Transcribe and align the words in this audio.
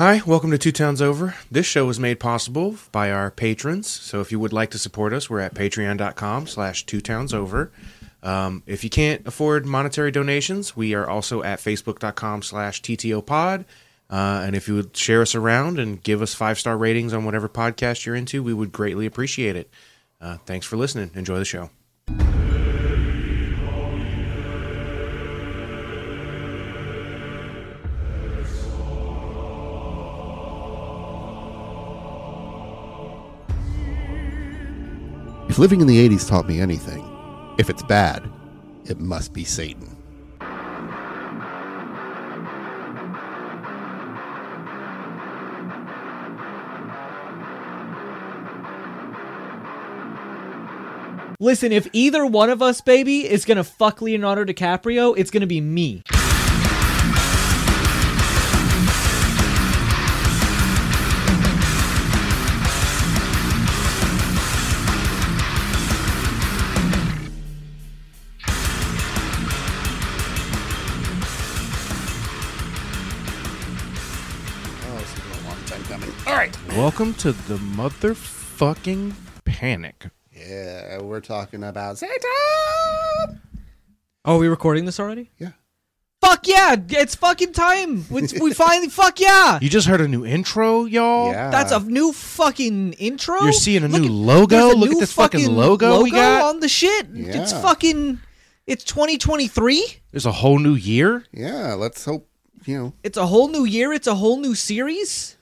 Hi, 0.00 0.22
welcome 0.24 0.50
to 0.50 0.56
Two 0.56 0.72
Towns 0.72 1.02
Over. 1.02 1.34
This 1.50 1.66
show 1.66 1.84
was 1.84 2.00
made 2.00 2.20
possible 2.20 2.76
by 2.90 3.10
our 3.10 3.30
patrons. 3.30 3.86
So 3.86 4.22
if 4.22 4.32
you 4.32 4.40
would 4.40 4.50
like 4.50 4.70
to 4.70 4.78
support 4.78 5.12
us, 5.12 5.28
we're 5.28 5.40
at 5.40 5.52
patreon.com 5.52 6.46
slash 6.46 6.86
two 6.86 7.02
towns 7.02 7.34
over. 7.34 7.70
Um, 8.22 8.62
if 8.64 8.82
you 8.82 8.88
can't 8.88 9.26
afford 9.26 9.66
monetary 9.66 10.10
donations, 10.10 10.74
we 10.74 10.94
are 10.94 11.06
also 11.06 11.42
at 11.42 11.58
facebook.com 11.58 12.40
slash 12.40 12.80
ttopod. 12.80 13.66
Uh, 14.08 14.42
and 14.46 14.56
if 14.56 14.68
you 14.68 14.76
would 14.76 14.96
share 14.96 15.20
us 15.20 15.34
around 15.34 15.78
and 15.78 16.02
give 16.02 16.22
us 16.22 16.32
five-star 16.32 16.78
ratings 16.78 17.12
on 17.12 17.26
whatever 17.26 17.46
podcast 17.46 18.06
you're 18.06 18.16
into, 18.16 18.42
we 18.42 18.54
would 18.54 18.72
greatly 18.72 19.04
appreciate 19.04 19.54
it. 19.54 19.68
Uh, 20.18 20.38
thanks 20.46 20.64
for 20.64 20.78
listening. 20.78 21.10
Enjoy 21.14 21.36
the 21.36 21.44
show. 21.44 21.68
If 35.50 35.58
living 35.58 35.80
in 35.80 35.88
the 35.88 36.08
80s 36.08 36.28
taught 36.28 36.46
me 36.46 36.60
anything, 36.60 37.04
if 37.58 37.68
it's 37.68 37.82
bad, 37.82 38.22
it 38.84 39.00
must 39.00 39.32
be 39.32 39.42
Satan. 39.42 39.96
Listen, 51.40 51.72
if 51.72 51.88
either 51.92 52.24
one 52.24 52.48
of 52.48 52.62
us, 52.62 52.80
baby, 52.80 53.28
is 53.28 53.44
gonna 53.44 53.64
fuck 53.64 54.00
Leonardo 54.00 54.44
DiCaprio, 54.44 55.14
it's 55.18 55.32
gonna 55.32 55.48
be 55.48 55.60
me. 55.60 56.04
Welcome 76.80 77.12
to 77.14 77.32
the 77.32 77.56
motherfucking 77.56 79.12
panic. 79.44 80.06
Yeah, 80.32 81.02
we're 81.02 81.20
talking 81.20 81.62
about 81.62 81.98
Satan. 81.98 82.16
Oh, 84.24 84.36
are 84.36 84.38
we 84.38 84.48
recording 84.48 84.86
this 84.86 84.98
already? 84.98 85.30
Yeah. 85.38 85.50
Fuck 86.22 86.46
yeah! 86.46 86.76
It's 86.88 87.14
fucking 87.14 87.52
time. 87.52 88.06
We, 88.08 88.22
we 88.40 88.52
finally 88.54 88.88
fuck 88.88 89.20
yeah. 89.20 89.58
You 89.60 89.68
just 89.68 89.86
heard 89.88 90.00
a 90.00 90.08
new 90.08 90.24
intro, 90.24 90.86
y'all? 90.86 91.32
Yeah. 91.32 91.50
That's 91.50 91.70
a 91.72 91.80
new 91.80 92.12
fucking 92.14 92.94
intro. 92.94 93.42
You're 93.42 93.52
seeing 93.52 93.84
a 93.84 93.88
Look 93.88 94.00
new 94.00 94.06
at- 94.06 94.12
logo? 94.12 94.56
there's 94.56 94.72
a 94.72 94.76
Look 94.76 94.92
at 94.92 94.98
this 95.00 95.12
fucking 95.12 95.54
logo 95.54 96.02
we 96.02 96.10
got. 96.10 96.44
on 96.48 96.60
the 96.60 96.68
shit. 96.68 97.08
It's 97.12 97.52
Yeah. 97.52 97.60
fucking. 97.60 98.20
It's 98.66 98.84
2023. 98.84 99.84
There's 100.12 100.26
a 100.26 100.32
whole 100.32 100.58
new 100.58 100.74
year. 100.74 101.24
Yeah, 101.32 101.74
let's 101.74 102.04
hope, 102.06 102.26
you 102.64 102.78
know. 102.78 102.92
It's 103.02 103.18
a 103.18 103.26
whole 103.26 103.48
new 103.48 103.64
year. 103.64 103.92
It's 103.92 104.06
a 104.06 104.14
whole 104.14 104.38
new 104.38 104.54
series. 104.54 105.36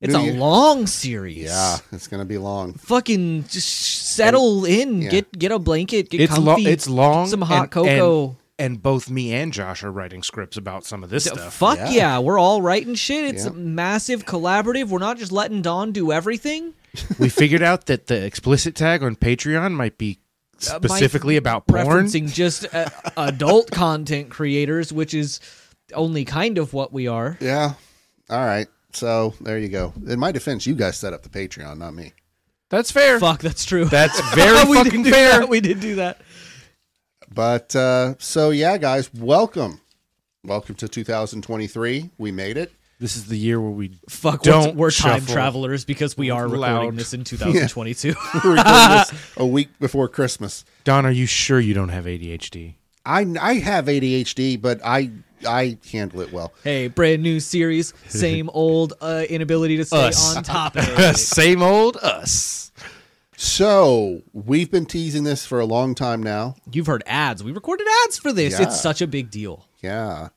It's 0.00 0.14
New 0.14 0.20
a 0.20 0.24
year. 0.24 0.34
long 0.34 0.86
series. 0.86 1.44
Yeah, 1.44 1.78
it's 1.90 2.06
going 2.06 2.20
to 2.20 2.24
be 2.24 2.38
long. 2.38 2.74
Fucking 2.74 3.44
just 3.48 3.68
settle 4.14 4.64
in. 4.64 5.02
yeah. 5.02 5.10
Get 5.10 5.38
get 5.38 5.50
a 5.52 5.58
blanket. 5.58 6.08
Get 6.10 6.20
It's 6.20 6.38
lo- 6.38 6.54
comfy. 6.54 6.70
it's 6.70 6.88
long. 6.88 7.26
Some 7.26 7.42
hot 7.42 7.62
and- 7.62 7.70
cocoa. 7.72 8.26
And, 8.28 8.36
and 8.60 8.82
both 8.82 9.10
me 9.10 9.32
and 9.34 9.52
Josh 9.52 9.82
are 9.82 9.90
writing 9.90 10.22
scripts 10.22 10.56
about 10.56 10.84
some 10.84 11.02
of 11.04 11.10
this 11.10 11.24
D- 11.24 11.30
stuff. 11.30 11.52
Fuck 11.54 11.78
yeah. 11.78 11.90
Yeah. 11.90 12.18
we're 12.20 12.38
all 12.38 12.62
writing 12.62 12.94
shit. 12.94 13.24
It's 13.34 13.44
Yeah. 13.46 13.50
massive 13.52 14.24
collaborative. 14.24 14.88
We're 14.88 14.98
not 15.00 15.18
just 15.18 15.32
letting 15.32 15.62
Don 15.62 15.90
do 15.92 16.12
everything. 16.12 16.74
we 17.18 17.28
figured 17.28 17.62
out 17.62 17.86
that 17.86 18.06
the 18.06 18.24
explicit 18.24 18.74
tag 18.76 19.02
on 19.02 19.16
Patreon 19.16 19.72
might 19.72 19.98
be 19.98 20.18
specifically 20.58 21.36
about 21.36 21.66
porn. 21.66 21.86
Referencing 21.86 22.32
just 22.32 22.72
uh, 22.74 22.88
adult 23.16 23.70
content 23.72 24.30
creators, 24.30 24.92
which 24.92 25.12
is 25.14 25.40
only 25.94 26.24
kind 26.24 26.56
of 26.58 26.72
what 26.72 26.92
we 26.92 27.06
are. 27.08 27.36
Yeah. 27.40 27.74
All 28.30 28.44
right. 28.44 28.66
So 28.92 29.34
there 29.40 29.58
you 29.58 29.68
go. 29.68 29.92
In 30.06 30.18
my 30.18 30.32
defense, 30.32 30.66
you 30.66 30.74
guys 30.74 30.96
set 30.96 31.12
up 31.12 31.22
the 31.22 31.28
Patreon, 31.28 31.78
not 31.78 31.94
me. 31.94 32.12
That's 32.70 32.90
fair. 32.90 33.18
Fuck, 33.20 33.40
that's 33.40 33.64
true. 33.64 33.84
That's 33.84 34.18
very 34.34 34.68
we 34.68 34.76
fucking 34.76 35.02
did 35.02 35.04
do 35.04 35.10
fair. 35.10 35.40
that. 35.40 35.48
We 35.48 35.60
did 35.60 35.80
do 35.80 35.96
that. 35.96 36.20
But 37.32 37.74
uh, 37.76 38.14
so, 38.18 38.50
yeah, 38.50 38.78
guys, 38.78 39.12
welcome. 39.14 39.80
Welcome 40.44 40.74
to 40.76 40.88
2023. 40.88 42.10
We 42.18 42.32
made 42.32 42.56
it. 42.56 42.72
This 43.00 43.16
is 43.16 43.26
the 43.26 43.36
year 43.38 43.60
where 43.60 43.70
we 43.70 44.00
Fuck, 44.08 44.42
Don't 44.42 44.74
we're 44.74 44.90
time 44.90 45.20
shuffle 45.20 45.32
travelers 45.34 45.84
because 45.84 46.16
we 46.16 46.30
are 46.30 46.48
recording 46.48 46.60
loud. 46.90 46.96
this 46.96 47.14
in 47.14 47.22
2022. 47.24 48.08
We're 48.44 48.56
recording 48.56 48.64
this 48.64 49.12
a 49.36 49.46
week 49.46 49.68
before 49.78 50.08
Christmas. 50.08 50.64
Don, 50.84 51.06
are 51.06 51.12
you 51.12 51.26
sure 51.26 51.60
you 51.60 51.74
don't 51.74 51.90
have 51.90 52.06
ADHD? 52.06 52.74
I, 53.08 53.26
I 53.40 53.54
have 53.54 53.86
ADHD, 53.86 54.60
but 54.60 54.80
I 54.84 55.10
I 55.48 55.78
handle 55.92 56.20
it 56.20 56.32
well. 56.32 56.52
hey, 56.64 56.88
brand 56.88 57.22
new 57.22 57.40
series, 57.40 57.94
same 58.08 58.50
old 58.54 58.92
uh, 59.00 59.24
inability 59.28 59.76
to 59.78 59.84
stay 59.84 60.08
Us. 60.08 60.36
on 60.36 60.42
topic. 60.42 60.82
Same 61.16 61.62
old 61.62 61.96
us. 61.98 62.70
So 63.36 64.22
we've 64.32 64.70
been 64.70 64.84
teasing 64.84 65.22
this 65.22 65.46
for 65.46 65.60
a 65.60 65.64
long 65.64 65.94
time 65.94 66.22
now. 66.22 66.56
You've 66.72 66.88
heard 66.88 67.04
ads. 67.06 67.44
We 67.44 67.52
recorded 67.52 67.86
ads 68.04 68.18
for 68.18 68.32
this. 68.32 68.54
Yeah. 68.58 68.64
It's 68.66 68.80
such 68.80 69.00
a 69.00 69.06
big 69.06 69.30
deal. 69.30 69.64
Yeah. 69.80 70.30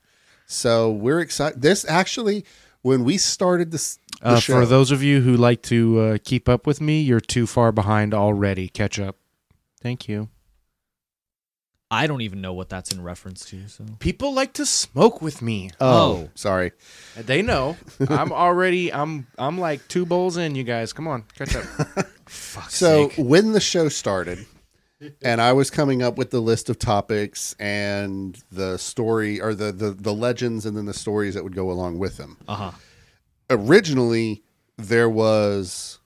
So 0.45 0.91
we're 0.91 1.19
excited. 1.19 1.63
This 1.63 1.83
actually, 1.89 2.45
when 2.83 3.03
we 3.03 3.17
started 3.17 3.71
this, 3.71 3.97
the 4.21 4.27
Uh, 4.27 4.39
show, 4.39 4.53
for 4.59 4.65
those 4.67 4.91
of 4.91 5.01
you 5.01 5.21
who 5.21 5.35
like 5.35 5.63
to 5.63 5.99
uh, 5.99 6.17
keep 6.23 6.47
up 6.47 6.67
with 6.67 6.79
me, 6.79 7.01
you're 7.01 7.19
too 7.19 7.47
far 7.47 7.71
behind 7.71 8.13
already. 8.13 8.69
Catch 8.69 8.99
up. 8.99 9.15
Thank 9.81 10.07
you. 10.07 10.29
I 11.93 12.07
don't 12.07 12.21
even 12.21 12.39
know 12.39 12.53
what 12.53 12.69
that's 12.69 12.93
in 12.93 13.03
reference 13.03 13.43
to. 13.47 13.67
So 13.67 13.83
People 13.99 14.33
like 14.33 14.53
to 14.53 14.65
smoke 14.65 15.21
with 15.21 15.41
me. 15.41 15.71
oh, 15.81 16.13
Oh. 16.23 16.29
sorry. 16.35 16.71
They 17.17 17.41
know. 17.41 17.75
I'm 18.07 18.31
already. 18.31 18.93
I'm. 18.93 19.27
I'm 19.37 19.59
like 19.59 19.85
two 19.89 20.05
bowls 20.05 20.37
in. 20.37 20.55
You 20.55 20.63
guys, 20.63 20.93
come 20.93 21.07
on, 21.07 21.25
catch 21.37 21.53
up. 21.55 21.63
Fuck's 22.27 22.75
So 22.75 23.09
sake. 23.09 23.17
when 23.17 23.51
the 23.51 23.59
show 23.59 23.89
started, 23.89 24.45
and 25.21 25.41
I 25.41 25.51
was 25.51 25.69
coming 25.69 26.01
up 26.01 26.17
with 26.17 26.31
the 26.31 26.39
list 26.39 26.69
of 26.69 26.79
topics 26.79 27.53
and 27.59 28.41
the 28.51 28.77
story 28.77 29.41
or 29.41 29.53
the 29.53 29.73
the, 29.73 29.91
the 29.91 30.13
legends 30.13 30.65
and 30.65 30.77
then 30.77 30.85
the 30.85 30.93
stories 30.93 31.33
that 31.33 31.43
would 31.43 31.55
go 31.55 31.69
along 31.69 31.99
with 31.99 32.15
them. 32.15 32.37
uh 32.47 32.55
huh. 32.55 32.71
Originally, 33.49 34.43
there 34.77 35.09
was 35.09 35.99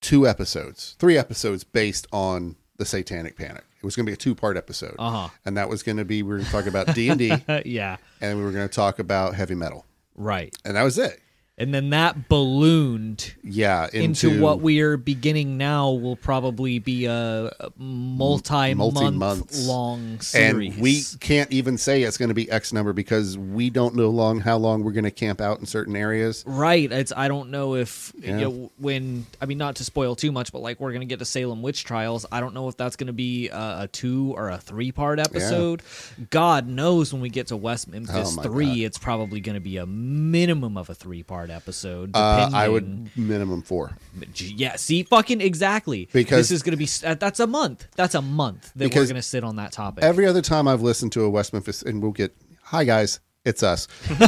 two 0.00 0.26
episodes, 0.26 0.96
three 0.98 1.16
episodes 1.16 1.62
based 1.62 2.06
on 2.12 2.56
the 2.76 2.84
Satanic 2.84 3.36
Panic. 3.36 3.64
It 3.78 3.84
was 3.84 3.94
going 3.96 4.06
to 4.06 4.10
be 4.10 4.14
a 4.14 4.16
two 4.16 4.34
part 4.34 4.56
episode, 4.56 4.96
Uh 4.98 5.10
huh. 5.10 5.28
and 5.44 5.56
that 5.56 5.68
was 5.68 5.82
going 5.82 5.98
to 5.98 6.04
be 6.04 6.22
we 6.22 6.30
were 6.30 6.36
going 6.36 6.46
to 6.46 6.52
talk 6.52 6.66
about 6.66 6.94
D 6.94 7.08
and 7.10 7.18
D, 7.18 7.32
yeah. 7.64 7.96
and 8.20 8.36
we 8.38 8.44
were 8.44 8.50
going 8.52 8.68
to 8.68 8.74
talk 8.74 8.98
about 8.98 9.34
heavy 9.34 9.54
metal, 9.54 9.86
Right. 10.16 10.54
and 10.64 10.76
that 10.76 10.82
was 10.82 10.98
it. 10.98 11.20
And 11.60 11.74
then 11.74 11.90
that 11.90 12.28
ballooned 12.28 13.34
Yeah, 13.42 13.88
into, 13.92 14.28
into, 14.30 14.40
what 14.40 14.60
we're 14.60 14.96
beginning 14.96 15.58
now 15.58 15.90
will 15.90 16.14
probably 16.14 16.78
be 16.78 17.06
a 17.06 17.50
multi 17.76 18.74
month 18.74 19.56
long 19.58 20.20
series 20.20 20.74
and 20.74 20.80
we 20.82 21.02
can't 21.20 21.50
even 21.50 21.76
say 21.76 22.02
it's 22.04 22.16
going 22.16 22.28
to 22.28 22.34
be 22.34 22.48
X 22.50 22.72
number 22.72 22.92
because 22.92 23.36
we 23.36 23.70
don't 23.70 23.96
know 23.96 24.08
long 24.08 24.38
how 24.40 24.56
long 24.56 24.84
we're 24.84 24.92
going 24.92 25.02
to 25.04 25.10
camp 25.10 25.40
out 25.40 25.58
in 25.58 25.66
certain 25.66 25.96
areas. 25.96 26.44
Right. 26.46 26.90
It's 26.92 27.12
I 27.16 27.26
don't 27.28 27.50
know 27.50 27.74
if 27.74 28.12
Yeah. 28.18 28.38
you 28.38 28.44
know, 28.44 28.70
when 28.78 29.26
I 29.40 29.46
mean 29.46 29.58
not 29.58 29.76
to 29.76 29.84
spoil 29.84 30.14
too 30.14 30.30
much, 30.30 30.52
but 30.52 30.60
like 30.60 30.78
we're 30.78 30.92
gonna 30.92 31.04
get 31.06 31.18
to 31.18 31.24
Salem 31.24 31.62
witch 31.62 31.84
trials. 31.84 32.24
I 32.30 32.38
don't 32.40 32.54
know 32.54 32.68
if 32.68 32.76
that's 32.76 32.94
gonna 32.96 33.12
be 33.12 33.48
a, 33.48 33.80
a 33.80 33.88
two 33.90 34.32
or 34.36 34.50
a 34.50 34.58
three 34.58 34.92
part 34.92 35.18
episode. 35.18 35.82
God 36.30 36.68
knows 36.68 37.12
when 37.12 37.20
we 37.20 37.30
get 37.30 37.48
to 37.48 37.56
West 37.56 37.88
Memphis 37.88 38.32
Oh 38.32 38.36
my 38.36 38.42
three, 38.44 38.84
it's 38.84 38.98
probably 38.98 39.40
gonna 39.40 39.60
be 39.60 39.76
a 39.78 39.86
minimum 39.86 40.76
of 40.76 40.88
a 40.90 40.94
three 40.94 41.22
part 41.22 41.47
episode. 41.50 42.10
Uh, 42.14 42.50
I 42.52 42.68
would 42.68 43.10
minimum 43.16 43.62
four. 43.62 43.96
Yeah. 44.36 44.76
See, 44.76 45.02
fucking 45.02 45.40
exactly. 45.40 46.08
Because- 46.12 46.48
this 46.48 46.50
is 46.50 46.62
gonna 46.62 46.76
be 46.76 46.88
uh, 47.04 47.14
that's 47.14 47.40
a 47.40 47.46
month. 47.46 47.86
That's 47.96 48.14
a 48.14 48.22
month 48.22 48.72
that 48.76 48.94
we're 48.94 49.06
gonna 49.06 49.22
sit 49.22 49.44
on 49.44 49.56
that 49.56 49.72
topic. 49.72 50.04
Every 50.04 50.26
other 50.26 50.42
time 50.42 50.68
I've 50.68 50.82
listened 50.82 51.12
to 51.12 51.22
a 51.22 51.30
West 51.30 51.52
Memphis, 51.52 51.82
and 51.82 52.02
we'll 52.02 52.12
get 52.12 52.36
hi 52.62 52.84
guys, 52.84 53.20
it's 53.44 53.62
us. 53.62 53.88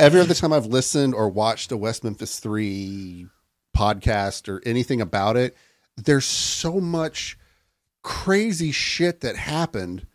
Every 0.00 0.20
other 0.20 0.34
time 0.34 0.52
I've 0.52 0.66
listened 0.66 1.14
or 1.14 1.28
watched 1.28 1.70
a 1.72 1.76
West 1.76 2.04
Memphis 2.04 2.38
three 2.40 3.26
podcast 3.76 4.48
or 4.48 4.62
anything 4.66 5.00
about 5.00 5.36
it, 5.36 5.56
there's 5.96 6.24
so 6.24 6.80
much 6.80 7.38
crazy 8.02 8.72
shit 8.72 9.20
that 9.20 9.36
happened 9.36 10.06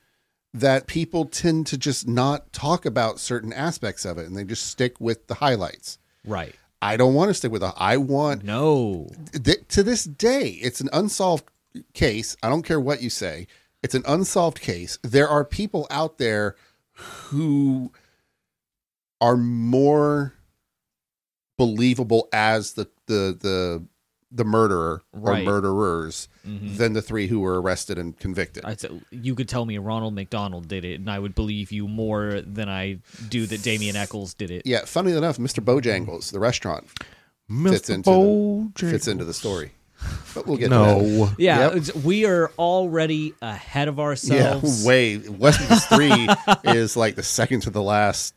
that 0.54 0.86
people 0.88 1.26
tend 1.26 1.66
to 1.68 1.78
just 1.78 2.08
not 2.08 2.52
talk 2.52 2.86
about 2.86 3.20
certain 3.20 3.54
aspects 3.54 4.04
of 4.06 4.18
it, 4.18 4.26
and 4.28 4.36
they 4.36 4.44
just 4.44 4.66
stick 4.68 5.00
with 5.00 5.28
the 5.28 5.36
highlights. 5.36 5.98
Right. 6.26 6.56
I 6.82 6.98
don't 6.98 7.14
want 7.14 7.30
to 7.30 7.34
stick 7.36 7.52
with 7.52 7.62
the. 7.62 7.74
I 7.78 7.98
want 7.98 8.44
No. 8.44 9.08
th- 9.34 9.68
to 9.70 9.84
this 9.84 10.04
day, 10.04 10.50
it's 10.62 10.82
an 10.82 10.90
unsolved 10.92 11.46
case. 11.94 12.36
I 12.42 12.50
don't 12.50 12.64
care 12.64 12.80
what 12.80 13.02
you 13.04 13.10
say. 13.12 13.46
It's 13.84 13.94
an 13.96 14.04
unsolved 14.08 14.60
case. 14.62 14.98
There 15.04 15.28
are 15.30 15.46
people 15.46 15.86
out 15.92 16.18
there 16.18 16.56
who 16.94 17.92
are 19.20 19.38
more 19.38 20.34
believable 21.58 22.28
as 22.34 22.74
the 22.74 22.88
the 23.06 23.38
the 23.40 23.84
the 24.32 24.44
murderer 24.46 25.04
Right. 25.14 25.42
or 25.42 25.46
murderers 25.46 26.28
Mhm. 26.48 26.78
than 26.78 26.94
the 26.94 27.02
three 27.02 27.28
who 27.28 27.40
were 27.40 27.62
arrested 27.62 27.98
and 27.98 28.18
convicted. 28.18 28.66
I'd 28.66 28.80
say 28.80 28.90
you 29.12 29.36
could 29.36 29.48
tell 29.50 29.66
me 29.66 29.78
Ronald 29.78 30.16
McDonald 30.16 30.68
did 30.68 30.84
it, 30.86 31.00
and 31.00 31.10
I 31.10 31.20
would 31.20 31.36
believe 31.36 31.72
you 31.72 31.88
more 31.88 32.42
than 32.42 32.68
I 32.70 33.00
do 33.30 33.46
that 33.46 33.62
Damien 33.62 33.96
Echols 33.96 34.34
did 34.34 34.50
it. 34.52 34.64
yeah, 34.66 34.86
funny 34.86 35.12
enough, 35.12 35.38
Mr. 35.38 35.64
Bojangles, 35.64 36.32
the 36.32 36.40
restaurant, 36.40 36.88
fits 37.64 37.90
into 37.90 38.10
the, 38.76 38.90
fits 38.90 39.08
into 39.08 39.26
the 39.26 39.34
story. 39.34 39.72
But 40.34 40.48
we'll 40.48 40.58
get 40.58 40.70
to 40.70 40.76
that. 40.76 40.98
No. 40.98 41.30
Yeah, 41.38 41.60
Yep. 41.60 41.76
it's- 41.76 41.96
we 42.04 42.26
are 42.26 42.52
already 42.58 43.36
ahead 43.42 43.88
of 43.88 44.00
ourselves. 44.00 44.34
Yeah, 44.42 44.54
ourselves. 44.56 44.84
way 44.86 45.18
West 45.20 45.60
Memphis 45.60 45.86
Three 45.90 46.28
is 46.64 46.98
like 46.98 47.16
the 47.16 47.22
second 47.24 47.62
to 47.62 47.70
the 47.70 47.84
last 47.84 48.34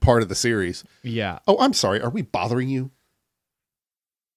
part 0.00 0.22
of 0.22 0.28
the 0.28 0.36
series. 0.36 0.84
Yeah. 1.02 1.40
Oh, 1.48 1.56
I'm 1.58 1.72
sorry. 1.72 2.00
Are 2.00 2.10
we 2.10 2.22
bothering 2.22 2.68
you? 2.68 2.92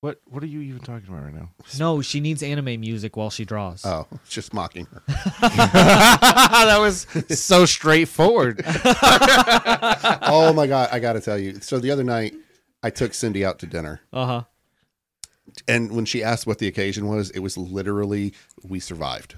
What 0.02 0.22
What 0.26 0.44
are 0.44 0.48
you 0.48 0.62
even 0.62 0.80
talking 0.82 1.08
about 1.10 1.24
right 1.24 1.34
now? 1.34 1.50
No, 1.80 2.02
she 2.02 2.20
needs 2.20 2.44
anime 2.44 2.80
music 2.80 3.18
while 3.18 3.30
she 3.32 3.46
draws. 3.46 3.84
Oh, 3.86 4.06
it's 4.14 4.30
just 4.34 4.54
mocking 4.54 4.86
her. 4.86 5.02
that 5.42 6.78
was 6.80 7.08
so 7.40 7.66
straightforward. 7.66 8.62
oh 8.66 10.54
my 10.56 10.68
god, 10.68 10.90
I 10.92 11.00
got 11.00 11.14
to 11.14 11.22
tell 11.22 11.38
you. 11.38 11.60
So 11.62 11.80
the 11.80 11.90
other 11.92 12.04
night, 12.04 12.36
I 12.84 12.90
took 12.92 13.14
Cindy 13.14 13.44
out 13.44 13.58
to 13.60 13.66
dinner, 13.66 14.02
Uh 14.14 14.26
huh. 14.26 14.44
and 15.68 15.92
when 15.92 16.06
she 16.06 16.24
asked 16.24 16.46
what 16.46 16.60
the 16.60 16.68
occasion 16.68 17.08
was, 17.08 17.32
it 17.32 17.40
was 17.40 17.58
literally 17.58 18.34
we 18.64 18.80
survived. 18.80 19.36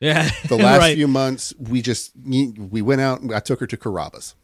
Yeah. 0.00 0.30
The 0.48 0.56
last 0.56 0.78
right. 0.80 0.96
few 0.96 1.06
months, 1.08 1.54
we 1.58 1.82
just 1.82 2.12
we 2.16 2.82
went 2.82 3.00
out. 3.00 3.20
and 3.20 3.32
I 3.32 3.38
took 3.40 3.60
her 3.60 3.66
to 3.68 3.76
Carrabba's. 3.76 4.34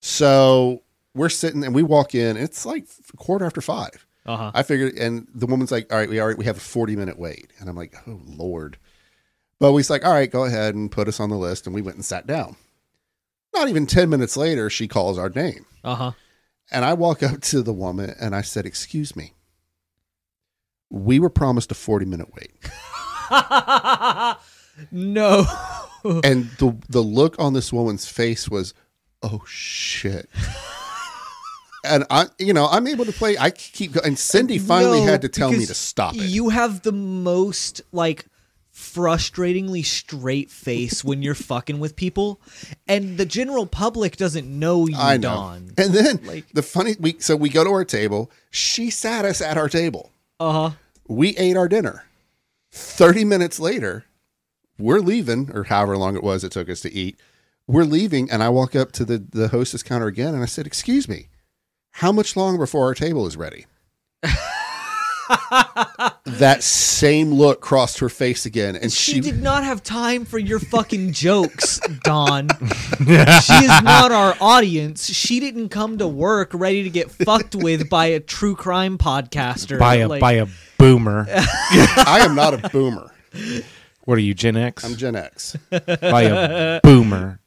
So 0.00 0.82
we're 1.14 1.28
sitting, 1.28 1.62
and 1.64 1.74
we 1.74 1.82
walk 1.82 2.14
in. 2.14 2.36
It's 2.36 2.66
like 2.66 2.86
quarter 3.16 3.44
after 3.44 3.60
five. 3.60 4.04
Uh 4.24 4.36
huh. 4.36 4.50
I 4.54 4.62
figured, 4.62 4.94
and 4.96 5.26
the 5.34 5.46
woman's 5.46 5.72
like, 5.72 5.92
"All 5.92 5.98
right, 5.98 6.08
we 6.08 6.20
already 6.20 6.38
we 6.38 6.44
have 6.44 6.56
a 6.56 6.60
forty 6.60 6.94
minute 6.96 7.18
wait," 7.18 7.50
and 7.58 7.68
I'm 7.68 7.76
like, 7.76 7.94
"Oh 8.06 8.20
Lord!" 8.24 8.78
But 9.58 9.72
we's 9.72 9.90
like, 9.90 10.04
"All 10.04 10.12
right, 10.12 10.30
go 10.30 10.44
ahead 10.44 10.74
and 10.74 10.90
put 10.92 11.08
us 11.08 11.18
on 11.20 11.28
the 11.30 11.36
list," 11.36 11.66
and 11.66 11.74
we 11.74 11.82
went 11.82 11.96
and 11.96 12.04
sat 12.04 12.26
down. 12.26 12.56
Not 13.54 13.68
even 13.68 13.86
ten 13.86 14.08
minutes 14.08 14.36
later, 14.36 14.70
she 14.70 14.86
calls 14.88 15.18
our 15.18 15.28
name, 15.28 15.66
Uh 15.84 15.94
huh. 15.96 16.12
and 16.70 16.84
I 16.84 16.94
walk 16.94 17.22
up 17.22 17.40
to 17.42 17.62
the 17.62 17.72
woman 17.72 18.14
and 18.20 18.34
I 18.34 18.42
said, 18.42 18.64
"Excuse 18.64 19.16
me, 19.16 19.34
we 20.88 21.18
were 21.18 21.28
promised 21.30 21.72
a 21.72 21.74
forty 21.74 22.06
minute 22.06 22.28
wait," 22.34 22.52
no. 24.92 25.44
and 26.04 26.48
the 26.58 26.76
the 26.88 27.00
look 27.02 27.34
on 27.38 27.52
this 27.54 27.72
woman's 27.72 28.06
face 28.06 28.48
was, 28.48 28.72
"Oh 29.22 29.42
shit." 29.46 30.28
And 31.84 32.04
I, 32.10 32.26
you 32.38 32.52
know, 32.52 32.66
I'm 32.70 32.86
able 32.86 33.04
to 33.04 33.12
play. 33.12 33.36
I 33.38 33.50
keep, 33.50 33.92
going. 33.94 34.06
and 34.06 34.18
Cindy 34.18 34.58
finally 34.58 35.00
No, 35.00 35.06
had 35.06 35.22
to 35.22 35.28
tell 35.28 35.50
me 35.50 35.66
to 35.66 35.74
stop 35.74 36.14
it. 36.14 36.20
You 36.22 36.50
have 36.50 36.82
the 36.82 36.92
most 36.92 37.80
like 37.90 38.26
frustratingly 38.74 39.84
straight 39.84 40.50
face 40.50 41.04
when 41.04 41.22
you're 41.22 41.34
fucking 41.34 41.78
with 41.80 41.96
people, 41.96 42.40
and 42.86 43.18
the 43.18 43.26
general 43.26 43.66
public 43.66 44.16
doesn't 44.16 44.46
know 44.46 44.86
you, 44.86 44.96
I 44.96 45.16
know. 45.16 45.34
Don. 45.34 45.70
And 45.76 45.92
then 45.94 46.20
Like- 46.24 46.48
the 46.52 46.62
funny 46.62 46.96
we 47.00 47.16
so 47.18 47.36
we 47.36 47.48
go 47.48 47.64
to 47.64 47.70
our 47.70 47.84
table. 47.84 48.30
She 48.50 48.90
sat 48.90 49.24
us 49.24 49.40
at 49.40 49.56
our 49.58 49.68
table. 49.68 50.12
Uh 50.38 50.52
huh. 50.52 50.70
We 51.08 51.36
ate 51.36 51.56
our 51.56 51.68
dinner. 51.68 52.04
30 52.70 53.24
minutes 53.24 53.60
later, 53.60 54.04
we're 54.78 55.00
leaving, 55.00 55.50
or 55.52 55.64
however 55.64 55.96
long 55.98 56.16
it 56.16 56.22
was 56.22 56.42
it 56.44 56.52
took 56.52 56.70
us 56.70 56.80
to 56.82 56.92
eat. 56.92 57.18
We're 57.66 57.84
leaving, 57.84 58.30
and 58.30 58.42
I 58.42 58.48
walk 58.48 58.74
up 58.74 58.92
to 58.92 59.04
the, 59.04 59.18
the 59.18 59.48
hostess 59.48 59.82
counter 59.82 60.06
again 60.06 60.34
and 60.34 60.42
I 60.42 60.46
said, 60.46 60.66
Excuse 60.66 61.08
me, 61.08 61.28
how 61.92 62.12
much 62.12 62.36
longer 62.36 62.58
before 62.58 62.86
our 62.86 62.94
table 62.94 63.26
is 63.26 63.36
ready? 63.36 63.66
that 66.24 66.58
same 66.62 67.32
look 67.32 67.60
crossed 67.60 67.98
her 68.00 68.08
face 68.08 68.46
again, 68.46 68.76
and 68.76 68.92
She, 68.92 69.14
she, 69.14 69.20
did 69.20 69.42
not 69.42 69.64
have 69.64 69.82
time 69.82 70.24
for 70.24 70.38
your 70.38 70.58
fucking 70.58 71.12
jokes, 71.12 71.80
Don. 72.02 72.48
she 72.98 73.04
is 73.54 73.82
not 73.82 74.10
our 74.10 74.34
audience. 74.40 75.12
She 75.12 75.40
didn't 75.40 75.68
come 75.68 75.98
to 75.98 76.08
work 76.08 76.50
ready 76.54 76.82
to 76.82 76.90
get 76.90 77.10
fucked 77.10 77.54
with 77.54 77.88
by 77.88 78.06
a 78.06 78.20
true 78.20 78.56
crime 78.56 78.98
podcaster. 78.98 79.78
by 79.78 79.96
a 79.96 80.08
Like, 80.08 80.20
by 80.20 80.32
a 80.32 80.46
boomer. 80.78 81.26
I 81.28 82.20
am 82.22 82.34
not 82.34 82.54
a 82.54 82.68
boomer. 82.68 83.10
What 84.04 84.18
are 84.18 84.22
you, 84.22 84.34
Gen 84.34 84.56
X? 84.56 84.84
I'm 84.84 84.96
Gen 84.96 85.14
X. 85.14 85.56
by 85.70 86.22
a 86.22 86.80
boomer. 86.82 87.38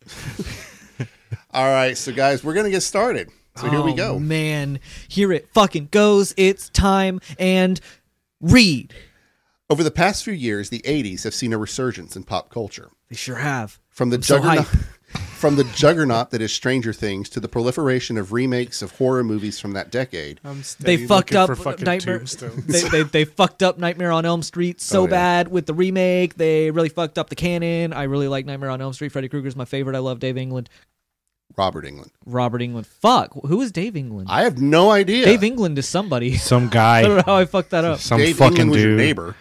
All 1.52 1.66
right, 1.66 1.98
so 1.98 2.12
guys, 2.14 2.44
we're 2.44 2.54
gonna 2.54 2.70
get 2.70 2.84
started. 2.84 3.30
So 3.58 3.70
here 3.70 3.82
we 3.82 3.94
oh, 3.94 3.96
go. 3.96 4.20
Man, 4.20 4.80
here 5.08 5.32
it 5.32 5.48
fucking 5.54 5.90
goes. 5.92 6.34
It's 6.38 6.70
time 6.70 7.22
and 7.40 7.80
read. 8.42 8.94
Over 9.70 9.84
the 9.84 9.92
past 9.92 10.24
few 10.24 10.34
years, 10.34 10.70
the 10.70 10.82
80s 10.82 11.24
have 11.24 11.34
seen 11.34 11.54
a 11.54 11.58
resurgence 11.58 12.16
in 12.16 12.24
pop 12.24 12.50
culture. 12.50 12.90
They 13.10 13.16
sure 13.16 13.38
have. 13.38 13.80
From 13.90 14.10
the 14.10 14.18
I'm 14.18 14.22
juggernaut 14.22 14.66
hyped. 14.66 14.86
from 15.36 15.56
the 15.56 15.64
juggernaut 15.64 16.32
that 16.32 16.42
is 16.42 16.52
Stranger 16.54 16.92
Things 16.92 17.30
to 17.30 17.40
the 17.40 17.48
proliferation 17.48 18.18
of 18.18 18.34
remakes 18.34 18.82
of 18.82 18.92
horror 18.92 19.24
movies 19.24 19.60
from 19.60 19.72
that 19.74 19.92
decade. 19.92 20.40
They 20.80 21.06
fucked 21.08 21.34
up 21.34 21.50
Nightmare. 21.80 22.20
They, 22.20 22.82
they, 22.82 23.04
they 23.04 23.26
fucked 23.26 23.64
up 23.64 23.78
Nightmare 23.78 24.12
on 24.12 24.26
Elm 24.26 24.42
Street 24.42 24.82
so 24.82 25.02
Oh, 25.02 25.04
yeah. 25.04 25.10
bad 25.10 25.48
with 25.50 25.66
the 25.66 25.74
remake. 25.74 26.36
They 26.36 26.72
really 26.72 26.90
fucked 26.90 27.18
up 27.18 27.30
the 27.30 27.36
canon. 27.36 27.94
I 27.94 28.04
really 28.04 28.28
like 28.28 28.46
Nightmare 28.46 28.70
on 28.70 28.82
Elm 28.82 28.94
Street. 28.94 29.12
Freddy 29.12 29.30
Krueger's 29.30 29.56
my 29.56 29.66
favorite. 29.66 29.96
I 29.96 30.00
love 30.00 30.20
Dave 30.20 30.38
England. 30.38 30.70
Robert 31.58 31.86
Englund. 31.86 32.10
Robert 32.26 32.62
Englund. 32.62 32.86
Fuck. 32.86 33.34
Who 33.46 33.62
is 33.62 33.72
Dave 33.72 33.96
England? 33.96 34.28
I 34.30 34.44
have 34.44 34.60
no 34.60 34.92
idea. 34.92 35.26
Dave 35.26 35.44
England 35.44 35.78
is 35.78 35.88
somebody. 35.88 36.36
Some 36.38 36.70
guy. 36.82 37.00
I 37.00 37.02
don't 37.04 37.18
know 37.18 37.24
how 37.26 37.36
I 37.38 37.46
fucked 37.46 37.70
that 37.72 37.86
up. 37.86 38.00
some 38.00 38.20
Dave 38.20 38.38
fucking 38.38 38.54
England 38.58 38.72
was 38.72 38.82
your 38.82 38.92
dude. 38.92 38.98
neighbor. 39.00 39.36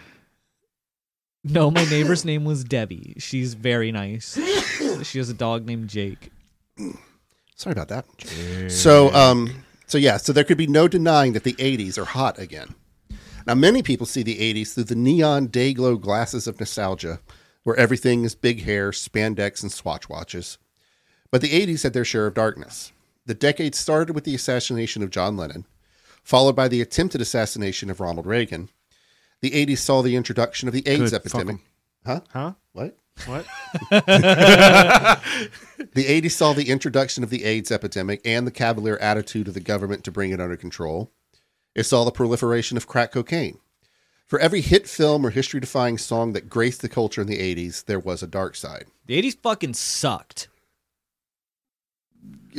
No, 1.43 1.69
my 1.69 1.83
neighbor's 1.85 2.25
name 2.25 2.43
was 2.43 2.63
Debbie. 2.63 3.15
She's 3.19 3.53
very 3.53 3.91
nice. 3.91 4.33
she 5.03 5.19
has 5.19 5.29
a 5.29 5.33
dog 5.33 5.65
named 5.65 5.89
Jake. 5.89 6.31
Sorry 7.55 7.71
about 7.73 7.89
that. 7.89 8.71
So, 8.71 9.13
um, 9.13 9.63
so 9.85 9.97
yeah, 9.99 10.17
so 10.17 10.33
there 10.33 10.43
could 10.43 10.57
be 10.57 10.65
no 10.67 10.87
denying 10.87 11.33
that 11.33 11.43
the 11.43 11.53
80s 11.53 11.97
are 11.99 12.05
hot 12.05 12.39
again. 12.39 12.73
Now, 13.45 13.53
many 13.53 13.83
people 13.83 14.07
see 14.07 14.23
the 14.23 14.37
80s 14.53 14.73
through 14.73 14.85
the 14.85 14.95
neon 14.95 15.47
day 15.47 15.73
glow 15.73 15.97
glasses 15.97 16.47
of 16.47 16.59
nostalgia, 16.59 17.19
where 17.63 17.75
everything 17.75 18.23
is 18.23 18.33
big 18.33 18.63
hair, 18.63 18.89
spandex, 18.89 19.61
and 19.61 19.71
swatch 19.71 20.09
watches. 20.09 20.57
But 21.35 21.41
the 21.41 21.67
80s 21.67 21.83
had 21.83 21.91
their 21.91 22.05
share 22.05 22.27
of 22.27 22.33
darkness. 22.33 22.93
The 23.25 23.33
decade 23.33 23.75
started 23.75 24.13
with 24.13 24.23
the 24.23 24.35
assassination 24.35 25.03
of 25.03 25.09
John 25.09 25.35
Lennon, 25.35 25.65
followed 26.23 26.55
by 26.55 26.69
the 26.69 26.79
attempted 26.79 27.19
assassination 27.19 27.89
of 27.89 27.99
Ronald 27.99 28.25
Reagan. 28.25 28.69
The 29.41 29.51
80s 29.51 29.79
saw 29.79 30.01
the 30.01 30.15
introduction 30.15 30.69
of 30.69 30.73
the 30.73 30.87
AIDS 30.87 31.11
Good, 31.11 31.13
epidemic. 31.13 31.57
Huh? 32.05 32.21
Huh? 32.31 32.53
What? 32.71 32.97
What? 33.25 33.45
The 33.91 36.05
80s 36.05 36.31
saw 36.31 36.53
the 36.53 36.69
introduction 36.69 37.21
of 37.21 37.29
the 37.29 37.43
AIDS 37.43 37.69
epidemic 37.69 38.21
and 38.23 38.47
the 38.47 38.51
cavalier 38.51 38.95
attitude 38.99 39.49
of 39.49 39.55
the 39.55 39.59
government 39.59 40.05
to 40.05 40.11
bring 40.11 40.31
it 40.31 40.39
under 40.39 40.55
control. 40.55 41.11
It 41.75 41.83
saw 41.83 42.05
the 42.05 42.11
proliferation 42.11 42.77
of 42.77 42.87
crack 42.87 43.11
cocaine. 43.11 43.59
For 44.25 44.39
every 44.39 44.61
hit 44.61 44.87
film 44.87 45.25
or 45.25 45.31
history 45.31 45.59
defying 45.59 45.97
song 45.97 46.31
that 46.31 46.49
graced 46.49 46.81
the 46.81 46.87
culture 46.87 47.19
in 47.19 47.27
the 47.27 47.39
80s, 47.39 47.83
there 47.83 47.99
was 47.99 48.23
a 48.23 48.27
dark 48.27 48.55
side. 48.55 48.85
The 49.05 49.21
80s 49.21 49.37
fucking 49.43 49.73
sucked. 49.73 50.47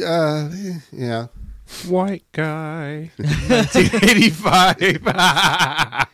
Uh, 0.04 0.50
yeah. 0.92 1.26
White 1.88 2.24
guy. 2.32 3.10
1985. 3.18 5.02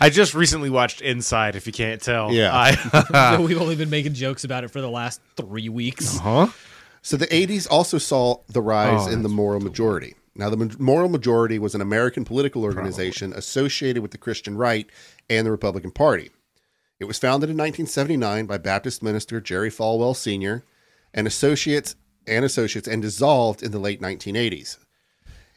I 0.00 0.10
just 0.10 0.34
recently 0.34 0.70
watched 0.70 1.00
Inside, 1.00 1.56
if 1.56 1.66
you 1.66 1.72
can't 1.72 2.00
tell. 2.00 2.32
Yeah. 2.32 2.50
I, 2.54 3.36
We've 3.40 3.60
only 3.60 3.74
been 3.76 3.90
making 3.90 4.14
jokes 4.14 4.44
about 4.44 4.64
it 4.64 4.68
for 4.68 4.80
the 4.80 4.90
last 4.90 5.20
three 5.36 5.68
weeks. 5.68 6.18
huh? 6.18 6.48
So 7.02 7.16
the 7.16 7.26
80s 7.26 7.66
also 7.70 7.98
saw 7.98 8.36
the 8.48 8.60
rise 8.62 9.06
Oh, 9.08 9.10
in 9.10 9.22
the 9.22 9.28
Moral 9.28 9.60
Majority. 9.60 10.14
Now, 10.34 10.50
the 10.50 10.56
Ma- 10.56 10.66
Moral 10.78 11.08
Majority 11.08 11.58
was 11.58 11.74
an 11.74 11.80
American 11.80 12.24
political 12.24 12.62
organization 12.64 13.32
associated 13.32 14.02
with 14.02 14.12
the 14.12 14.18
Christian 14.18 14.56
right 14.56 14.88
and 15.28 15.44
the 15.46 15.50
Republican 15.50 15.90
Party. 15.90 16.30
It 17.00 17.04
was 17.06 17.18
founded 17.18 17.50
in 17.50 17.56
1979 17.56 18.46
by 18.46 18.58
Baptist 18.58 19.02
minister 19.02 19.40
Jerry 19.40 19.70
Falwell 19.70 20.14
Sr. 20.14 20.64
and 21.14 21.26
associates 21.26 21.96
and 22.28 22.44
associates 22.44 22.88
and 22.88 23.02
dissolved 23.02 23.62
in 23.62 23.70
the 23.70 23.78
late 23.78 24.00
1980s. 24.00 24.78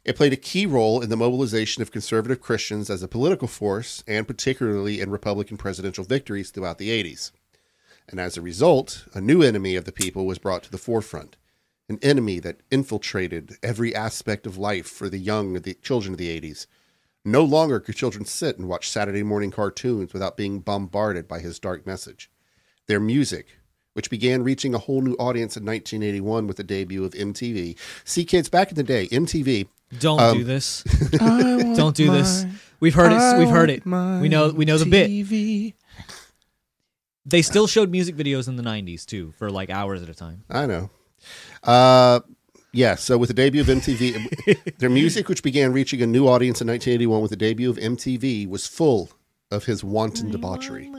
It 0.04 0.16
played 0.16 0.34
a 0.34 0.38
key 0.38 0.66
role 0.66 1.02
in 1.02 1.10
the 1.10 1.16
mobilization 1.16 1.82
of 1.82 1.92
conservative 1.92 2.42
Christians 2.42 2.90
as 2.90 3.04
a 3.04 3.08
political 3.08 3.48
force 3.48 4.04
and 4.08 4.28
particularly 4.28 5.00
in 5.00 5.12
Republican 5.12 5.58
presidential 5.58 6.04
victories 6.04 6.50
throughout 6.50 6.80
the 6.80 6.90
80s. 6.90 7.32
And 8.10 8.20
as 8.20 8.36
a 8.36 8.42
result, 8.42 9.06
a 9.14 9.22
new 9.22 9.44
enemy 9.44 9.76
of 9.76 9.86
the 9.86 9.92
people 9.92 10.26
was 10.26 10.40
brought 10.40 10.64
to 10.64 10.72
the 10.72 10.78
forefront 10.78 11.38
an 11.92 12.00
enemy 12.02 12.40
that 12.40 12.62
infiltrated 12.72 13.58
every 13.62 13.94
aspect 13.94 14.48
of 14.48 14.58
life 14.58 14.88
for 14.88 15.10
the 15.10 15.18
young, 15.18 15.54
the 15.54 15.74
children 15.74 16.14
of 16.14 16.18
the 16.18 16.42
80s. 16.42 16.66
No 17.26 17.44
longer 17.44 17.82
could 17.82 17.96
children 17.96 18.24
sit 18.24 18.58
and 18.58 18.70
watch 18.70 18.90
Saturday 18.90 19.24
morning 19.24 19.52
cartoons 19.52 20.14
without 20.14 20.38
being 20.38 20.62
bombarded 20.62 21.28
by 21.28 21.40
his 21.40 21.60
dark 21.60 21.86
message. 21.86 22.32
Their 22.88 23.02
music, 23.02 23.60
which 23.94 24.10
began 24.10 24.44
reaching 24.44 24.74
a 24.74 24.78
whole 24.78 25.02
new 25.02 25.14
audience 25.14 25.58
in 25.58 25.66
1981 25.66 26.48
with 26.48 26.58
the 26.58 26.64
debut 26.64 27.04
of 27.04 27.12
MTV. 27.14 27.78
See, 28.06 28.26
kids, 28.26 28.50
back 28.50 28.70
in 28.70 28.76
the 28.76 28.84
day, 28.84 29.08
MTV 29.10 29.68
Don't 30.00 30.20
Um, 30.22 30.38
do 30.38 30.44
this. 30.44 30.84
Don't 31.12 31.96
do 31.96 32.12
this. 32.12 32.46
We've 32.80 32.94
heard 32.96 33.12
it. 33.12 33.38
We've 33.40 33.50
heard 33.50 33.70
it. 33.70 33.86
We 33.86 34.30
know. 34.30 34.50
We 34.52 34.66
know 34.66 34.78
the 34.78 34.86
bit. 34.86 35.30
bit. 35.30 35.74
They 37.26 37.42
still 37.44 37.68
showed 37.68 37.92
music 37.92 38.16
videos 38.16 38.48
in 38.48 38.56
the 38.56 38.64
'90s 38.64 39.06
too, 39.06 39.34
for 39.38 39.52
like 39.52 39.70
hours 39.70 40.02
at 40.02 40.10
a 40.10 40.16
time. 40.16 40.44
I 40.50 40.66
know. 40.66 40.90
Uh, 41.64 42.22
yeah. 42.74 42.96
So 42.96 43.18
with 43.18 43.28
the 43.28 43.34
debut 43.36 43.62
of 43.62 43.68
MTV, 43.68 44.78
their 44.80 44.90
music, 44.90 45.30
which 45.30 45.44
began 45.44 45.72
reaching 45.74 46.02
a 46.02 46.08
new 46.08 46.28
audience 46.28 46.62
in 46.62 46.68
1981 46.68 47.22
with 47.22 47.30
the 47.30 47.38
debut 47.38 47.70
of 47.70 47.78
MTV, 47.78 48.50
was 48.50 48.66
full 48.66 49.10
of 49.52 49.66
his 49.66 49.84
wanton 49.84 50.32
debauchery. 50.32 50.90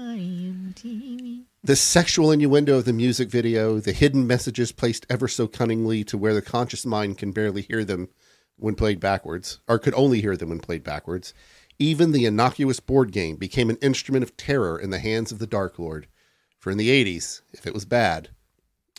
The 1.65 1.77
sexual 1.77 2.33
innuendo 2.33 2.79
of 2.79 2.87
the 2.87 2.93
music 2.93 3.31
video, 3.31 3.79
the 3.79 3.93
hidden 3.93 4.27
messages 4.27 4.73
placed 4.73 5.07
ever 5.09 5.29
so 5.29 5.47
cunningly 5.47 6.03
to 6.03 6.19
where 6.19 6.35
the 6.35 6.43
conscious 6.43 6.85
mind 6.85 7.19
can 7.19 7.31
barely 7.31 7.63
hear 7.63 7.85
them 7.85 8.09
when 8.57 8.75
played 8.75 8.99
backwards, 8.99 9.61
or 9.69 9.79
could 9.79 9.95
only 9.95 10.21
hear 10.21 10.37
them 10.37 10.49
when 10.49 10.59
played 10.59 10.83
backwards. 10.83 11.33
Even 11.79 12.11
the 12.11 12.27
innocuous 12.27 12.81
board 12.81 13.13
game 13.13 13.37
became 13.37 13.71
an 13.71 13.77
instrument 13.77 14.25
of 14.25 14.37
terror 14.37 14.77
in 14.77 14.91
the 14.91 14.99
hands 14.99 15.31
of 15.31 15.39
the 15.39 15.47
Dark 15.47 15.79
Lord. 15.79 16.09
For 16.59 16.73
in 16.73 16.79
the 16.79 16.89
80s, 16.89 17.43
if 17.53 17.65
it 17.65 17.75
was 17.75 17.85
bad, 17.85 18.31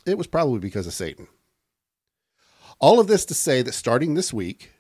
it 0.06 0.18
was 0.18 0.28
probably 0.28 0.60
because 0.60 0.88
of 0.88 0.94
Satan. 0.94 1.28
All 2.80 2.98
of 2.98 3.08
this 3.08 3.26
to 3.26 3.34
say 3.34 3.62
that 3.62 3.74
starting 3.74 4.14
this 4.14 4.32
week, 4.32 4.72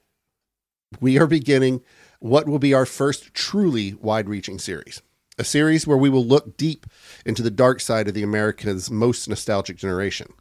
we 1.01 1.19
are 1.19 1.27
beginning 1.27 1.81
what 2.19 2.47
will 2.47 2.59
be 2.59 2.73
our 2.73 2.85
first 2.85 3.33
truly 3.33 3.93
wide 3.95 4.29
reaching 4.29 4.57
series. 4.57 5.01
A 5.37 5.43
series 5.43 5.87
where 5.87 5.97
we 5.97 6.09
will 6.09 6.25
look 6.25 6.57
deep 6.57 6.85
into 7.25 7.41
the 7.41 7.49
dark 7.49 7.79
side 7.79 8.07
of 8.07 8.13
the 8.13 8.21
America's 8.21 8.91
most 8.91 9.27
nostalgic 9.27 9.77
generation. 9.77 10.31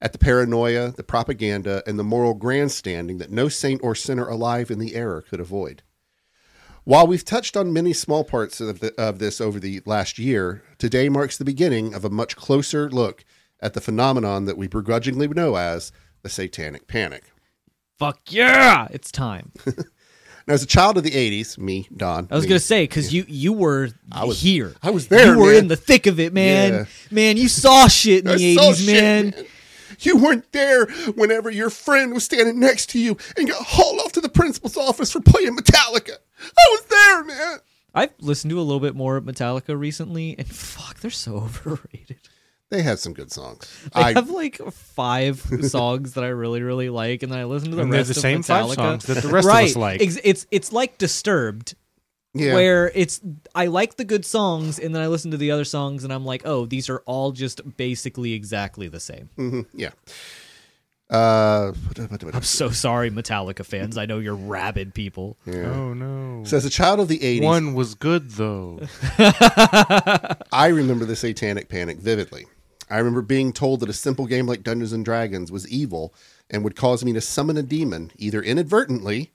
At 0.00 0.12
the 0.12 0.18
paranoia, 0.18 0.92
the 0.92 1.02
propaganda, 1.02 1.82
and 1.86 1.98
the 1.98 2.04
moral 2.04 2.34
grandstanding 2.34 3.18
that 3.18 3.30
no 3.30 3.48
saint 3.48 3.80
or 3.82 3.94
sinner 3.94 4.28
alive 4.28 4.70
in 4.70 4.78
the 4.78 4.94
era 4.94 5.22
could 5.22 5.40
avoid. 5.40 5.82
While 6.84 7.06
we've 7.06 7.24
touched 7.24 7.56
on 7.56 7.72
many 7.72 7.92
small 7.92 8.24
parts 8.24 8.60
of, 8.60 8.80
the, 8.80 8.92
of 9.00 9.20
this 9.20 9.40
over 9.40 9.60
the 9.60 9.80
last 9.86 10.18
year, 10.18 10.62
today 10.78 11.08
marks 11.08 11.36
the 11.36 11.44
beginning 11.44 11.94
of 11.94 12.04
a 12.04 12.10
much 12.10 12.34
closer 12.34 12.90
look 12.90 13.24
at 13.60 13.74
the 13.74 13.80
phenomenon 13.80 14.44
that 14.46 14.58
we 14.58 14.66
begrudgingly 14.66 15.28
know 15.28 15.56
as 15.56 15.92
the 16.22 16.28
Satanic 16.28 16.88
Panic. 16.88 17.32
Fuck 17.98 18.20
yeah! 18.32 18.88
It's 18.90 19.12
time. 19.12 19.52
Now, 20.46 20.54
as 20.54 20.62
a 20.62 20.66
child 20.66 20.96
of 20.98 21.04
the 21.04 21.10
'80s, 21.12 21.56
me, 21.58 21.88
Don, 21.96 22.28
I 22.30 22.34
was 22.34 22.44
me, 22.44 22.48
gonna 22.50 22.58
say 22.60 22.82
because 22.84 23.12
you 23.14 23.24
you 23.28 23.52
were 23.52 23.90
I 24.10 24.24
was- 24.24 24.40
here. 24.40 24.74
I 24.82 24.90
was 24.90 25.08
there, 25.08 25.34
You 25.34 25.38
were 25.40 25.52
man. 25.52 25.56
in 25.64 25.68
the 25.68 25.76
thick 25.76 26.06
of 26.06 26.18
it, 26.20 26.32
man. 26.32 26.72
Yeah. 26.72 26.84
Man, 27.10 27.36
you 27.36 27.48
saw 27.48 27.86
shit 27.88 28.20
in 28.20 28.30
the 28.30 28.56
saw 28.56 28.62
eighties, 28.70 28.84
shit, 28.84 28.94
man. 29.02 29.34
You 30.00 30.16
weren't 30.16 30.50
there 30.50 30.86
whenever 31.14 31.48
your 31.50 31.70
friend 31.70 32.12
was 32.12 32.24
standing 32.24 32.58
next 32.58 32.90
to 32.90 32.98
you 32.98 33.16
and 33.36 33.46
got 33.48 33.62
hauled 33.62 34.00
off 34.00 34.10
to 34.12 34.20
the 34.20 34.28
principal's 34.28 34.76
office 34.76 35.12
for 35.12 35.20
playing 35.20 35.56
Metallica. 35.56 36.16
I 36.40 36.66
was 36.70 36.82
there, 36.90 37.24
man. 37.24 37.58
I've 37.94 38.10
listened 38.18 38.50
to 38.50 38.58
a 38.58 38.62
little 38.62 38.80
bit 38.80 38.96
more 38.96 39.16
of 39.16 39.24
Metallica 39.24 39.78
recently, 39.78 40.34
and 40.38 40.48
fuck, 40.48 40.98
they're 41.00 41.10
so 41.10 41.36
overrated. 41.44 42.18
They 42.72 42.82
had 42.82 42.98
some 42.98 43.12
good 43.12 43.30
songs. 43.30 43.70
I 43.94 44.00
I 44.08 44.12
have 44.14 44.30
like 44.30 44.56
five 44.72 45.40
songs 45.62 46.14
that 46.14 46.24
I 46.24 46.28
really, 46.28 46.62
really 46.62 46.88
like, 46.88 47.22
and 47.22 47.30
then 47.30 47.38
I 47.38 47.44
listen 47.44 47.68
to 47.68 47.76
the 47.76 47.82
And 47.82 47.92
they're 47.92 48.00
rest 48.00 48.08
the 48.14 48.18
of 48.18 48.22
same 48.22 48.42
five 48.42 48.64
Metallica. 48.64 48.74
songs 48.76 49.04
that 49.04 49.22
the 49.22 49.28
rest 49.28 49.46
right. 49.46 49.64
of 49.64 49.70
us 49.70 49.76
like. 49.76 50.00
Ex- 50.00 50.18
it's 50.24 50.46
it's 50.50 50.72
like 50.72 50.96
Disturbed, 50.96 51.74
yeah. 52.32 52.54
where 52.54 52.90
it's 52.94 53.20
I 53.54 53.66
like 53.66 53.96
the 53.98 54.04
good 54.06 54.24
songs, 54.24 54.78
and 54.78 54.94
then 54.94 55.02
I 55.02 55.08
listen 55.08 55.30
to 55.32 55.36
the 55.36 55.50
other 55.50 55.64
songs, 55.66 56.02
and 56.02 56.12
I'm 56.14 56.24
like, 56.24 56.42
oh, 56.46 56.64
these 56.64 56.88
are 56.88 57.00
all 57.04 57.32
just 57.32 57.60
basically 57.76 58.32
exactly 58.32 58.88
the 58.88 59.00
same. 59.00 59.28
Mhm, 59.36 59.66
yeah. 59.74 59.90
Uh, 61.10 61.74
I'm 62.32 62.42
so 62.42 62.70
sorry, 62.70 63.10
Metallica 63.10 63.66
fans. 63.66 63.98
I 63.98 64.06
know 64.06 64.18
you're 64.18 64.34
rabid 64.34 64.94
people. 64.94 65.36
yeah. 65.44 65.64
Oh 65.70 65.92
no. 65.92 66.42
So 66.44 66.56
as 66.56 66.64
a 66.64 66.70
child 66.70 67.00
of 67.00 67.08
the 67.08 67.18
'80s, 67.18 67.42
One 67.42 67.74
was 67.74 67.94
good 67.94 68.30
though. 68.30 68.80
I 69.18 70.68
remember 70.72 71.04
the 71.04 71.16
Satanic 71.16 71.68
Panic 71.68 71.98
vividly. 71.98 72.46
I 72.92 72.98
remember 72.98 73.22
being 73.22 73.54
told 73.54 73.80
that 73.80 73.88
a 73.88 73.94
simple 73.94 74.26
game 74.26 74.46
like 74.46 74.62
Dungeons 74.62 74.92
and 74.92 75.02
Dragons 75.02 75.50
was 75.50 75.66
evil 75.66 76.14
and 76.50 76.62
would 76.62 76.76
cause 76.76 77.02
me 77.02 77.14
to 77.14 77.22
summon 77.22 77.56
a 77.56 77.62
demon, 77.62 78.12
either 78.16 78.42
inadvertently 78.42 79.32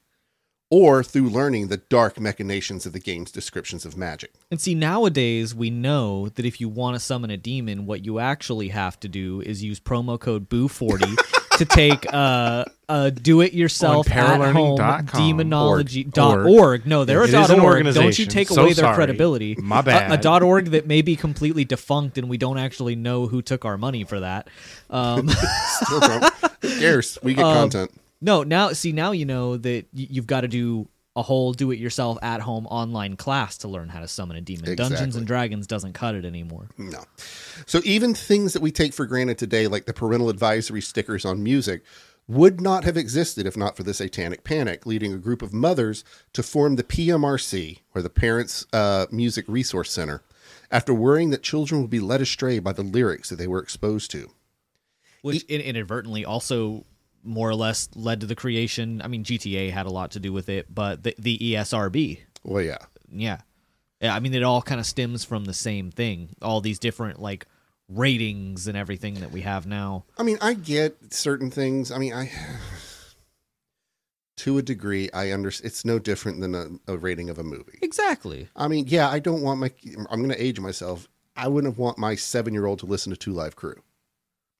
or 0.70 1.04
through 1.04 1.30
learning 1.30 1.68
the 1.68 1.78
dark 1.78 2.20
machinations 2.20 2.86
of 2.86 2.94
the 2.94 3.00
game's 3.00 3.32
descriptions 3.32 3.84
of 3.84 3.98
magic. 3.98 4.34
And 4.52 4.62
see, 4.62 4.76
nowadays 4.76 5.56
we 5.56 5.72
know 5.72 6.30
that 6.30 6.46
if 6.46 6.62
you 6.62 6.70
want 6.70 6.98
to 6.98 7.00
summon 7.00 7.32
a 7.32 7.38
demon, 7.38 7.88
what 7.88 8.06
you 8.06 8.20
actually 8.20 8.68
have 8.68 9.00
to 9.00 9.08
do 9.08 9.42
is 9.42 9.64
use 9.64 9.80
promo 9.80 10.20
code 10.20 10.48
BOO40 10.50 11.47
to 11.58 11.66
take 11.66 12.06
uh, 12.14 12.66
a 12.90 13.12
do-it-yourself 13.12 14.10
at 14.10 14.52
home 14.54 14.78
demonology 15.14 16.04
Org. 16.06 16.14
dot 16.14 16.38
Org. 16.40 16.48
org. 16.48 16.86
No, 16.88 17.06
they're 17.06 17.20
It 17.24 17.34
a 17.34 17.40
is 17.40 17.48
dot 17.48 17.50
an 17.50 17.60
org. 17.60 17.84
Don't 17.94 18.18
you 18.18 18.26
take 18.26 18.48
So 18.48 18.62
away 18.62 18.74
their 18.74 18.84
sorry. 18.86 18.96
credibility. 18.96 19.56
My 19.56 19.82
A- 19.86 20.14
A, 20.14 20.18
dot 20.18 20.44
org 20.44 20.68
that 20.72 20.88
may 20.88 21.02
be 21.02 21.16
completely 21.16 21.66
defunct, 21.66 22.18
and 22.18 22.30
we 22.30 22.38
don't 22.38 22.58
actually 22.58 22.96
know 22.96 23.28
who 23.28 23.42
took 23.42 23.66
our 23.66 23.78
money 23.78 24.04
for 24.04 24.20
that. 24.20 24.48
Um, 24.90 25.30
Still. 25.84 26.00
Who 26.62 26.80
cares? 26.80 27.18
We 27.22 27.34
get 27.34 27.46
Um, 27.46 27.70
content. 27.70 27.92
no, 28.22 28.44
now 28.44 28.72
see 28.74 28.92
now 28.92 29.12
you 29.12 29.26
know 29.26 29.58
that 29.58 29.86
y- 29.96 30.08
you've 30.10 30.28
got 30.28 30.42
to 30.42 30.48
do 30.48 30.88
a 31.18 31.24
whole 31.24 31.52
do-it-yourself 31.52 32.18
at-home 32.22 32.68
online 32.68 33.18
class 33.18 33.58
to 33.58 33.68
learn 33.68 33.90
how 33.90 34.00
to 34.00 34.08
summon 34.08 34.38
a 34.38 34.42
demon. 34.42 34.76
Dungeons 34.76 35.16
and 35.16 35.28
Dragons 35.28 35.68
doesn't 35.68 35.94
cut 35.94 36.16
it 36.16 36.24
anymore. 36.24 36.70
No. 36.78 37.04
So 37.66 37.82
even 37.84 38.14
things 38.14 38.54
that 38.54 38.62
we 38.62 38.72
take 38.72 38.94
for 38.94 39.06
granted 39.06 39.38
today, 39.38 39.68
like 39.68 39.86
the 39.86 39.94
parental 39.94 40.30
advisory 40.30 40.82
stickers 40.82 41.26
on 41.26 41.44
music, 41.44 41.82
would 42.28 42.62
not 42.62 42.84
have 42.84 42.98
existed 42.98 43.46
if 43.48 43.58
not 43.58 43.76
for 43.76 43.84
the 43.84 43.94
Satanic 43.94 44.44
Panic, 44.44 44.86
leading 44.86 45.14
a 45.14 45.18
group 45.18 45.42
of 45.42 45.54
mothers 45.54 46.04
to 46.34 46.44
form 46.44 46.76
the 46.76 46.84
PMRC, 46.84 47.80
or 47.96 48.02
the 48.02 48.10
Parents 48.10 48.66
uh, 48.72 49.08
Music 49.12 49.46
Resource 49.48 49.92
Center, 49.92 50.22
after 50.70 50.94
worrying 50.94 51.32
that 51.32 51.42
children 51.42 51.82
would 51.82 51.90
be 51.90 52.00
led 52.00 52.22
astray 52.22 52.60
by 52.60 52.74
the 52.74 52.84
lyrics 52.84 53.30
that 53.30 53.38
they 53.38 53.48
were 53.48 53.62
exposed 53.62 54.12
to. 54.12 54.30
which 55.22 55.44
in- 55.46 55.62
inadvertently 55.62 56.24
also 56.26 56.86
more 57.28 57.50
or 57.50 57.56
less 57.56 57.90
led 57.96 58.22
to 58.22 58.26
the 58.26 58.36
creation. 58.36 59.02
I 59.04 59.08
mean, 59.08 59.24
GTA 59.24 59.72
had 59.72 59.86
a 59.86 59.92
lot 59.92 60.12
to 60.12 60.20
do 60.20 60.32
with 60.34 60.50
it, 60.50 60.74
but 60.74 61.04
the, 61.04 61.14
the 61.20 61.38
ESRB, 61.38 62.20
Well, 62.44 62.64
yeah. 62.64 62.78
yeah, 63.12 63.40
yeah. 64.02 64.16
I 64.16 64.20
mean, 64.20 64.34
it 64.34 64.44
all 64.44 64.62
kind 64.62 64.80
of 64.80 64.86
stems 64.88 65.24
from 65.24 65.46
the 65.46 65.54
same 65.54 65.92
thing. 65.92 66.30
All 66.42 66.62
these 66.62 66.80
different 66.80 67.22
like 67.22 67.46
ratings 67.90 68.68
and 68.68 68.78
everything 68.78 69.16
that 69.16 69.32
we 69.32 69.42
have 69.42 69.68
now. 69.68 70.06
I 70.18 70.24
mean, 70.24 70.38
I 70.42 70.54
get 70.54 71.14
certain 71.14 71.52
things. 71.52 71.92
I 71.92 71.98
mean, 71.98 72.14
I. 72.14 72.32
To 74.42 74.60
a 74.60 74.62
degree, 74.62 75.10
I 75.16 75.32
understand. 75.32 75.66
It's 75.72 75.84
no 75.84 75.98
different 75.98 76.42
than 76.42 76.54
a, 76.54 76.68
a 76.94 76.96
rating 76.98 77.32
of 77.32 77.40
a 77.40 77.44
movie. 77.44 77.80
Exactly. 77.82 78.50
I 78.56 78.68
mean, 78.68 78.86
yeah, 78.88 79.10
I 79.10 79.18
don't 79.18 79.42
want 79.42 79.60
my. 79.60 79.72
I'm 80.12 80.20
going 80.20 80.30
to 80.30 80.42
age 80.42 80.60
myself. 80.60 81.08
I 81.36 81.48
wouldn't 81.48 81.78
want 81.78 81.98
my 81.98 82.14
seven 82.14 82.54
year 82.54 82.68
old 82.68 82.78
to 82.80 82.86
listen 82.86 83.10
to 83.12 83.18
Two 83.18 83.34
Live 83.34 83.56
Crew. 83.56 83.82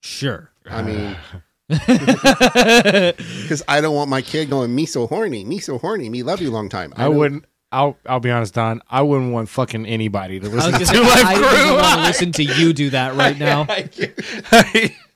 Sure. 0.00 0.50
I 0.66 0.82
mean, 0.82 1.16
because 1.68 3.62
I 3.68 3.80
don't 3.80 3.94
want 3.94 4.08
my 4.10 4.22
kid 4.22 4.50
going, 4.50 4.74
me 4.74 4.86
so 4.86 5.06
horny, 5.06 5.44
me 5.44 5.58
so 5.58 5.78
horny, 5.78 6.08
me 6.08 6.22
love 6.22 6.40
you 6.40 6.50
long 6.50 6.68
time. 6.68 6.92
I 6.96 7.04
don't- 7.04 7.16
wouldn't. 7.16 7.44
I'll 7.70 7.98
I'll 8.06 8.18
be 8.20 8.30
honest, 8.30 8.54
Don. 8.54 8.80
I 8.88 9.02
wouldn't 9.02 9.30
want 9.30 9.50
fucking 9.50 9.84
anybody 9.84 10.40
to 10.40 10.46
I 10.46 10.48
was 10.48 10.64
listen 10.66 10.72
gonna 10.72 10.84
to 10.86 10.86
say, 10.86 11.00
Life 11.00 11.24
I 11.26 11.34
Crew. 11.34 11.74
want 11.76 11.98
to 12.00 12.06
listen 12.06 12.32
to 12.32 12.42
you 12.44 12.72
do 12.72 12.88
that 12.90 13.14
right 13.14 13.38
now. 13.48 13.66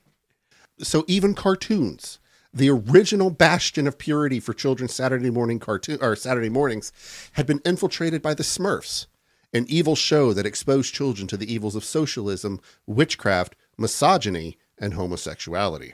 So 0.79 1.05
even 1.07 1.33
cartoons, 1.33 2.19
the 2.53 2.69
original 2.69 3.29
bastion 3.29 3.87
of 3.87 3.97
purity 3.97 4.39
for 4.39 4.53
children's 4.53 4.93
Saturday 4.93 5.29
morning 5.29 5.59
cartoon 5.59 5.97
or 6.01 6.15
Saturday 6.15 6.49
mornings, 6.49 6.91
had 7.33 7.45
been 7.45 7.61
infiltrated 7.63 8.21
by 8.21 8.33
the 8.33 8.43
Smurfs, 8.43 9.05
an 9.53 9.65
evil 9.69 9.95
show 9.95 10.33
that 10.33 10.45
exposed 10.47 10.93
children 10.93 11.27
to 11.27 11.37
the 11.37 11.51
evils 11.51 11.75
of 11.75 11.85
socialism, 11.85 12.59
witchcraft, 12.85 13.55
misogyny, 13.77 14.57
and 14.77 14.95
homosexuality. 14.95 15.93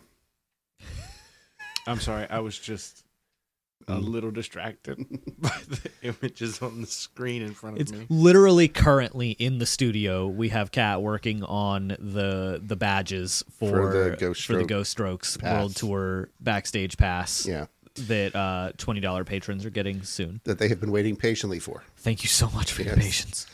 I'm 1.90 2.00
sorry. 2.00 2.28
I 2.30 2.40
was 2.40 2.58
just 2.58 3.04
a 3.88 3.98
little 3.98 4.30
distracted 4.30 4.98
by 5.40 5.50
the 5.68 5.90
images 6.04 6.62
on 6.62 6.82
the 6.82 6.86
screen 6.88 7.42
in 7.42 7.54
front 7.54 7.78
of 7.78 7.82
It's 7.82 7.92
me. 7.92 8.06
literally 8.10 8.68
currently 8.68 9.32
in 9.32 9.58
the 9.58 9.66
studio. 9.66 10.28
We 10.28 10.50
have 10.50 10.72
Kat 10.72 11.02
working 11.02 11.44
on 11.44 11.88
the 12.00 12.62
the 12.64 12.76
badges 12.76 13.44
for, 13.58 13.70
For 13.92 14.10
the 14.12 14.16
Ghost 14.18 14.46
for 14.46 14.54
the 14.58 14.66
Ghost 14.66 14.92
Strokes 14.92 15.38
Pass. 15.38 15.54
World 15.54 15.76
Tour 15.76 16.30
backstage 16.40 16.98
pass. 16.98 17.48
Yeah, 17.48 17.66
that 18.08 18.36
uh, 18.36 18.72
twenty 18.78 19.00
dollar 19.00 19.24
patrons 19.24 19.66
are 19.66 19.72
getting 19.72 20.04
soon. 20.04 20.42
that 20.44 20.60
they 20.60 20.68
have 20.68 20.80
been 20.80 20.92
waiting 20.92 21.16
patiently 21.16 21.60
for. 21.60 21.84
Thank 21.98 22.22
you 22.24 22.30
so 22.30 22.50
much 22.52 22.72
for 22.72 22.84
your 22.84 22.96
patience. 22.96 23.48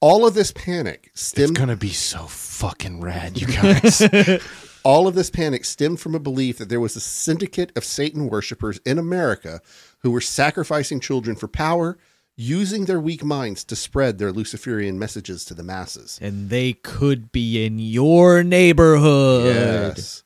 All 0.00 0.26
of 0.26 0.34
this 0.34 0.52
panic 0.52 1.10
It's 1.14 1.32
gonna 1.52 1.76
be 1.76 1.88
so 1.90 2.26
fucking 2.26 3.00
rad, 3.00 3.40
you 3.40 3.46
guys. 3.52 4.00
All 4.86 5.08
of 5.08 5.16
this 5.16 5.30
panic 5.30 5.64
stemmed 5.64 5.98
from 5.98 6.14
a 6.14 6.20
belief 6.20 6.58
that 6.58 6.68
there 6.68 6.78
was 6.78 6.94
a 6.94 7.00
syndicate 7.00 7.76
of 7.76 7.84
Satan 7.84 8.28
worshippers 8.28 8.78
in 8.86 9.00
America 9.00 9.60
who 10.02 10.12
were 10.12 10.20
sacrificing 10.20 11.00
children 11.00 11.34
for 11.34 11.48
power, 11.48 11.98
using 12.36 12.84
their 12.84 13.00
weak 13.00 13.24
minds 13.24 13.64
to 13.64 13.74
spread 13.74 14.18
their 14.18 14.30
Luciferian 14.30 14.96
messages 14.96 15.44
to 15.46 15.54
the 15.54 15.64
masses. 15.64 16.20
And 16.22 16.50
they 16.50 16.74
could 16.74 17.32
be 17.32 17.66
in 17.66 17.80
your 17.80 18.44
neighborhood. 18.44 19.96
Yes. 19.96 20.22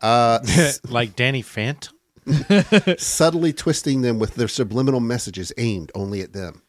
Uh, 0.00 0.38
like 0.88 1.16
Danny 1.16 1.42
Phantom. 1.42 1.92
subtly 2.98 3.52
twisting 3.52 4.02
them 4.02 4.20
with 4.20 4.36
their 4.36 4.46
subliminal 4.46 5.00
messages 5.00 5.52
aimed 5.58 5.90
only 5.96 6.20
at 6.20 6.32
them. 6.32 6.62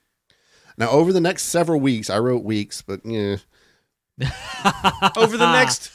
Now, 0.76 0.90
over 0.90 1.14
the 1.14 1.22
next 1.22 1.44
several 1.44 1.80
weeks, 1.80 2.10
I 2.10 2.18
wrote 2.18 2.44
weeks, 2.44 2.82
but 2.82 3.06
yeah, 3.06 3.38
Over 5.16 5.38
the 5.38 5.52
next 5.52 5.92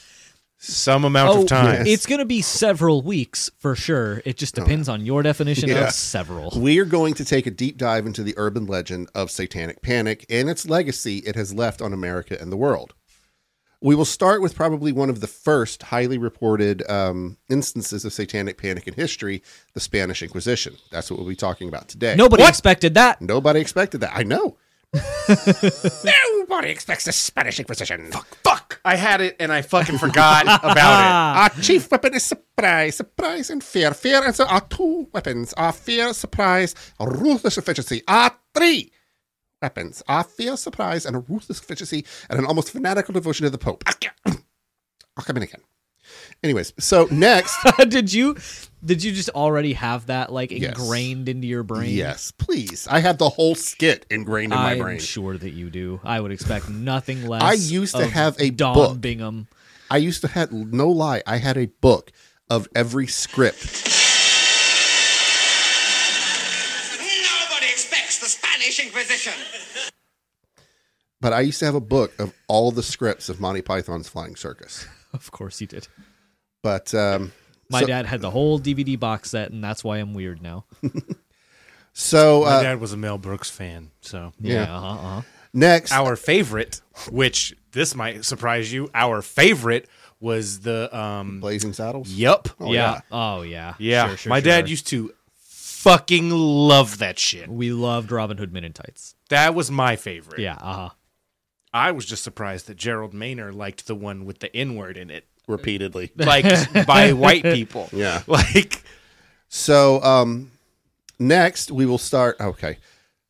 some 0.65 1.03
amount 1.03 1.29
Oh, 1.29 1.41
of 1.41 1.47
time. 1.47 1.85
It's 1.85 2.05
going 2.05 2.19
to 2.19 2.25
be 2.25 2.41
several 2.41 3.01
weeks 3.01 3.51
for 3.59 3.75
sure. 3.75 4.21
It 4.25 4.37
just 4.37 4.55
depends 4.55 4.87
on 4.87 5.05
your 5.05 5.21
definition 5.21 5.69
Yeah. 5.69 5.87
of 5.87 5.93
several. 5.93 6.51
we 6.59 6.79
are 6.79 6.85
going 6.85 7.13
to 7.15 7.25
take 7.25 7.45
a 7.45 7.51
deep 7.51 7.77
dive 7.77 8.05
into 8.05 8.23
the 8.23 8.33
urban 8.37 8.65
legend 8.65 9.09
of 9.13 9.29
Satanic 9.29 9.81
Panic 9.81 10.25
and 10.29 10.49
its 10.49 10.65
legacy 10.67 11.17
it 11.25 11.35
has 11.35 11.53
left 11.53 11.81
on 11.81 11.91
America 11.93 12.37
and 12.39 12.51
the 12.51 12.57
world. 12.57 12.93
We 13.81 13.95
will 13.95 14.05
start 14.05 14.41
with 14.41 14.55
probably 14.55 14.93
one 14.93 15.09
of 15.09 15.19
the 15.19 15.27
first 15.27 15.83
highly 15.83 16.17
reported 16.17 16.89
um, 16.89 17.35
instances 17.49 18.05
of 18.05 18.13
Satanic 18.13 18.57
Panic 18.57 18.87
in 18.87 18.93
history, 18.93 19.43
the 19.73 19.81
Spanish 19.81 20.23
Inquisition. 20.23 20.77
That's 20.89 21.11
what 21.11 21.19
we'll 21.19 21.27
be 21.27 21.35
talking 21.35 21.67
about 21.67 21.89
today. 21.89 22.15
Nobody 22.15 22.43
expected 22.43 22.93
that. 22.93 23.21
Nobody 23.21 23.59
expected 23.59 23.99
that. 23.99 24.11
I 24.15 24.23
know. 24.23 24.55
Nobody 26.05 26.69
expects 26.69 27.03
the 27.05 27.11
Spanish 27.11 27.59
Inquisition. 27.59 28.09
Fuck, 28.11 28.27
fuck. 28.43 28.62
I 28.85 28.95
had 28.97 29.21
it 29.21 29.37
and 29.39 29.51
I 29.51 29.61
fucking 29.61 29.97
forgot 29.97 30.43
about 30.43 30.99
it. 30.99 31.53
Our 31.55 31.61
chief 31.61 31.89
weapon 31.89 32.13
is 32.13 32.23
surprise, 32.23 32.95
surprise, 32.95 33.49
and 33.49 33.63
fear. 33.63 33.93
Fear 33.93 34.25
and 34.25 34.35
so 34.35 34.45
our 34.45 34.61
two 34.61 35.07
weapons 35.13 35.53
are 35.53 35.71
fear, 35.71 36.13
surprise, 36.13 36.75
ruthless 36.99 37.57
efficiency. 37.57 38.03
Our 38.07 38.35
three 38.53 38.91
weapons 39.61 40.03
are 40.07 40.23
fear, 40.23 40.57
surprise, 40.57 41.05
and 41.05 41.15
a 41.15 41.19
ruthless 41.19 41.59
efficiency, 41.59 42.05
and 42.29 42.37
an 42.39 42.45
almost 42.45 42.71
fanatical 42.71 43.13
devotion 43.13 43.45
to 43.45 43.49
the 43.49 43.57
Pope. 43.57 43.83
I'll 44.25 45.23
come 45.23 45.37
in 45.37 45.43
again. 45.43 45.61
Anyways, 46.43 46.73
so 46.77 47.07
next, 47.09 47.57
did 47.87 48.11
you 48.11 48.35
did 48.83 49.03
you 49.03 49.11
just 49.13 49.29
already 49.29 49.73
have 49.73 50.07
that 50.07 50.31
like 50.31 50.51
Yes. 50.51 50.77
ingrained 50.77 51.29
into 51.29 51.47
your 51.47 51.63
brain? 51.63 51.95
yes, 51.95 52.31
please. 52.31 52.87
I 52.89 52.99
have 52.99 53.17
the 53.17 53.29
whole 53.29 53.55
skit 53.55 54.05
ingrained 54.09 54.51
in 54.53 54.59
my 54.59 54.77
brain. 54.77 54.95
I'm 54.97 54.99
sure 55.03 55.37
that 55.37 55.51
you 55.51 55.69
do. 55.69 56.01
I 56.03 56.19
would 56.19 56.31
expect 56.31 56.69
nothing 56.69 57.25
less. 57.27 57.41
I 57.41 57.53
used 57.53 57.95
to 57.95 58.03
of 58.03 58.11
have 58.11 58.35
a 58.39 58.49
Don 58.49 58.73
book. 58.75 59.01
Bingham. 59.01 59.47
I 59.89 59.97
used 59.97 60.21
to 60.21 60.27
have 60.27 60.51
no 60.51 60.89
lie. 60.89 61.21
I 61.27 61.37
had 61.37 61.57
a 61.57 61.67
book 61.67 62.11
of 62.49 62.67
every 62.75 63.07
script. 63.07 63.63
Nobody 66.99 67.67
expects 67.71 68.19
the 68.19 68.25
Spanish 68.27 68.79
Inquisition. 68.79 69.33
But 71.21 71.31
I 71.33 71.41
used 71.41 71.59
to 71.59 71.65
have 71.65 71.75
a 71.75 71.79
book 71.81 72.13
of 72.19 72.33
all 72.47 72.71
the 72.71 72.83
scripts 72.83 73.29
of 73.29 73.39
Monty 73.39 73.61
Python's 73.61 74.09
Flying 74.09 74.35
Circus. 74.35 74.87
Of 75.13 75.29
course 75.29 75.61
you 75.61 75.67
did. 75.67 75.87
But 76.63 76.91
um, 76.95 77.33
My 77.69 77.81
so, 77.81 77.87
dad 77.87 78.05
had 78.05 78.21
the 78.21 78.31
whole 78.31 78.59
DVD 78.59 78.99
box 78.99 79.31
set, 79.31 79.51
and 79.51 79.63
that's 79.63 79.83
why 79.83 79.97
I'm 79.97 80.13
weird 80.13 80.41
now. 80.41 80.65
so 81.93 82.41
My 82.41 82.47
uh, 82.47 82.63
dad 82.63 82.79
was 82.79 82.93
a 82.93 82.97
Mel 82.97 83.17
Brooks 83.17 83.49
fan, 83.49 83.91
so 84.01 84.33
Yeah. 84.39 84.63
uh-huh, 84.63 84.87
uh-huh. 84.87 85.21
next, 85.53 85.91
our 85.91 86.15
favorite, 86.15 86.81
which 87.09 87.55
this 87.71 87.95
might 87.95 88.25
surprise 88.25 88.71
you, 88.71 88.89
our 88.93 89.21
favorite 89.21 89.87
was 90.19 90.61
the 90.61 90.95
um 90.97 91.41
Blazing 91.41 91.73
Saddles. 91.73 92.09
Yep. 92.09 92.49
Oh, 92.59 92.71
yeah. 92.71 93.01
Oh 93.11 93.41
yeah. 93.41 93.73
Yeah. 93.77 94.07
Sure, 94.07 94.17
sure, 94.17 94.29
My 94.29 94.39
dad 94.39 94.69
used 94.69 94.87
to 94.87 95.13
fucking 95.35 96.29
love 96.31 96.99
that 96.99 97.19
shit. 97.19 97.49
We 97.49 97.73
loved 97.73 98.09
Robin 98.09 98.37
Hood 98.37 98.53
Men 98.53 98.63
in 98.63 98.71
Tights. 98.71 99.15
That 99.27 99.53
was 99.53 99.69
my 99.69 99.97
favorite. 99.97 100.39
Yeah. 100.39 100.57
Uh 100.61 100.73
huh. 100.73 100.89
I 101.73 101.91
was 101.91 102.05
just 102.05 102.23
surprised 102.23 102.67
that 102.67 102.77
Gerald 102.77 103.13
Maynor 103.13 103.53
liked 103.53 103.87
the 103.87 103.95
one 103.95 104.23
with 104.25 104.39
the 104.39 104.55
N 104.55 104.75
word 104.75 104.95
in 104.95 105.09
it. 105.09 105.25
Repeatedly. 105.47 106.11
Like 106.15 106.45
by 106.87 107.13
white 107.13 107.43
people. 107.43 107.89
Yeah. 107.91 108.21
Like 108.27 108.83
So 109.49 110.01
um, 110.03 110.51
next 111.19 111.71
we 111.71 111.85
will 111.85 111.97
start. 111.97 112.37
Okay, 112.39 112.77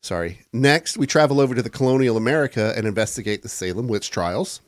sorry. 0.00 0.40
Next 0.52 0.96
we 0.96 1.06
travel 1.06 1.40
over 1.40 1.54
to 1.54 1.62
the 1.62 1.70
colonial 1.70 2.16
America 2.16 2.72
and 2.76 2.86
investigate 2.86 3.42
the 3.42 3.48
Salem 3.48 3.88
witch 3.88 4.10
trials. 4.10 4.60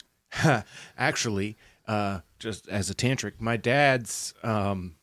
actually, 0.98 1.56
uh, 1.86 2.20
just 2.38 2.68
as 2.68 2.90
a 2.90 2.94
tantric, 2.94 3.34
my 3.40 3.56
dad's 3.56 4.34
um, 4.42 4.96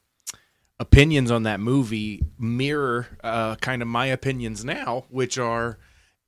opinions 0.79 1.31
on 1.31 1.43
that 1.43 1.59
movie 1.59 2.21
mirror 2.37 3.07
uh, 3.23 3.55
kind 3.55 3.81
of 3.81 3.87
my 3.87 4.07
opinions 4.07 4.63
now, 4.65 5.05
which 5.09 5.37
are 5.37 5.77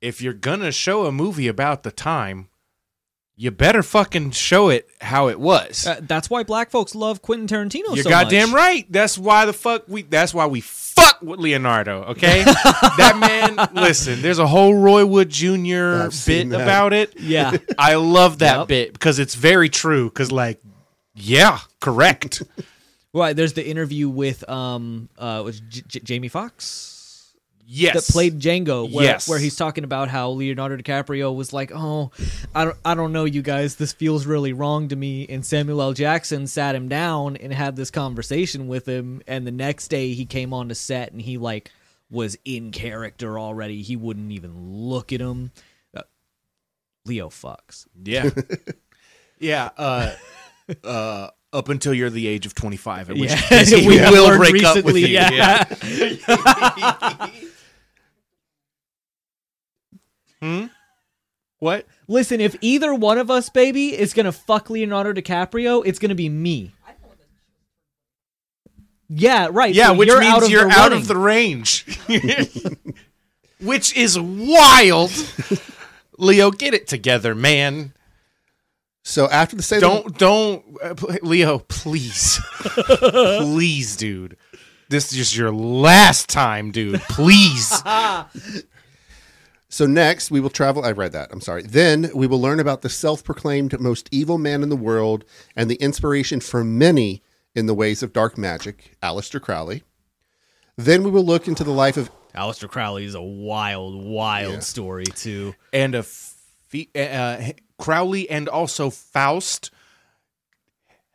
if 0.00 0.20
you're 0.20 0.32
gonna 0.32 0.72
show 0.72 1.06
a 1.06 1.12
movie 1.12 1.48
about 1.48 1.82
the 1.82 1.90
time, 1.90 2.48
you 3.36 3.50
better 3.50 3.82
fucking 3.82 4.30
show 4.30 4.70
it 4.70 4.88
how 5.00 5.28
it 5.28 5.38
was. 5.38 5.86
Uh, 5.86 6.00
that's 6.02 6.30
why 6.30 6.42
black 6.42 6.70
folks 6.70 6.94
love 6.94 7.20
Quentin 7.20 7.46
Tarantino 7.46 7.94
You're 7.94 8.04
so 8.04 8.10
goddamn 8.10 8.50
much. 8.50 8.56
right. 8.56 8.86
That's 8.92 9.18
why 9.18 9.44
the 9.44 9.52
fuck 9.52 9.84
we. 9.88 10.02
That's 10.02 10.32
why 10.32 10.46
we 10.46 10.62
fuck 10.62 11.20
with 11.20 11.38
Leonardo. 11.40 12.04
Okay, 12.04 12.42
that 12.44 13.18
man. 13.20 13.68
Listen, 13.74 14.22
there's 14.22 14.38
a 14.38 14.46
whole 14.46 14.74
Roy 14.74 15.04
Wood 15.04 15.28
Jr. 15.28 16.04
I've 16.04 16.24
bit 16.26 16.48
that. 16.48 16.60
about 16.62 16.92
it. 16.94 17.18
Yeah. 17.20 17.56
I 17.78 17.96
love 17.96 18.38
that 18.38 18.58
Yep. 18.60 18.68
bit 18.68 18.92
because 18.94 19.18
it's 19.18 19.34
very 19.34 19.68
true. 19.68 20.08
Because 20.08 20.32
like, 20.32 20.60
yeah, 21.14 21.58
correct. 21.80 22.42
well, 23.12 23.34
There's 23.34 23.52
the 23.52 23.66
interview 23.68 24.08
with 24.08 24.48
um 24.48 25.10
uh 25.18 25.42
was 25.44 25.60
J- 25.60 25.82
J- 25.86 26.00
Jamie 26.00 26.28
Foxx 26.28 26.95
yes, 27.66 28.06
that 28.06 28.12
played 28.12 28.38
Django, 28.40 28.90
where, 28.90 29.04
Yes. 29.04 29.28
where 29.28 29.38
he's 29.38 29.56
talking 29.56 29.84
about 29.84 30.08
how 30.08 30.30
Leonardo 30.30 30.76
DiCaprio 30.76 31.34
was 31.34 31.52
like, 31.52 31.70
"Oh, 31.74 32.10
I 32.54 32.64
don't, 32.64 32.76
I 32.84 32.94
don't 32.94 33.12
know, 33.12 33.24
you 33.24 33.42
guys. 33.42 33.76
This 33.76 33.92
feels 33.92 34.24
really 34.26 34.52
wrong 34.52 34.88
to 34.88 34.96
me." 34.96 35.26
And 35.28 35.44
Samuel 35.44 35.82
L. 35.82 35.92
Jackson 35.92 36.46
sat 36.46 36.74
him 36.74 36.88
down 36.88 37.36
and 37.36 37.52
had 37.52 37.76
this 37.76 37.90
conversation 37.90 38.68
with 38.68 38.86
him. 38.86 39.22
And 39.26 39.46
the 39.46 39.50
next 39.52 39.88
day, 39.88 40.12
he 40.12 40.24
came 40.26 40.52
on 40.52 40.68
to 40.68 40.74
set 40.74 41.12
and 41.12 41.20
he 41.20 41.38
like 41.38 41.70
was 42.10 42.36
in 42.44 42.70
character 42.70 43.38
already. 43.38 43.82
He 43.82 43.96
wouldn't 43.96 44.30
even 44.32 44.52
look 44.70 45.12
at 45.12 45.20
him. 45.20 45.50
Uh, 45.96 46.02
Leo 47.04 47.28
fucks. 47.30 47.86
Yeah, 48.04 48.30
yeah. 49.40 49.70
Uh, 49.76 50.14
uh, 50.84 51.30
up 51.52 51.68
until 51.68 51.94
you're 51.94 52.10
the 52.10 52.26
age 52.26 52.44
of 52.44 52.54
25, 52.54 53.10
at 53.10 53.16
which 53.16 53.30
Yeah. 53.30 53.40
case 53.40 53.70
he 53.72 53.86
We 53.88 53.98
will 53.98 54.24
learned 54.24 54.38
break 54.38 54.62
up 54.64 54.76
with 54.84 54.94
recently, 54.94 55.10
you. 55.10 55.16
yeah. 55.16 55.64
hmm? 60.40 60.66
What? 61.58 61.86
Listen, 62.08 62.40
if 62.40 62.54
either 62.60 62.94
one 62.94 63.18
of 63.18 63.30
us, 63.30 63.48
baby, 63.48 63.96
is 63.98 64.12
gonna 64.12 64.32
fuck 64.32 64.68
Leonardo 64.70 65.12
DiCaprio, 65.12 65.82
it's 65.86 65.98
gonna 65.98 66.14
be 66.14 66.28
me. 66.28 66.72
Yeah, 69.08 69.48
right. 69.52 69.72
Yeah, 69.74 69.88
so 69.88 69.94
which 69.94 70.08
you're 70.08 70.20
means 70.20 70.34
out 70.34 70.42
of 70.42 70.50
you're 70.50 70.64
the 70.64 70.70
out 70.70 70.76
running. 70.90 70.98
of 70.98 71.06
the 71.08 71.16
range. 71.16 71.86
which 73.60 73.96
is 73.96 74.18
wild. 74.18 75.12
Leo, 76.18 76.50
get 76.50 76.74
it 76.74 76.88
together, 76.88 77.34
man. 77.34 77.92
So 79.04 79.28
after 79.28 79.54
the 79.54 79.62
Salem, 79.62 79.80
Don't 79.80 80.18
don't 80.18 80.64
uh, 80.82 80.94
pl- 80.94 81.18
Leo, 81.22 81.60
please. 81.60 82.40
please, 82.64 83.96
dude. 83.96 84.36
This 84.88 85.12
is 85.12 85.36
your 85.36 85.52
last 85.52 86.28
time, 86.28 86.72
dude. 86.72 87.00
Please. 87.02 87.70
So 89.76 89.84
next 89.84 90.30
we 90.30 90.40
will 90.40 90.48
travel. 90.48 90.86
I 90.86 90.92
read 90.92 91.12
that. 91.12 91.28
I'm 91.30 91.42
sorry. 91.42 91.62
Then 91.62 92.10
we 92.14 92.26
will 92.26 92.40
learn 92.40 92.60
about 92.60 92.80
the 92.80 92.88
self-proclaimed 92.88 93.78
most 93.78 94.08
evil 94.10 94.38
man 94.38 94.62
in 94.62 94.70
the 94.70 94.74
world 94.74 95.22
and 95.54 95.70
the 95.70 95.74
inspiration 95.74 96.40
for 96.40 96.64
many 96.64 97.22
in 97.54 97.66
the 97.66 97.74
ways 97.74 98.02
of 98.02 98.14
dark 98.14 98.38
magic, 98.38 98.96
Aleister 99.02 99.38
Crowley. 99.38 99.82
Then 100.76 101.02
we 101.02 101.10
will 101.10 101.26
look 101.26 101.46
into 101.46 101.62
the 101.62 101.72
life 101.72 101.98
of 101.98 102.10
Aleister 102.34 102.70
Crowley 102.70 103.04
is 103.04 103.14
a 103.14 103.20
wild, 103.20 104.02
wild 104.02 104.54
Yeah. 104.54 104.60
story 104.60 105.04
too. 105.04 105.54
and 105.74 105.94
a 105.94 106.06
uh, 106.98 107.52
Crowley 107.78 108.30
and 108.30 108.48
also 108.48 108.88
Faust 108.88 109.70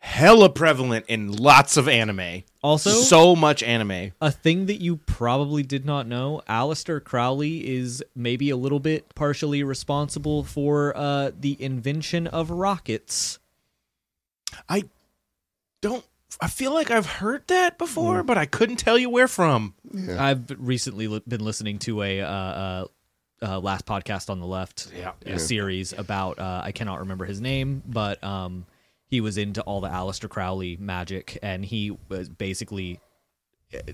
hella 0.03 0.49
prevalent 0.49 1.05
in 1.07 1.31
lots 1.31 1.77
of 1.77 1.87
anime. 1.87 2.43
Also, 2.63 2.89
so 2.89 3.35
much 3.35 3.63
anime. 3.63 4.11
a 4.21 4.29
thing 4.31 4.65
that 4.67 4.81
you 4.81 4.97
probably 4.97 5.63
did 5.63 5.85
not 5.85 6.05
know: 6.07 6.41
Aleister 6.49 7.03
Crowley 7.03 7.67
is 7.75 8.03
maybe 8.15 8.49
a 8.49 8.57
little 8.57 8.79
bit 8.79 9.13
partially 9.15 9.63
responsible 9.63 10.43
for 10.43 10.95
uh, 10.97 11.31
the 11.39 11.55
invention 11.63 12.27
of 12.27 12.49
rockets. 12.51 13.39
I 14.67 14.83
don't 15.81 16.05
I 16.39 16.47
feel 16.47 16.73
like 16.73 16.91
I've 16.91 17.05
heard 17.05 17.47
that 17.47 17.77
before, 17.77 18.23
but 18.23 18.37
I 18.37 18.45
couldn't 18.45 18.77
tell 18.77 18.97
you 18.97 19.09
where 19.09 19.27
from. 19.27 19.73
Yeah. 19.93 20.23
I've 20.23 20.43
recently 20.57 21.07
li- 21.07 21.21
been 21.27 21.43
listening 21.43 21.79
to 21.79 22.01
a 22.03 22.21
uh, 22.21 22.27
uh, 22.27 22.85
uh, 23.43 23.59
last 23.59 23.85
podcast 23.85 24.29
on 24.29 24.39
the 24.39 24.45
left 24.45 24.91
Yeah. 24.95 25.13
a 25.25 25.39
series 25.39 25.93
about 25.93 26.37
uh, 26.39 26.61
I 26.63 26.71
cannot 26.71 26.99
remember 26.99 27.25
his 27.25 27.41
name, 27.41 27.81
but 27.87 28.23
um, 28.23 28.65
he 29.11 29.19
was 29.19 29.37
into 29.37 29.61
all 29.63 29.81
the 29.81 29.89
Aleister 29.89 30.29
Crowley 30.29 30.77
magic, 30.79 31.37
and 31.43 31.65
he 31.65 31.95
was 32.07 32.29
basically 32.29 33.01
uh, 33.73 33.91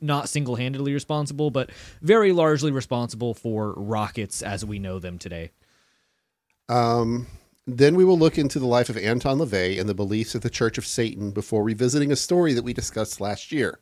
not 0.00 0.28
single-handedly 0.28 0.92
responsible, 0.92 1.52
but 1.52 1.70
very 2.02 2.32
largely 2.32 2.72
responsible 2.72 3.34
for 3.34 3.72
rockets 3.74 4.42
as 4.42 4.64
we 4.64 4.80
know 4.80 4.98
them 4.98 5.16
today. 5.16 5.52
Um, 6.68 7.28
then 7.68 7.94
we 7.94 8.04
will 8.04 8.18
look 8.18 8.36
into 8.36 8.58
the 8.58 8.66
life 8.66 8.88
of 8.88 8.96
Anton 8.96 9.38
LaVey 9.38 9.78
and 9.78 9.88
the 9.88 9.94
beliefs 9.94 10.34
of 10.34 10.40
the 10.40 10.50
Church 10.50 10.76
of 10.76 10.86
Satan 10.86 11.30
before 11.30 11.62
revisiting 11.62 12.10
a 12.10 12.16
story 12.16 12.52
that 12.52 12.64
we 12.64 12.72
discussed 12.72 13.20
last 13.20 13.52
year. 13.52 13.78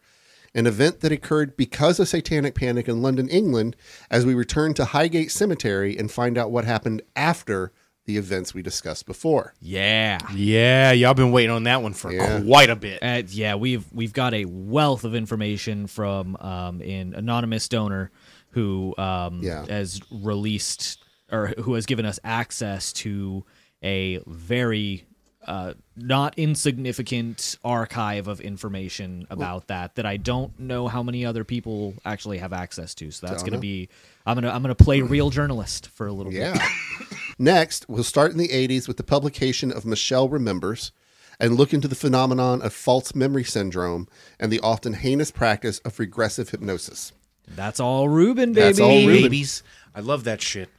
an 0.55 0.67
event 0.67 1.01
that 1.01 1.11
occurred 1.11 1.57
because 1.57 1.99
of 1.99 2.09
Satanic 2.09 2.55
Panic 2.55 2.89
in 2.89 3.03
London, 3.03 3.29
England, 3.29 3.77
as 4.11 4.25
we 4.25 4.35
return 4.35 4.73
to 4.75 4.85
Highgate 4.85 5.33
Cemetery 5.33 5.99
and 5.99 6.11
find 6.11 6.39
out 6.39 6.53
what 6.53 6.65
happened 6.65 7.03
after 7.17 7.73
the 8.07 8.17
events 8.19 8.53
we 8.53 8.63
discussed 8.63 9.07
before. 9.07 9.55
Yeah. 9.61 10.19
Yeah, 10.35 10.93
y'all 10.93 11.15
been 11.15 11.33
waiting 11.33 11.51
on 11.51 11.65
that 11.65 11.83
one 11.83 11.95
for 11.95 12.13
Yeah. 12.13 12.41
quite 12.43 12.69
a 12.71 12.77
bit. 12.77 13.03
Uh, 13.03 13.23
yeah, 13.29 13.55
we've 13.55 13.85
we've 13.93 14.13
got 14.13 14.35
a 14.35 14.45
wealth 14.45 15.05
of 15.05 15.15
information 15.15 15.87
from 15.87 16.37
um, 16.37 16.81
an 16.83 17.15
anonymous 17.15 17.69
donor 17.69 18.11
who 18.51 18.95
um, 18.99 19.41
Yeah. 19.43 19.65
has 19.67 20.01
released 20.11 20.99
or 21.33 21.49
who 21.59 21.75
has 21.75 21.87
given 21.87 22.05
us 22.05 22.19
access 22.23 22.93
to 22.93 23.45
a 23.83 24.21
very 24.27 25.07
uh, 25.47 25.75
not 25.97 26.39
insignificant 26.39 27.59
archive 27.65 28.29
of 28.29 28.41
information 28.41 29.27
about 29.29 29.67
that 29.69 29.95
that 29.97 30.07
I 30.07 30.17
don't 30.17 30.59
know 30.59 30.89
how 30.89 31.03
many 31.03 31.27
other 31.27 31.45
people 31.45 31.95
actually 32.05 32.39
have 32.39 32.53
access 32.53 32.95
to. 32.97 33.11
So 33.11 33.27
that's 33.27 33.43
going 33.43 33.53
to 33.53 33.59
be 33.59 33.89
I'm 34.25 34.37
gonna 34.37 34.51
I'm 34.51 34.63
gonna 34.63 34.75
play 34.75 35.03
real 35.03 35.29
journalist 35.31 35.89
for 35.89 36.07
a 36.07 36.13
little 36.13 36.33
bit. 36.33 36.57
Yeah. 37.39 37.55
Next, 37.55 37.87
we'll 37.89 38.05
start 38.05 38.33
in 38.33 38.39
the 38.39 38.49
80s 38.49 38.89
with 38.89 38.97
the 38.97 39.03
publication 39.03 39.73
of 39.73 39.85
Michelle 39.85 40.29
Remembers 40.29 40.93
and 41.41 41.57
look 41.57 41.73
into 41.73 41.89
the 41.89 41.95
phenomenon 41.95 42.63
of 42.63 42.73
false 42.73 43.15
memory 43.15 43.45
syndrome 43.45 44.09
and 44.39 44.53
the 44.53 44.61
often 44.61 44.95
heinous 44.95 45.31
practice 45.31 45.79
of 45.81 45.99
regressive 45.99 46.51
hypnosis. 46.51 47.13
That's 47.49 47.81
all 47.81 48.09
Ruben, 48.09 48.53
baby. 48.53 48.65
That's 48.65 48.81
all 48.81 49.07
Ruben. 49.07 49.23
babies. 49.23 49.63
I 49.95 50.01
love 50.01 50.25
that 50.25 50.41
shit. 50.41 50.71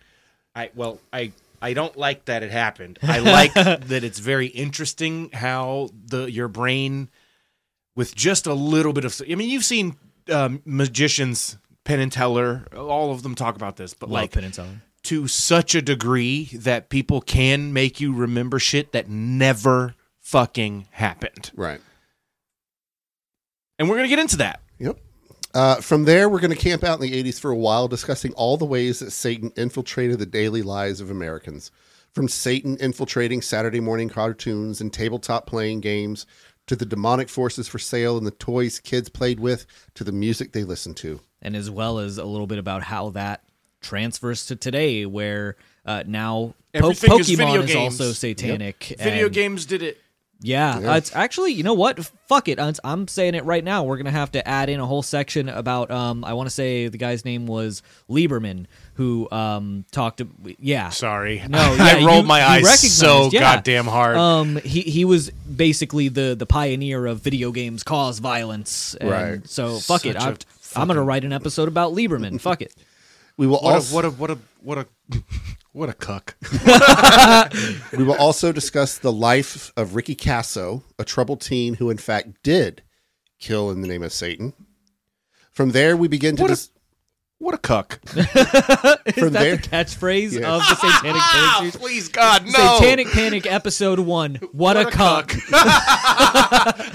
I 0.55 0.71
well, 0.73 0.99
I 1.13 1.31
I 1.61 1.73
don't 1.73 1.95
like 1.97 2.25
that 2.25 2.43
it 2.43 2.51
happened. 2.51 2.99
I 3.03 3.19
like 3.19 3.53
that 3.53 4.03
it's 4.03 4.19
very 4.19 4.47
interesting 4.47 5.29
how 5.31 5.89
the 6.05 6.25
your 6.31 6.47
brain 6.47 7.09
with 7.95 8.15
just 8.15 8.47
a 8.47 8.53
little 8.53 8.93
bit 8.93 9.05
of 9.05 9.21
I 9.29 9.35
mean, 9.35 9.49
you've 9.49 9.65
seen 9.65 9.95
um, 10.31 10.61
magicians 10.65 11.57
Penn 11.83 11.99
and 11.99 12.11
Teller, 12.11 12.65
all 12.75 13.11
of 13.11 13.21
them 13.23 13.35
talk 13.35 13.55
about 13.55 13.77
this, 13.77 13.93
but 13.93 14.09
Love 14.09 14.21
like 14.21 14.31
Penn 14.31 14.43
and 14.43 14.53
Teller. 14.53 14.81
To 15.05 15.27
such 15.27 15.75
a 15.75 15.81
degree 15.81 16.45
that 16.53 16.89
people 16.89 17.21
can 17.21 17.73
make 17.73 17.99
you 17.99 18.13
remember 18.13 18.59
shit 18.59 18.91
that 18.91 19.09
never 19.09 19.95
fucking 20.19 20.87
happened. 20.91 21.51
Right. 21.55 21.81
And 23.77 23.89
we're 23.89 23.95
going 23.95 24.09
to 24.09 24.15
get 24.15 24.19
into 24.19 24.37
that. 24.37 24.61
Yep. 24.79 24.99
Uh, 25.53 25.75
from 25.75 26.03
there, 26.03 26.27
we're 26.27 26.39
going 26.39 26.51
to 26.51 26.57
camp 26.57 26.83
out 26.83 27.01
in 27.01 27.09
the 27.09 27.23
80s 27.23 27.39
for 27.39 27.51
a 27.51 27.55
while, 27.55 27.87
discussing 27.87 28.33
all 28.33 28.57
the 28.57 28.65
ways 28.65 28.99
that 28.99 29.11
Satan 29.11 29.51
infiltrated 29.55 30.19
the 30.19 30.25
daily 30.25 30.61
lives 30.61 30.99
of 30.99 31.09
Americans. 31.09 31.71
From 32.13 32.27
Satan 32.27 32.77
infiltrating 32.79 33.41
Saturday 33.41 33.79
morning 33.79 34.09
cartoons 34.09 34.81
and 34.81 34.91
tabletop 34.91 35.45
playing 35.47 35.81
games, 35.81 36.25
to 36.67 36.75
the 36.75 36.85
demonic 36.85 37.29
forces 37.29 37.67
for 37.67 37.77
sale 37.79 38.17
and 38.17 38.25
the 38.25 38.31
toys 38.31 38.79
kids 38.79 39.07
played 39.07 39.39
with, 39.39 39.65
to 39.93 40.03
the 40.03 40.11
music 40.11 40.51
they 40.51 40.63
listened 40.63 40.97
to. 40.97 41.21
and 41.41 41.55
as 41.55 41.69
well 41.69 41.99
as 41.99 42.17
a 42.17 42.25
little 42.25 42.47
bit 42.47 42.57
about 42.57 42.81
how 42.83 43.11
that 43.11 43.43
transfers 43.85 44.47
to 44.47 44.55
today, 44.55 45.05
where 45.05 45.55
uh, 45.85 46.03
now 46.05 46.55
po- 46.73 46.89
Everything 46.89 47.19
is 47.19 47.29
video 47.29 47.61
Pokemon 47.61 47.69
is, 47.69 47.75
also 47.75 48.11
satanic. 48.11 48.95
Video 48.99 49.25
and- 49.27 49.33
games 49.33 49.65
did 49.65 49.81
it. 49.83 49.97
Yeah, 50.41 50.79
Yeah. 50.81 50.91
Uh, 50.91 50.97
it's 50.97 51.15
actually 51.15 51.53
you 51.53 51.63
know 51.63 51.73
what? 51.73 52.05
Fuck 52.27 52.49
it. 52.49 52.59
I'm- 52.59 52.73
I'm 52.83 53.07
saying 53.07 53.35
it 53.35 53.45
right 53.45 53.63
now. 53.63 53.83
We're 53.85 53.95
gonna 53.95 54.11
have 54.11 54.33
to 54.33 54.45
add 54.45 54.67
in 54.69 54.81
a 54.81 54.85
whole 54.85 55.01
section 55.01 55.47
about. 55.47 55.89
Um, 55.89 56.25
I 56.25 56.33
want 56.33 56.47
to 56.47 56.53
say 56.53 56.89
the 56.89 56.97
guy's 56.97 57.23
name 57.23 57.47
was 57.47 57.81
Lieberman, 58.09 58.65
who 58.95 59.29
um 59.31 59.85
talked. 59.91 60.17
To, 60.17 60.27
yeah, 60.59 60.89
Sorry. 60.89 61.41
No, 61.47 61.59
I 61.79 62.03
rolled 62.05 62.23
you- 62.25 62.27
my 62.27 62.39
you 62.59 62.65
eyes 62.67 62.91
so 62.97 63.29
yeah. 63.31 63.39
goddamn 63.39 63.85
hard. 63.85 64.17
Um, 64.17 64.57
he 64.57 64.81
he 64.81 65.05
was 65.05 65.29
basically 65.31 66.09
the 66.09 66.35
the 66.37 66.45
pioneer 66.45 67.05
of 67.05 67.21
video 67.21 67.51
games 67.53 67.81
cause 67.83 68.19
violence. 68.19 68.93
And 68.99 69.09
Right. 69.09 69.47
So 69.49 69.79
fuck 69.79 70.05
it. 70.05 70.19
Such 70.19 70.43
a 70.43 70.77
I'm, 70.77 70.81
I'm 70.81 70.87
gonna 70.89 71.01
write 71.03 71.23
an 71.23 71.31
episode 71.31 71.69
about 71.69 71.93
Lieberman. 71.93 72.41
fuck 72.41 72.61
it. 72.61 72.73
We 73.37 73.47
will 73.47 73.59
What 73.59 73.71
a, 73.71 73.75
also 73.75 73.95
what 73.95 74.05
a 74.05 74.09
what 74.11 74.29
a 74.31 74.37
what 74.61 74.77
a 74.77 74.87
what 75.73 75.89
a 75.89 75.93
cuck. 75.93 76.35
we 77.97 78.03
will 78.03 78.15
also 78.15 78.51
discuss 78.51 78.97
the 78.97 79.11
life 79.11 79.71
of 79.75 79.95
Ricky 79.95 80.15
Kasso, 80.15 80.83
a 80.97 81.03
troubled 81.03 81.41
teen 81.41 81.75
who 81.75 81.89
in 81.89 81.97
fact 81.97 82.43
did 82.43 82.81
kill 83.39 83.69
in 83.71 83.81
the 83.81 83.87
name 83.87 84.03
of 84.03 84.13
Satan. 84.13 84.53
From 85.51 85.71
there, 85.71 85.95
we 85.97 86.07
begin 86.07 86.35
to 86.37 86.41
What 86.43 86.51
a- 86.51 86.53
dis- 86.55 86.69
What 87.45 87.53
a 87.53 87.59
cuck. 87.59 87.99
Is 88.15 88.15
From 88.15 88.25
that 88.25 89.31
there- 89.33 89.57
the 89.57 89.61
catchphrase 89.61 90.31
Yeah. 90.31 90.55
of 90.55 90.61
the 90.61 90.75
Satanic 90.77 91.01
Panic 91.03 91.21
ah, 91.21 91.57
series? 91.59 91.75
please 91.75 92.07
God, 92.09 92.43
no. 92.45 92.79
Satanic 92.79 93.07
Panic 93.11 93.45
episode 93.45 93.99
one. 93.99 94.39
What, 94.51 94.77
a, 94.77 94.85
cuck. 94.89 95.31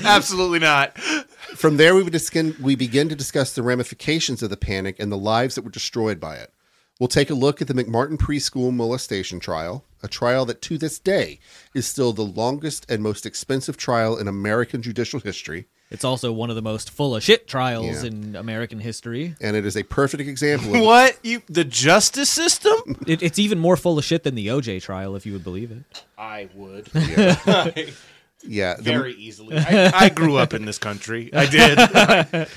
Absolutely 0.05 0.59
not. 0.59 0.99
From 0.99 1.77
there, 1.77 1.95
we, 1.95 2.03
would 2.03 2.13
discuss, 2.13 2.59
we 2.59 2.75
begin 2.75 3.09
to 3.11 3.15
discuss 3.15 3.55
the 3.55 3.63
ramifications 3.63 4.43
of 4.43 4.51
the 4.51 4.57
panic 4.57 4.99
and 4.99 5.13
the 5.13 5.17
lives 5.17 5.55
that 5.55 5.63
were 5.63 5.71
destroyed 5.71 6.19
by 6.19 6.35
it. 6.35 6.53
We'll 6.99 7.07
take 7.07 7.31
a 7.31 7.35
look 7.35 7.63
at 7.63 7.69
the 7.69 7.75
McMartin 7.75 8.17
preschool 8.17 8.73
molestation 8.75 9.39
trial, 9.39 9.85
a 10.03 10.09
trial 10.09 10.45
that 10.47 10.63
to 10.63 10.79
this 10.79 10.99
day 10.99 11.39
is 11.77 11.87
still 11.87 12.13
the 12.13 12.23
longest 12.23 12.91
and 12.91 13.05
most 13.05 13.25
expensive 13.25 13.77
trial 13.77 14.17
in 14.17 14.27
American 14.27 14.83
judicial 14.83 15.21
history. 15.21 15.69
It's 15.90 16.05
also 16.05 16.31
one 16.33 16.50
of 16.50 16.57
the 16.57 16.62
most 16.62 16.88
full 16.90 17.16
of 17.16 17.22
shit 17.22 17.48
trials 17.48 18.03
Yeah. 18.05 18.11
in 18.11 18.37
American 18.37 18.79
history. 18.79 19.35
And 19.40 19.57
it 19.57 19.66
is 19.66 19.76
a 19.76 19.83
perfect 19.83 20.29
example 20.29 20.74
of 20.76 20.83
What 20.85 21.18
you 21.24 21.42
the 21.48 21.64
justice 21.64 22.31
system? 22.31 22.76
It, 23.07 23.22
it's 23.22 23.38
even 23.40 23.59
more 23.59 23.76
full 23.76 23.98
of 23.98 24.05
shit 24.05 24.22
than 24.22 24.37
the 24.37 24.46
OJ 24.46 24.83
trial, 24.83 25.16
if 25.16 25.26
you 25.26 25.33
would 25.33 25.42
believe 25.44 25.72
it. 25.72 26.05
I 26.16 26.48
would 26.55 26.88
yeah, 28.42 28.74
the- 28.76 28.83
very 28.83 29.14
easily. 29.14 29.57
I, 29.59 29.90
I 30.07 30.09
grew 30.11 30.37
up 30.37 30.55
in 30.55 30.64
this 30.64 30.79
country. 30.79 31.31
I 31.35 31.46
did. 31.46 32.48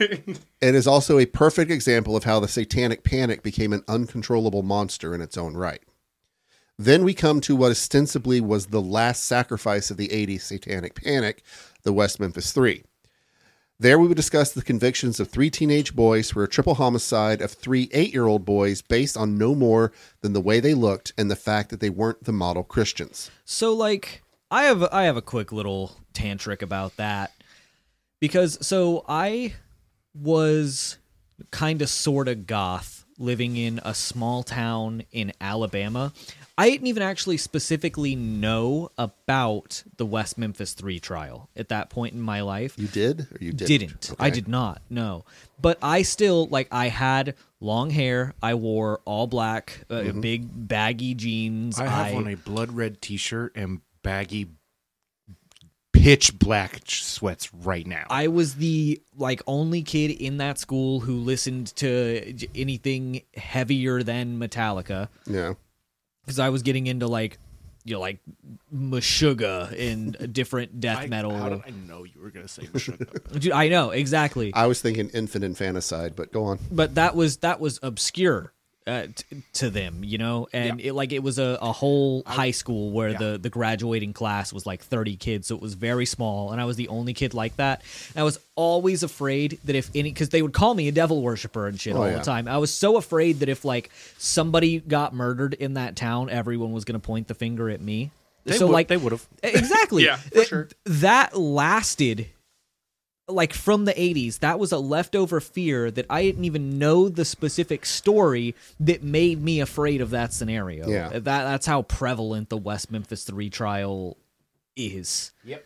It 0.00 0.74
is 0.74 0.86
also 0.86 1.18
a 1.18 1.26
perfect 1.26 1.70
example 1.72 2.16
of 2.16 2.22
how 2.24 2.38
the 2.40 2.46
satanic 2.48 3.02
panic 3.02 3.42
became 3.42 3.72
an 3.72 3.82
uncontrollable 3.88 4.62
monster 4.62 5.12
in 5.14 5.20
its 5.20 5.36
own 5.36 5.56
right. 5.56 5.82
Then 6.78 7.02
we 7.02 7.12
come 7.14 7.40
to 7.42 7.56
what 7.56 7.72
ostensibly 7.72 8.40
was 8.40 8.66
the 8.66 8.80
last 8.80 9.24
sacrifice 9.24 9.90
of 9.90 9.96
the 9.96 10.06
80s 10.08 10.42
satanic 10.42 10.94
panic, 10.94 11.42
the 11.82 11.92
West 11.92 12.20
Memphis 12.20 12.52
Three. 12.52 12.84
There 13.80 13.98
we 13.98 14.08
would 14.08 14.16
discuss 14.16 14.50
the 14.50 14.62
convictions 14.62 15.20
of 15.20 15.28
three 15.28 15.50
teenage 15.50 15.94
boys 15.94 16.32
for 16.32 16.42
a 16.42 16.48
triple 16.48 16.74
homicide 16.74 17.40
of 17.40 17.52
three 17.52 17.88
eight 17.92 18.12
year 18.12 18.26
old 18.26 18.44
boys 18.44 18.82
based 18.82 19.16
on 19.16 19.38
no 19.38 19.54
more 19.54 19.92
than 20.20 20.32
the 20.32 20.40
way 20.40 20.58
they 20.58 20.74
looked 20.74 21.12
and 21.16 21.30
the 21.30 21.36
fact 21.36 21.70
that 21.70 21.78
they 21.78 21.90
weren't 21.90 22.24
the 22.24 22.32
model 22.32 22.64
Christians. 22.64 23.30
So 23.44 23.72
like 23.72 24.22
I 24.50 24.64
have 24.64 24.82
I 24.92 25.04
have 25.04 25.16
a 25.16 25.22
quick 25.22 25.52
little 25.52 25.92
tantric 26.12 26.60
about 26.60 26.96
that 26.96 27.32
because 28.18 28.58
so 28.66 29.04
I 29.08 29.54
was 30.12 30.98
kind 31.52 31.80
of 31.80 31.88
sort 31.88 32.26
of 32.26 32.48
goth 32.48 32.97
living 33.18 33.56
in 33.56 33.80
a 33.84 33.94
small 33.94 34.42
town 34.42 35.02
in 35.12 35.32
Alabama. 35.40 36.12
I 36.56 36.70
didn't 36.70 36.88
even 36.88 37.02
actually 37.04 37.36
specifically 37.36 38.16
know 38.16 38.90
about 38.98 39.84
the 39.96 40.04
West 40.06 40.38
Memphis 40.38 40.72
3 40.72 40.98
trial 40.98 41.48
at 41.56 41.68
that 41.68 41.88
point 41.90 42.14
in 42.14 42.20
my 42.20 42.40
life. 42.40 42.74
You 42.76 42.88
did 42.88 43.20
or 43.32 43.38
you 43.40 43.52
didn't? 43.52 43.68
didn't. 44.00 44.10
I 44.18 44.30
did 44.30 44.48
not. 44.48 44.82
No. 44.90 45.24
But 45.60 45.78
I 45.82 46.02
still 46.02 46.46
like 46.48 46.66
I 46.72 46.88
had 46.88 47.34
long 47.60 47.90
hair. 47.90 48.34
I 48.42 48.54
wore 48.54 49.00
all 49.04 49.26
black, 49.28 49.84
uh, 49.90 49.94
Mm-hmm. 49.94 50.20
big 50.20 50.68
baggy 50.68 51.14
jeans. 51.14 51.78
I 51.78 51.86
have 51.86 52.14
on 52.16 52.26
a 52.28 52.34
blood 52.34 52.72
red 52.72 53.00
T-shirt 53.00 53.52
and 53.54 53.80
baggy, 54.02 54.48
pitch 55.92 56.38
black 56.38 56.80
sweats 56.86 57.52
right 57.54 57.86
now. 57.86 58.04
I 58.10 58.28
was 58.28 58.54
the 58.56 59.00
like 59.16 59.42
only 59.46 59.82
kid 59.82 60.10
in 60.10 60.36
that 60.38 60.58
school 60.58 61.00
who 61.00 61.16
listened 61.16 61.74
to 61.76 62.32
j- 62.32 62.48
anything 62.54 63.22
heavier 63.36 64.02
than 64.02 64.38
Metallica 64.38 65.08
Yeah. 65.26 65.54
because 66.24 66.38
I 66.38 66.50
was 66.50 66.62
getting 66.62 66.86
into 66.86 67.06
like 67.06 67.38
you 67.84 67.94
know 67.94 68.00
like 68.00 68.18
Meshuggah 68.74 69.72
and 69.78 70.32
different 70.32 70.80
death 70.80 70.98
I- 70.98 71.06
metal. 71.06 71.36
How 71.36 71.48
did 71.48 71.62
I 71.66 71.70
know 71.70 72.04
you 72.04 72.20
were 72.22 72.30
gonna 72.30 72.48
say 72.48 72.62
Meshuggah? 72.64 73.38
Dude, 73.40 73.52
I 73.52 73.68
know 73.68 73.90
exactly, 73.90 74.52
I 74.54 74.66
was 74.66 74.80
thinking 74.80 75.08
infant 75.10 75.44
infanticide, 75.44 76.14
but 76.16 76.32
go 76.32 76.44
on. 76.44 76.58
but 76.70 76.94
that 76.96 77.14
was 77.16 77.38
that 77.38 77.60
was 77.60 77.78
obscure. 77.82 78.52
Uh, 78.88 79.06
t- 79.14 79.42
to 79.52 79.68
them, 79.68 80.02
you 80.02 80.16
know, 80.16 80.48
and 80.52 80.80
it 80.80 80.94
like 80.94 81.12
it 81.12 81.22
was 81.22 81.38
a, 81.38 81.58
a 81.60 81.72
whole 81.72 82.22
high 82.26 82.52
school 82.52 82.90
where 82.90 83.10
yeah. 83.10 83.18
the 83.18 83.38
the 83.38 83.50
graduating 83.50 84.14
class 84.14 84.50
was 84.50 84.64
like 84.64 84.82
30 84.82 85.16
kids, 85.16 85.46
so 85.48 85.54
it 85.56 85.60
was 85.60 85.74
very 85.74 86.06
small, 86.06 86.52
and 86.52 86.60
I 86.60 86.64
was 86.64 86.76
the 86.76 86.88
only 86.88 87.12
kid 87.12 87.34
like 87.34 87.56
that. 87.56 87.82
And 88.14 88.20
I 88.20 88.24
was 88.24 88.38
always 88.56 89.02
afraid 89.02 89.58
that 89.64 89.76
if 89.76 89.90
any, 89.94 90.10
because 90.10 90.30
they 90.30 90.40
would 90.40 90.54
call 90.54 90.72
me 90.74 90.88
a 90.88 90.92
devil 90.92 91.20
worshiper 91.20 91.66
and 91.66 91.78
shit 91.78 91.94
Oh, 91.94 92.00
all 92.02 92.08
yeah. 92.10 92.16
the 92.18 92.24
time. 92.24 92.48
I 92.48 92.56
was 92.56 92.72
so 92.72 92.96
afraid 92.96 93.40
that 93.40 93.48
if 93.50 93.64
like 93.64 93.90
somebody 94.16 94.80
got 94.80 95.14
murdered 95.14 95.52
in 95.54 95.74
that 95.74 95.94
town, 95.94 96.30
everyone 96.30 96.72
was 96.72 96.84
gonna 96.86 96.98
point 96.98 97.28
the 97.28 97.34
finger 97.34 97.68
at 97.68 97.80
me. 97.82 98.10
They 98.44 98.56
so 98.56 98.66
would- 98.68 98.72
like 98.72 98.88
they 98.88 98.96
would've. 98.96 99.26
exactly, 99.42 100.04
Yeah, 100.06 100.16
for 100.16 100.44
sure. 100.44 100.68
That 100.84 101.36
lasted 101.38 102.28
like 103.28 103.52
from 103.52 103.84
the 103.84 103.92
80s 103.92 104.38
that 104.40 104.58
was 104.58 104.72
a 104.72 104.78
leftover 104.78 105.40
fear 105.40 105.90
that 105.90 106.06
i 106.08 106.22
didn't 106.22 106.44
even 106.44 106.78
know 106.78 107.08
the 107.08 107.24
specific 107.24 107.84
story 107.84 108.54
that 108.80 109.02
made 109.02 109.42
me 109.42 109.60
afraid 109.60 110.00
of 110.00 110.10
that 110.10 110.32
scenario 110.32 110.88
Yeah. 110.88 111.10
that 111.10 111.24
that's 111.24 111.66
how 111.66 111.82
prevalent 111.82 112.48
the 112.48 112.56
west 112.56 112.90
memphis 112.90 113.24
3 113.24 113.50
trial 113.50 114.16
is 114.76 115.32
yep. 115.44 115.64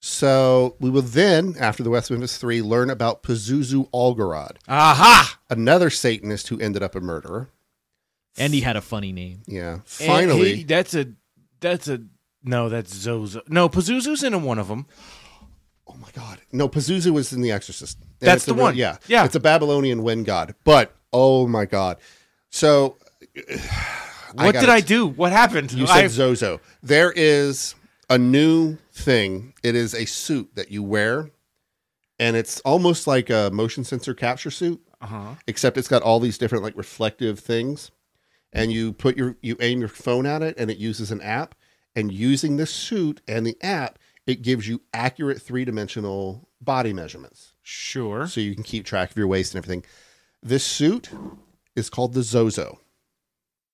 So 0.00 0.76
we 0.78 0.90
will 0.90 1.02
then, 1.02 1.56
after 1.58 1.82
the 1.82 1.90
West 1.90 2.10
Memphis 2.12 2.38
Three, 2.38 2.62
learn 2.62 2.88
about 2.88 3.24
Pazuzu 3.24 3.90
Algarad, 3.90 4.56
Aha! 4.68 5.40
another 5.50 5.90
Satanist 5.90 6.46
who 6.48 6.60
ended 6.60 6.84
up 6.84 6.94
a 6.94 7.00
murderer. 7.00 7.50
And 8.36 8.54
he 8.54 8.60
had 8.60 8.76
a 8.76 8.80
funny 8.80 9.10
name. 9.12 9.42
Yeah. 9.46 9.78
Finally, 9.84 10.56
Hey, 10.58 10.62
that's 10.62 10.94
a 10.94 11.06
that's 11.60 11.88
a 11.88 12.00
no. 12.44 12.68
That's 12.68 12.94
Zozo. 12.94 13.42
No, 13.48 13.68
Pazuzu's 13.68 14.22
in 14.22 14.40
one 14.44 14.60
of 14.60 14.68
them. 14.68 14.86
Oh 15.98 16.02
my 16.02 16.10
God, 16.14 16.40
no, 16.52 16.68
Pazuzu 16.68 17.10
was 17.12 17.32
in 17.32 17.40
The 17.40 17.52
Exorcist. 17.52 17.98
And 18.00 18.28
That's 18.28 18.42
it's 18.42 18.48
a 18.48 18.54
the 18.54 18.60
one. 18.60 18.76
Yeah, 18.76 18.98
Yeah. 19.08 19.24
It's 19.24 19.34
a 19.34 19.40
Babylonian 19.40 20.02
wind 20.02 20.26
god, 20.26 20.54
but 20.64 20.94
oh 21.12 21.46
my 21.46 21.64
God. 21.64 21.98
So 22.50 22.96
What 24.34 24.52
gotta 24.54 24.66
did 24.66 24.68
I 24.68 24.80
do? 24.80 25.06
What 25.06 25.32
happened? 25.32 25.72
You 25.72 25.86
said 25.86 26.04
I- 26.04 26.08
Zozo. 26.08 26.60
There 26.82 27.12
is 27.14 27.74
a 28.10 28.18
new 28.18 28.76
thing. 28.92 29.54
It 29.62 29.74
is 29.74 29.94
a 29.94 30.04
suit 30.04 30.54
that 30.54 30.70
you 30.70 30.82
wear, 30.82 31.30
and 32.18 32.36
it's 32.36 32.60
almost 32.60 33.06
like 33.06 33.30
a 33.30 33.50
motion 33.52 33.84
sensor 33.84 34.14
capture 34.14 34.50
suit, 34.50 34.80
uh-huh. 35.00 35.34
except 35.46 35.76
it's 35.76 35.88
got 35.88 36.02
all 36.02 36.20
these 36.20 36.38
different 36.38 36.64
like 36.64 36.76
reflective 36.76 37.38
things. 37.40 37.90
And 38.52 38.72
you 38.72 38.92
put 38.92 39.16
your 39.16 39.36
you 39.42 39.56
aim 39.60 39.80
your 39.80 39.88
phone 39.88 40.26
at 40.26 40.42
it, 40.42 40.56
and 40.58 40.70
it 40.70 40.78
uses 40.78 41.10
an 41.10 41.20
app. 41.20 41.54
And 41.96 42.12
using 42.12 42.56
this 42.58 42.70
suit 42.70 43.20
and 43.26 43.44
the 43.44 43.56
app, 43.60 43.98
it 44.28 44.42
gives 44.42 44.68
you 44.68 44.80
accurate 44.94 45.42
three 45.42 45.64
dimensional 45.64 46.48
body 46.60 46.92
measurements, 46.92 47.54
Sure. 47.62 48.26
so 48.28 48.40
you 48.40 48.54
can 48.54 48.62
keep 48.62 48.84
track 48.84 49.10
of 49.10 49.16
your 49.16 49.26
waist 49.26 49.54
and 49.54 49.64
everything. 49.64 49.84
This 50.42 50.62
suit 50.64 51.10
is 51.74 51.90
called 51.90 52.14
the 52.14 52.22
Zozo. 52.22 52.78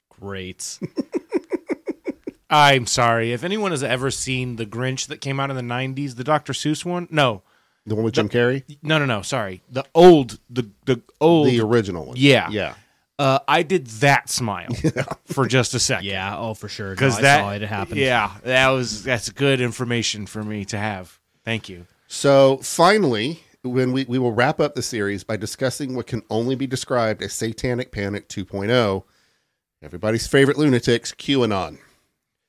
Great. 0.08 0.78
I'm 2.50 2.86
sorry. 2.86 3.32
If 3.32 3.42
anyone 3.42 3.72
has 3.72 3.82
ever 3.82 4.10
seen 4.10 4.56
The 4.56 4.66
Grinch 4.66 5.08
that 5.08 5.20
came 5.20 5.40
out 5.40 5.50
in 5.50 5.56
the 5.56 5.62
90s, 5.62 6.14
the 6.16 6.24
Dr. 6.24 6.52
Seuss 6.52 6.84
one? 6.84 7.08
No. 7.10 7.42
The 7.86 7.94
one 7.96 8.04
with 8.04 8.14
Jim 8.14 8.28
Carrey, 8.28 8.62
No, 8.82 8.98
no, 8.98 9.04
no. 9.06 9.22
Sorry. 9.22 9.60
The 9.68 9.84
old, 9.94 10.38
the 10.48 10.70
the 10.86 11.02
old. 11.20 11.48
the 11.48 11.60
original 11.60 12.06
one. 12.06 12.16
Yeah. 12.16 12.48
yeah. 12.50 12.74
Uh, 13.18 13.38
I 13.46 13.62
did 13.62 13.86
that 13.86 14.28
smile 14.28 14.68
for 15.26 15.46
just 15.46 15.74
a 15.74 15.78
second. 15.78 16.06
Yeah, 16.06 16.36
oh 16.36 16.54
for 16.54 16.68
sure. 16.68 16.90
Because 16.92 17.16
no, 17.16 17.22
that 17.22 17.40
saw 17.40 17.52
it 17.52 17.62
happen. 17.62 17.98
Yeah, 17.98 18.32
that 18.42 18.68
was 18.70 19.02
that's 19.02 19.30
good 19.30 19.60
information 19.60 20.26
for 20.26 20.42
me 20.42 20.64
to 20.66 20.78
have. 20.78 21.18
Thank 21.44 21.68
you. 21.68 21.86
So 22.06 22.58
finally, 22.58 23.40
when 23.62 23.92
we, 23.92 24.04
we 24.04 24.18
will 24.18 24.32
wrap 24.32 24.60
up 24.60 24.74
the 24.74 24.82
series 24.82 25.24
by 25.24 25.36
discussing 25.36 25.94
what 25.94 26.06
can 26.06 26.22
only 26.30 26.54
be 26.54 26.66
described 26.66 27.22
as 27.22 27.32
Satanic 27.32 27.92
Panic 27.92 28.28
2.0, 28.28 29.04
everybody's 29.82 30.26
favorite 30.26 30.58
lunatics, 30.58 31.12
QAnon. 31.12 31.78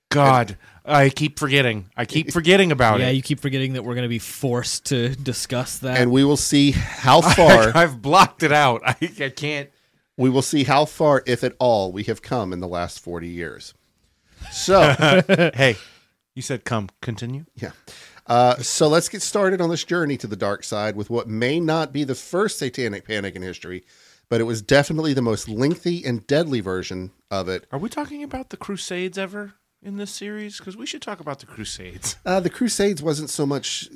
God, 0.09 0.57
I 0.85 1.09
keep 1.09 1.39
forgetting. 1.39 1.89
I 1.97 2.05
keep 2.05 2.31
forgetting 2.31 2.71
about 2.71 2.99
Yeah, 2.99 3.05
it. 3.05 3.09
Yeah, 3.09 3.13
you 3.13 3.21
keep 3.21 3.39
forgetting 3.39 3.73
that 3.73 3.83
we're 3.83 3.95
going 3.95 4.03
to 4.03 4.09
be 4.09 4.19
forced 4.19 4.85
to 4.87 5.09
discuss 5.15 5.79
that. 5.79 5.97
And 5.97 6.11
we 6.11 6.23
will 6.23 6.37
see 6.37 6.71
how 6.71 7.21
far 7.35 7.75
I've 7.75 8.01
blocked 8.01 8.43
it 8.43 8.51
out. 8.51 8.81
I, 8.85 8.95
I 9.19 9.29
can't. 9.29 9.69
We 10.17 10.29
will 10.29 10.41
see 10.41 10.63
how 10.63 10.85
far, 10.85 11.23
if 11.25 11.43
at 11.43 11.55
all, 11.59 11.91
we 11.91 12.03
have 12.03 12.21
come 12.21 12.53
in 12.53 12.59
the 12.59 12.67
last 12.67 12.99
40 12.99 13.27
years. 13.27 13.73
So 14.51 14.93
Hey, 15.55 15.77
you 16.35 16.41
said 16.41 16.63
come. 16.65 16.89
Continue. 17.01 17.45
yeah. 17.55 17.71
Uh, 18.27 18.55
so 18.57 18.87
let's 18.87 19.07
get 19.09 19.21
started 19.21 19.61
on 19.61 19.69
this 19.69 19.83
journey 19.83 20.17
to 20.17 20.25
the 20.27 20.35
dark 20.35 20.63
side 20.63 20.95
with 20.95 21.09
what 21.11 21.27
may 21.27 21.59
not 21.59 21.93
be 21.93 22.03
the 22.03 22.15
first 22.15 22.57
satanic 22.57 23.05
panic 23.07 23.35
in 23.35 23.41
history, 23.43 23.83
but 24.29 24.41
it 24.41 24.45
was 24.45 24.61
definitely 24.63 25.13
the 25.13 25.21
most 25.21 25.47
lengthy 25.47 26.03
and 26.03 26.25
deadly 26.25 26.59
version 26.59 27.11
of 27.29 27.47
it. 27.47 27.67
Are 27.71 27.77
we 27.77 27.87
talking 27.89 28.23
about 28.23 28.49
the 28.49 28.57
Crusades 28.57 29.17
ever 29.19 29.53
in 29.83 29.97
this 29.97 30.09
series? 30.09 30.57
Because 30.57 30.75
we 30.75 30.87
should 30.87 31.03
talk 31.03 31.19
about 31.19 31.37
the 31.39 31.45
Crusades. 31.45 32.15
Uh, 32.25 32.39
the 32.39 32.49
Crusades 32.49 33.03
wasn't 33.03 33.29
so 33.29 33.45
much. 33.45 33.87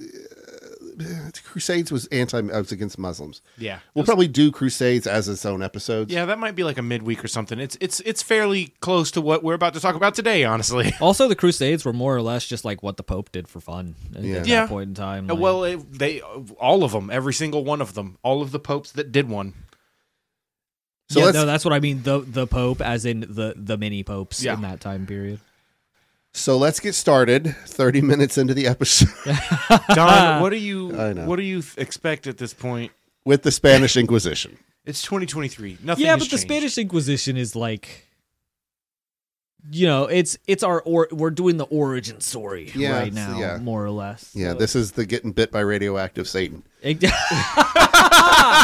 Uh, 0.99 1.03
the 1.31 1.39
Crusades 1.45 1.91
was 1.91 2.07
anti. 2.07 2.37
I 2.37 2.41
was 2.59 2.71
against 2.73 2.99
Muslims. 2.99 3.41
Yeah. 3.57 3.79
We'll 3.93 4.03
probably 4.05 4.27
do 4.27 4.51
Crusades 4.51 5.07
as 5.07 5.29
its 5.29 5.45
own 5.45 5.63
episodes. 5.63 6.11
Yeah, 6.13 6.25
that 6.25 6.39
might 6.39 6.55
be 6.55 6.63
like 6.63 6.77
a 6.77 6.81
midweek 6.81 7.23
or 7.23 7.27
something. 7.29 7.57
It's 7.59 7.77
it's 7.79 8.01
it's 8.01 8.21
fairly 8.21 8.73
close 8.81 9.11
to 9.11 9.21
what 9.21 9.43
we're 9.43 9.53
about 9.53 9.73
to 9.75 9.79
talk 9.79 9.95
about 9.95 10.13
today, 10.13 10.43
honestly. 10.43 10.93
also, 11.01 11.27
the 11.27 11.35
Crusades 11.35 11.85
were 11.85 11.93
more 11.93 12.15
or 12.15 12.21
less 12.21 12.45
just 12.45 12.65
like 12.65 12.83
what 12.83 12.97
the 12.97 13.03
Pope 13.03 13.31
did 13.31 13.47
for 13.47 13.59
fun 13.61 13.95
at, 14.15 14.23
Yeah. 14.23 14.35
at 14.37 14.47
Yeah. 14.47 14.59
that 14.61 14.69
point 14.69 14.89
in 14.89 14.93
time. 14.95 15.29
Uh, 15.29 15.33
like- 15.35 15.41
well, 15.41 15.63
it, 15.63 15.93
they 15.93 16.19
all 16.21 16.83
of 16.83 16.91
them, 16.91 17.09
every 17.09 17.33
single 17.33 17.63
one 17.63 17.79
of 17.81 17.93
them, 17.93 18.17
all 18.21 18.41
of 18.41 18.51
the 18.51 18.59
popes 18.59 18.91
that 18.91 19.11
did 19.11 19.29
one. 19.29 19.53
So 21.09 21.21
yeah, 21.25 21.31
no, 21.31 21.45
that's 21.45 21.65
what 21.65 21.73
I 21.73 21.79
mean. 21.79 22.03
The 22.03 22.19
the 22.19 22.45
Pope, 22.45 22.81
as 22.81 23.05
in 23.05 23.21
the 23.21 23.53
the 23.55 23.77
mini 23.77 24.03
popes 24.03 24.43
Yeah. 24.43 24.53
in 24.53 24.61
that 24.61 24.79
time 24.79 25.07
period. 25.07 25.39
So 26.33 26.57
let's 26.57 26.79
get 26.79 26.93
started. 26.95 27.55
Thirty 27.65 28.01
minutes 28.01 28.37
into 28.37 28.53
the 28.53 28.67
episode 28.67 29.09
Don, 29.93 30.41
what 30.41 30.49
do 30.49 30.57
you 30.57 30.99
I 30.99 31.13
know. 31.13 31.25
what 31.25 31.35
do 31.37 31.43
you 31.43 31.63
expect 31.77 32.27
at 32.27 32.37
this 32.37 32.53
point? 32.53 32.91
with 33.25 33.43
the 33.43 33.51
Spanish 33.51 33.95
Inquisition. 33.97 34.57
It's 34.85 35.01
2023. 35.03 35.79
Nothing. 35.83 36.05
yeah, 36.05 36.11
has 36.13 36.19
but 36.21 36.25
the 36.25 36.29
changed. 36.37 36.41
Spanish 36.43 36.77
Inquisition 36.77 37.37
is 37.37 37.55
like, 37.55 38.07
you 39.71 39.85
know, 39.87 40.05
it's 40.05 40.37
it's 40.47 40.63
our 40.63 40.81
or 40.81 41.07
we're 41.11 41.29
doing 41.31 41.57
the 41.57 41.65
origin 41.65 42.21
story 42.21 42.71
Yeah, 42.75 42.93
right 42.99 43.07
it's- 43.09 43.15
now, 43.29 43.37
yeah. 43.39 43.57
more 43.57 43.83
or 43.85 43.91
less. 43.91 44.31
Yeah, 44.33 44.53
So- 44.53 44.57
this 44.59 44.75
is 44.75 44.91
the 44.93 45.05
getting 45.05 45.31
bit 45.31 45.51
by 45.51 45.59
radioactive 45.61 46.27
Satan. 46.27 46.63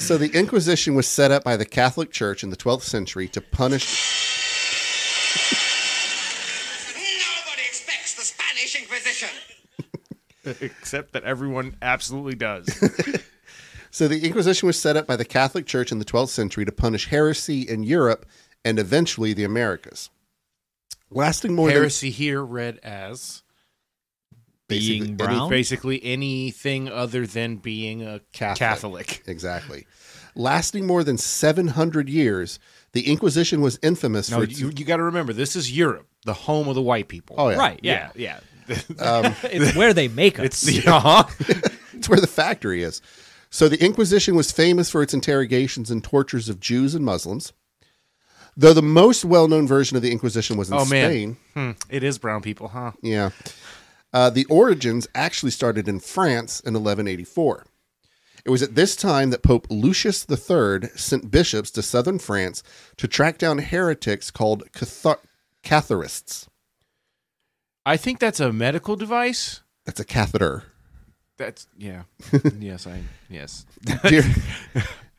So 0.00 0.16
the 0.16 0.30
Inquisition 0.32 0.94
was 0.94 1.06
set 1.08 1.30
up 1.32 1.42
by 1.44 1.56
the 1.56 1.64
Catholic 1.66 2.10
Church 2.12 2.42
in 2.44 2.50
the 2.50 2.56
12th 2.56 2.82
century 2.82 3.26
to 3.28 3.40
punish. 3.40 3.84
Nobody 6.94 7.62
expects 7.66 8.14
the 8.14 8.22
Spanish 8.22 8.76
Inquisition. 8.80 9.28
Except 10.60 11.12
that 11.12 11.24
everyone 11.24 11.76
absolutely 11.82 12.36
does. 12.36 12.66
So 13.90 14.06
the 14.08 14.24
Inquisition 14.24 14.66
was 14.66 14.78
set 14.78 14.96
up 14.96 15.06
by 15.06 15.16
the 15.16 15.24
Catholic 15.24 15.66
Church 15.66 15.90
in 15.92 15.98
the 15.98 16.04
12th 16.04 16.28
century 16.30 16.64
to 16.64 16.72
punish 16.72 17.08
heresy 17.08 17.62
in 17.62 17.82
Europe 17.82 18.26
and 18.64 18.78
eventually 18.78 19.32
the 19.32 19.44
Americas. 19.44 20.10
Lasting 21.10 21.54
more 21.54 21.70
Heresy 21.70 22.10
here 22.10 22.44
read 22.44 22.78
as 22.82 23.42
Being 24.68 25.14
basically 25.14 25.14
brown? 25.14 25.40
any- 25.40 25.48
basically 25.48 26.04
anything 26.04 26.88
other 26.90 27.26
than 27.26 27.56
being 27.56 28.02
a 28.02 28.20
Catholic. 28.32 28.58
Catholic. 28.58 29.22
Exactly. 29.26 29.86
Lasting 30.34 30.86
more 30.86 31.02
than 31.02 31.16
700 31.16 32.08
years, 32.10 32.58
the 32.92 33.10
Inquisition 33.10 33.60
was 33.62 33.78
infamous 33.82 34.30
No, 34.30 34.38
for 34.40 34.44
you, 34.44 34.70
you 34.76 34.84
got 34.84 34.98
to 34.98 35.02
remember 35.04 35.32
this 35.32 35.56
is 35.56 35.72
Europe, 35.72 36.06
the 36.26 36.34
home 36.34 36.68
of 36.68 36.74
the 36.74 36.82
white 36.82 37.08
people. 37.08 37.36
Oh, 37.38 37.48
yeah. 37.48 37.56
right. 37.56 37.80
yeah, 37.82 38.10
Yeah, 38.14 38.40
yeah. 38.68 39.34
it's 39.44 39.74
where 39.74 39.94
they 39.94 40.08
make 40.08 40.38
us. 40.38 40.46
it's 40.68 40.86
uh-huh. 40.86 41.24
it's 41.94 42.06
where 42.08 42.20
the 42.20 42.26
factory 42.26 42.82
is. 42.82 43.00
So 43.50 43.68
the 43.68 43.82
Inquisition 43.82 44.34
was 44.34 44.52
famous 44.52 44.90
for 44.90 45.02
its 45.02 45.14
interrogations 45.14 45.90
and 45.90 46.04
tortures 46.04 46.48
of 46.48 46.60
Jews 46.60 46.94
and 46.94 47.04
Muslims. 47.04 47.52
Though 48.56 48.74
the 48.74 48.82
most 48.82 49.24
well-known 49.24 49.66
version 49.66 49.96
of 49.96 50.02
the 50.02 50.10
Inquisition 50.10 50.56
was 50.56 50.68
in 50.68 50.74
Oh 50.76 50.84
man, 50.84 51.10
Spain. 51.10 51.36
Hmm, 51.54 51.70
it 51.88 52.02
is 52.02 52.18
brown 52.18 52.42
people, 52.42 52.68
huh? 52.68 52.92
Yeah. 53.02 53.30
Uh, 54.12 54.30
the 54.30 54.44
origins 54.46 55.06
actually 55.14 55.52
started 55.52 55.88
in 55.88 56.00
France 56.00 56.60
in 56.60 56.74
1184. 56.74 57.66
It 58.44 58.50
was 58.50 58.62
at 58.62 58.74
this 58.74 58.96
time 58.96 59.30
that 59.30 59.42
Pope 59.42 59.66
Lucius 59.70 60.26
III 60.28 60.88
sent 60.96 61.30
bishops 61.30 61.70
to 61.72 61.82
southern 61.82 62.18
France 62.18 62.62
to 62.96 63.06
track 63.06 63.38
down 63.38 63.58
heretics 63.58 64.30
called 64.30 64.64
Cathar- 64.72 65.20
Catharists. 65.62 66.48
I 67.84 67.96
think 67.96 68.18
that's 68.18 68.40
a 68.40 68.52
medical 68.52 68.96
device. 68.96 69.60
That's 69.84 70.00
a 70.00 70.04
catheter. 70.04 70.64
That's 71.38 71.66
yeah. 71.78 72.02
yes, 72.58 72.86
I 72.86 73.00
yes. 73.30 73.64
Dur- 74.02 74.22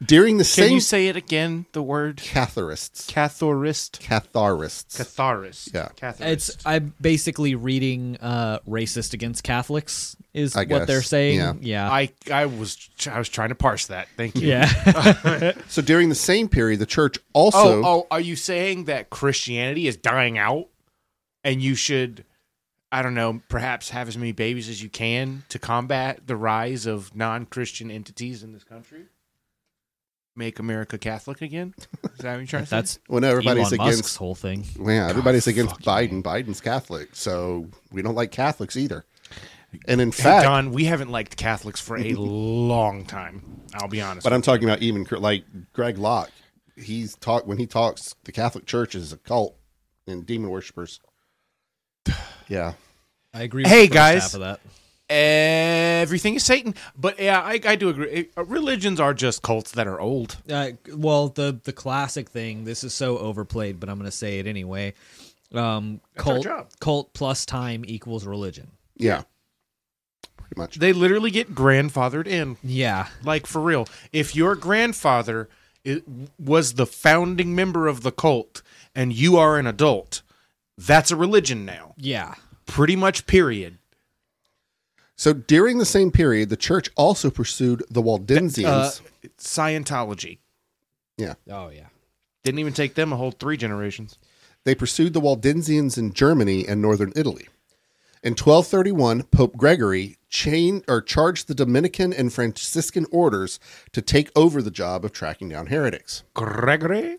during 0.05 0.37
the 0.37 0.43
same, 0.43 0.63
Can 0.63 0.67
same 0.69 0.75
you 0.75 0.79
say 0.81 1.07
it 1.07 1.15
again? 1.15 1.65
The 1.71 1.81
word 1.81 2.17
Catharists. 2.17 3.07
Cathorist. 3.07 3.99
Catharists. 4.01 4.97
Catharist. 4.97 5.69
Yeah. 5.73 5.89
Catharist. 5.95 6.49
It's 6.49 6.65
I'm 6.65 6.93
basically 7.01 7.55
reading 7.55 8.17
uh 8.21 8.59
racist 8.67 9.13
against 9.13 9.43
Catholics 9.43 10.15
is 10.33 10.55
I 10.55 10.65
what 10.65 10.87
they're 10.87 11.01
saying. 11.01 11.37
yeah. 11.37 11.53
Yeah. 11.59 11.91
I 11.91 12.11
I 12.31 12.45
was 12.45 12.89
I 13.09 13.17
was 13.17 13.29
trying 13.29 13.49
to 13.49 13.55
parse 13.55 13.87
that. 13.87 14.07
Thank 14.15 14.35
you. 14.35 14.49
yeah. 14.49 15.53
so 15.67 15.81
during 15.81 16.09
the 16.09 16.15
same 16.15 16.49
period, 16.49 16.79
the 16.79 16.85
church 16.85 17.17
also 17.33 17.81
oh, 17.81 17.85
oh, 17.85 18.07
are 18.11 18.21
you 18.21 18.35
saying 18.35 18.85
that 18.85 19.09
Christianity 19.09 19.87
is 19.87 19.97
dying 19.97 20.37
out, 20.37 20.67
and 21.43 21.61
you 21.61 21.75
should, 21.75 22.25
I 22.91 23.01
don't 23.03 23.13
know, 23.13 23.41
perhaps 23.49 23.89
have 23.91 24.07
as 24.07 24.17
many 24.17 24.31
babies 24.31 24.67
as 24.69 24.81
you 24.81 24.89
can 24.89 25.43
to 25.49 25.59
combat 25.59 26.25
the 26.25 26.35
rise 26.35 26.85
of 26.87 27.15
non-Christian 27.15 27.91
entities 27.91 28.41
in 28.41 28.51
this 28.51 28.63
country? 28.63 29.03
Make 30.35 30.57
America 30.59 30.97
Catholic 30.97 31.41
again? 31.41 31.73
Is 32.03 32.19
that 32.19 32.31
what 32.31 32.37
you're 32.39 32.47
trying 32.47 32.63
to 32.63 32.69
say? 32.69 32.75
That's 32.77 32.99
when 33.07 33.23
everybody's 33.23 33.67
Elon 33.73 33.77
Musk's 33.77 33.95
against 33.97 34.17
whole 34.17 34.35
thing. 34.35 34.65
yeah, 34.79 35.07
everybody's 35.09 35.47
against 35.47 35.83
fuck 35.83 36.01
you. 36.01 36.09
Biden. 36.09 36.23
Biden's 36.23 36.61
Catholic, 36.61 37.09
so 37.13 37.67
we 37.91 38.01
don't 38.01 38.15
like 38.15 38.31
Catholics 38.31 38.77
either. 38.77 39.05
And 39.87 39.99
in 40.01 40.11
Hey, 40.11 40.23
fact, 40.23 40.43
Don, 40.45 40.71
we 40.71 40.85
haven't 40.85 41.09
liked 41.11 41.35
Catholics 41.37 41.79
for 41.81 41.97
a 41.97 42.13
long 42.13 43.05
time. 43.05 43.61
I'll 43.75 43.87
be 43.89 44.01
honest. 44.01 44.23
But 44.23 44.33
I'm 44.33 44.41
talking 44.41 44.63
about 44.63 44.81
even 44.81 45.05
like 45.11 45.43
Greg 45.73 45.97
Locke. 45.99 46.31
He's 46.75 47.15
talk 47.17 47.45
when 47.45 47.57
he 47.57 47.67
talks. 47.67 48.15
The 48.23 48.31
Catholic 48.31 48.65
Church 48.65 48.95
is 48.95 49.11
a 49.13 49.17
cult, 49.17 49.57
and 50.07 50.25
demon 50.25 50.49
worshippers. 50.49 51.01
Yeah. 52.47 52.73
I 53.33 53.43
agree. 53.43 53.63
Hey, 53.67 53.81
with 53.83 53.91
the 53.91 53.95
first 53.95 54.13
guys. 54.13 54.21
half 54.23 54.33
of 54.33 54.39
that. 54.39 54.59
Everything 55.09 56.35
is 56.35 56.43
Satan. 56.43 56.75
But 56.97 57.19
yeah, 57.19 57.41
I, 57.41 57.59
I 57.65 57.75
do 57.75 57.89
agree. 57.89 58.29
Uh, 58.37 58.45
Religions 58.45 58.99
are 58.99 59.13
just 59.13 59.41
cults 59.41 59.71
that 59.71 59.87
are 59.87 59.99
old. 59.99 60.37
Uh, 60.49 60.71
well, 60.93 61.29
the 61.29 61.59
the 61.63 61.73
classic 61.73 62.29
thing. 62.29 62.63
This 62.63 62.83
is 62.83 62.93
so 62.93 63.17
overplayed, 63.17 63.79
but 63.79 63.89
I'm 63.89 63.97
going 63.97 64.09
to 64.09 64.15
say 64.15 64.39
it 64.39 64.47
anyway. 64.47 64.93
Um, 65.53 65.99
cult 66.15 66.47
cult 66.79 67.13
plus 67.13 67.45
time 67.45 67.83
equals 67.87 68.25
religion. 68.25 68.71
Yeah. 68.95 69.23
Pretty 70.37 70.59
much. 70.59 70.75
They 70.75 70.93
literally 70.93 71.31
get 71.31 71.55
grandfathered 71.55 72.27
in. 72.27 72.57
Yeah, 72.63 73.07
Like 73.23 73.45
for 73.47 73.61
real. 73.61 73.87
If 74.11 74.35
your 74.35 74.55
grandfather 74.55 75.49
i 75.85 76.01
was 76.37 76.73
the 76.73 76.85
founding 76.85 77.55
member 77.55 77.87
of 77.87 78.01
the 78.03 78.11
cult 78.11 78.61
and 78.93 79.13
you 79.13 79.37
are 79.37 79.57
an 79.57 79.65
adult, 79.65 80.21
that's 80.87 81.11
a 81.11 81.15
religion 81.15 81.65
now. 81.65 81.93
yeah. 81.97 82.35
Pretty 82.65 82.95
much, 82.95 83.25
period. 83.25 83.79
So 85.15 85.33
during 85.33 85.79
the 85.79 85.85
same 85.85 86.11
period, 86.11 86.49
the 86.49 86.55
church 86.55 86.89
also 86.95 87.31
pursued 87.31 87.83
the 87.89 88.01
Waldensians. 88.01 89.01
Uh, 89.25 89.27
Scientology. 89.39 90.37
yeah. 91.17 91.33
Oh 91.49 91.69
yeah. 91.69 91.87
Didn't 92.43 92.59
even 92.59 92.73
take 92.73 92.93
them 92.93 93.11
a 93.11 93.17
whole 93.17 93.31
three 93.31 93.57
generations. 93.57 94.17
They 94.65 94.75
pursued 94.75 95.13
the 95.13 95.19
Waldensians 95.19 95.97
in 95.97 96.13
Germany 96.13 96.67
and 96.67 96.81
northern 96.81 97.11
Italy. 97.15 97.47
In 98.21 98.31
1231, 98.33 99.23
Pope 99.23 99.57
Gregory 99.57 100.17
chained 100.29 100.83
or 100.87 101.01
charged 101.01 101.47
the 101.47 101.55
Dominican 101.55 102.13
and 102.13 102.31
Franciscan 102.31 103.05
orders 103.11 103.59
to 103.93 104.01
take 104.01 104.29
over 104.35 104.61
the 104.61 104.71
job 104.71 105.03
of 105.03 105.11
tracking 105.11 105.49
down 105.49 105.67
heretics. 105.67 106.23
Gregory? 106.33 107.17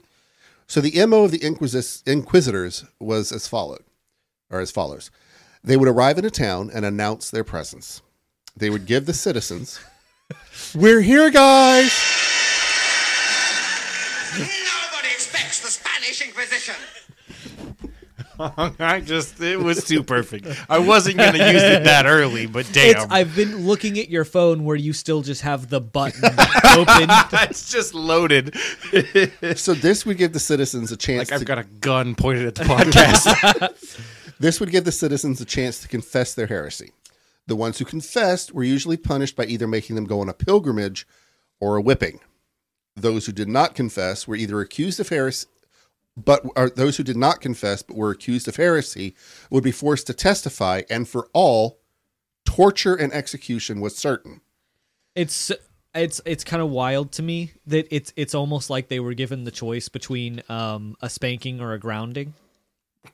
So 0.70 0.80
the 0.80 1.04
MO 1.04 1.24
of 1.24 1.33
the 1.33 1.40
Inquisis- 1.40 2.00
inquisitors 2.06 2.85
was 3.00 3.33
as 3.33 3.48
followed, 3.48 3.83
or 4.50 4.61
as 4.61 4.70
follows. 4.70 5.11
They 5.64 5.76
would 5.76 5.88
arrive 5.88 6.16
in 6.16 6.24
a 6.24 6.30
town 6.30 6.70
and 6.72 6.85
announce 6.85 7.28
their 7.28 7.42
presence. 7.42 8.02
They 8.56 8.70
would 8.70 8.87
give 8.87 9.06
the 9.06 9.12
citizens, 9.12 9.80
"We're 10.72 11.00
here, 11.00 11.28
guys." 11.28 11.90
I 18.40 19.00
just, 19.05 19.40
it 19.40 19.59
was 19.59 19.85
too 19.85 20.03
perfect. 20.03 20.46
I 20.68 20.79
wasn't 20.79 21.18
going 21.18 21.33
to 21.35 21.53
use 21.53 21.62
it 21.62 21.85
that 21.85 22.07
early, 22.07 22.46
but 22.46 22.61
It's, 22.61 22.72
damn. 22.72 23.12
I've 23.12 23.37
been 23.37 23.66
looking 23.66 23.98
at 23.98 24.09
your 24.09 24.24
phone 24.24 24.64
where 24.64 24.76
you 24.76 24.92
still 24.92 25.22
just 25.22 25.42
have 25.42 25.68
the 25.68 25.81
button 25.81 26.24
open. 26.24 27.09
it's 27.48 27.70
just 27.70 27.94
loaded. 27.94 28.55
So 29.57 29.74
this 29.74 30.07
would 30.07 30.16
give 30.16 30.33
the 30.33 30.40
citizens 30.40 30.92
a 30.92 30.96
chance 30.96 31.31
like 31.31 31.40
I've 31.40 31.46
got 31.46 31.59
a 31.59 31.64
gun 31.64 32.14
pointed 32.14 32.46
at 32.46 32.55
the 32.55 32.64
podcast. 32.64 34.35
This 34.38 34.61
would 34.61 34.70
give 34.70 34.85
the 34.85 34.92
citizens 34.92 35.40
a 35.40 35.44
chance 35.44 35.81
to 35.81 35.88
confess 35.88 36.35
their 36.35 36.46
heresy. 36.46 36.92
The 37.46 37.57
ones 37.57 37.79
who 37.79 37.85
confessed 37.85 38.55
were 38.55 38.62
usually 38.62 38.96
punished 38.96 39.37
by 39.37 39.44
either 39.44 39.66
making 39.66 39.96
them 39.96 40.07
go 40.07 40.20
on 40.20 40.29
a 40.29 40.33
pilgrimage 40.35 41.07
or 41.61 41.76
a 41.76 41.83
whipping. 41.83 42.20
Those 42.96 43.26
who 43.26 43.33
did 43.33 43.48
not 43.48 43.74
confess 43.74 44.26
were 44.26 44.37
either 44.37 44.61
accused 44.61 45.00
of 45.00 45.09
heresy, 45.09 45.46
but 46.16 46.44
or 46.56 46.70
those 46.70 46.96
who 46.96 47.02
did 47.02 47.16
not 47.16 47.40
confess 47.40 47.82
but 47.82 47.96
were 47.96 48.10
accused 48.10 48.48
of 48.48 48.56
heresy 48.56 49.14
would 49.50 49.64
be 49.64 49.72
forced 49.72 50.06
to 50.08 50.14
testify, 50.14 50.82
and 50.90 51.08
for 51.08 51.28
all, 51.32 51.78
torture 52.44 52.94
and 52.94 53.12
execution 53.12 53.80
was 53.80 53.96
certain. 53.96 54.40
It's 55.14 55.50
it's 55.94 56.20
it's 56.24 56.44
kind 56.44 56.62
of 56.62 56.70
wild 56.70 57.12
to 57.12 57.22
me 57.22 57.52
that 57.66 57.86
it's 57.94 58.12
it's 58.16 58.34
almost 58.34 58.70
like 58.70 58.88
they 58.88 59.00
were 59.00 59.14
given 59.14 59.44
the 59.44 59.50
choice 59.50 59.88
between 59.88 60.42
um, 60.48 60.96
a 61.00 61.08
spanking 61.08 61.60
or 61.60 61.72
a 61.72 61.78
grounding. 61.78 62.34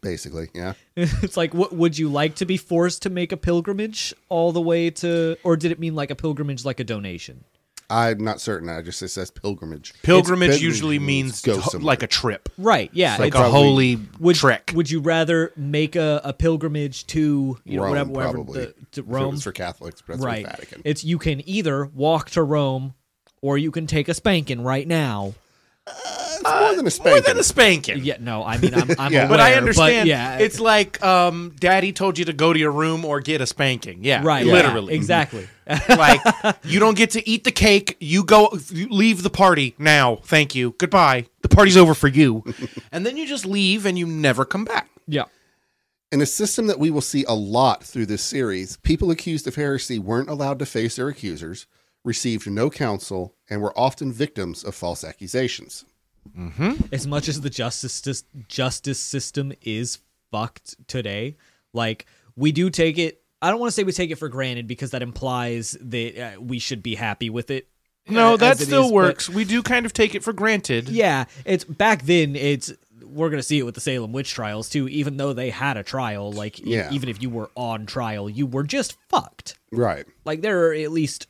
Basically, 0.00 0.48
yeah. 0.52 0.72
it's 0.96 1.36
like, 1.36 1.54
what 1.54 1.72
would 1.72 1.96
you 1.96 2.08
like 2.08 2.34
to 2.36 2.44
be 2.44 2.56
forced 2.56 3.02
to 3.02 3.10
make 3.10 3.30
a 3.30 3.36
pilgrimage 3.36 4.12
all 4.28 4.50
the 4.50 4.60
way 4.60 4.90
to, 4.90 5.36
or 5.44 5.56
did 5.56 5.70
it 5.70 5.78
mean 5.78 5.94
like 5.94 6.10
a 6.10 6.16
pilgrimage, 6.16 6.64
like 6.64 6.80
a 6.80 6.84
donation? 6.84 7.44
I'm 7.88 8.18
not 8.24 8.40
certain. 8.40 8.68
I 8.68 8.82
just 8.82 9.00
it 9.02 9.08
says 9.08 9.30
pilgrimage. 9.30 9.94
Pilgrimage 10.02 10.48
It's- 10.48 10.62
usually 10.62 10.98
means 10.98 11.40
go 11.42 11.60
ho- 11.60 11.70
somewhere. 11.70 11.86
like 11.86 12.02
a 12.02 12.06
trip, 12.08 12.48
Right. 12.58 12.90
Yeah. 12.92 13.16
like 13.18 13.28
it's- 13.28 13.42
a 13.44 13.48
holy 13.50 14.00
would, 14.18 14.34
trek. 14.36 14.72
Would 14.74 14.90
you 14.90 15.00
rather 15.00 15.52
make 15.56 15.94
a, 15.94 16.20
a 16.24 16.32
pilgrimage 16.32 17.06
to 17.08 17.58
you 17.64 17.76
know 17.76 17.82
Rome, 17.84 17.90
whatever, 17.90 18.10
whatever 18.10 18.32
probably. 18.38 18.60
the, 18.60 18.66
to 18.66 18.72
If 18.92 18.98
it 18.98 19.04
Rome? 19.06 19.34
was 19.34 19.42
for 19.44 19.52
Catholics, 19.52 20.02
but 20.06 20.14
that's 20.14 20.24
right. 20.26 20.44
Vatican. 20.46 20.82
It's 20.84 21.04
you 21.04 21.18
can 21.18 21.48
either 21.48 21.86
walk 21.86 22.30
to 22.30 22.42
Rome, 22.42 22.94
or 23.40 23.56
you 23.58 23.70
can 23.70 23.86
take 23.86 24.08
a 24.08 24.14
spanking 24.14 24.62
right 24.62 24.88
now. 24.88 25.34
It's 25.88 26.42
more 26.42 26.70
than 26.70 26.78
a 26.80 26.82
More 26.82 26.90
spanking. 26.90 27.22
than 27.26 27.38
a 27.38 27.42
spanking. 27.42 28.04
Yeah. 28.04 28.16
No. 28.20 28.44
I 28.44 28.58
mean, 28.58 28.74
I'm, 28.74 28.90
I'm 28.98 29.12
Yeah. 29.12 29.20
aware, 29.20 29.28
But 29.28 29.40
I 29.40 29.54
understand. 29.54 30.08
yeah. 30.08 30.38
It's 30.38 30.58
like 30.60 31.02
um, 31.04 31.54
daddy 31.58 31.92
told 31.92 32.18
you 32.18 32.24
to 32.26 32.32
go 32.32 32.52
to 32.52 32.58
your 32.58 32.72
room 32.72 33.04
or 33.04 33.20
get 33.20 33.40
a 33.40 33.46
spanking. 33.46 34.02
Yeah. 34.02 34.22
right. 34.24 34.44
yeah, 34.44 34.52
Literally. 34.52 34.94
exactly. 34.94 35.48
like 35.88 36.20
you 36.64 36.78
don't 36.80 36.96
get 36.96 37.10
to 37.10 37.28
eat 37.28 37.44
the 37.44 37.50
cake. 37.52 37.96
You 38.00 38.24
go 38.24 38.56
you 38.70 38.88
leave 38.88 39.22
the 39.22 39.30
party 39.30 39.74
now. 39.78 40.16
Thank 40.16 40.54
you. 40.54 40.74
Goodbye. 40.78 41.26
The 41.42 41.48
party's 41.48 41.76
over 41.76 41.94
for 41.94 42.08
you. 42.08 42.44
and 42.92 43.06
then 43.06 43.16
you 43.16 43.26
just 43.26 43.46
leave 43.46 43.86
and 43.86 43.98
you 43.98 44.06
never 44.06 44.44
come 44.44 44.64
back. 44.64 44.88
yeah. 45.06 45.24
In 46.12 46.20
a 46.20 46.26
system 46.26 46.68
that 46.68 46.78
we 46.78 46.88
will 46.90 47.00
see 47.00 47.24
a 47.26 47.34
lot 47.34 47.82
through 47.82 48.06
this 48.06 48.22
series, 48.22 48.76
people 48.78 49.10
accused 49.10 49.48
of 49.48 49.56
heresy 49.56 49.98
weren't 49.98 50.28
allowed 50.30 50.60
to 50.60 50.66
face 50.66 50.94
their 50.96 51.08
accusers, 51.08 51.66
received 52.06 52.46
no 52.50 52.70
counsel, 52.70 53.34
and 53.50 53.60
were 53.60 53.78
often 53.78 54.12
victims 54.12 54.64
of 54.64 54.74
false 54.74 55.04
accusations. 55.04 55.84
as 56.92 57.06
much 57.06 57.28
as 57.28 57.40
the 57.42 57.50
justice 57.50 58.24
justice 58.48 58.98
system 58.98 59.52
is 59.62 59.98
fucked 60.30 60.76
today, 60.88 61.36
like 61.72 62.06
we 62.36 62.52
do 62.52 62.70
take 62.70 62.96
it. 62.98 63.22
I 63.42 63.50
don't 63.50 63.60
want 63.60 63.68
to 63.70 63.74
say 63.74 63.84
we 63.84 63.92
take 63.92 64.10
it 64.10 64.16
for 64.16 64.28
granted 64.28 64.66
because 64.66 64.90
that 64.92 65.02
implies 65.02 65.76
that 65.80 66.18
uh, 66.36 66.40
we 66.40 66.58
should 66.58 66.82
be 66.82 66.94
happy 66.94 67.28
with 67.30 67.50
it. 67.50 67.68
No, 68.08 68.34
uh, 68.34 68.36
that 68.38 68.58
still 68.58 68.84
is, 68.86 68.90
but- 68.90 68.94
works. 68.94 69.28
We 69.28 69.44
do 69.44 69.62
kind 69.62 69.84
of 69.86 69.92
take 69.92 70.14
it 70.14 70.22
for 70.24 70.32
granted. 70.32 70.88
Yeah, 70.88 71.26
it's 71.44 71.64
back 71.64 72.02
then. 72.02 72.34
It's 72.34 72.72
we're 73.04 73.30
gonna 73.30 73.42
see 73.42 73.58
it 73.58 73.62
with 73.64 73.74
the 73.76 73.80
Salem 73.80 74.12
witch 74.12 74.32
trials 74.32 74.68
too. 74.68 74.88
Even 74.88 75.16
though 75.16 75.32
they 75.32 75.50
had 75.50 75.76
a 75.76 75.82
trial, 75.84 76.32
like 76.32 76.58
e- 76.66 76.82
even 76.90 77.08
if 77.08 77.22
you 77.22 77.30
were 77.30 77.50
on 77.54 77.86
trial, 77.86 78.28
you 78.28 78.46
were 78.46 78.64
just 78.64 78.96
fucked. 79.08 79.58
Right. 79.70 80.06
Like 80.24 80.40
there 80.42 80.66
are 80.68 80.74
at 80.74 80.90
least 80.92 81.28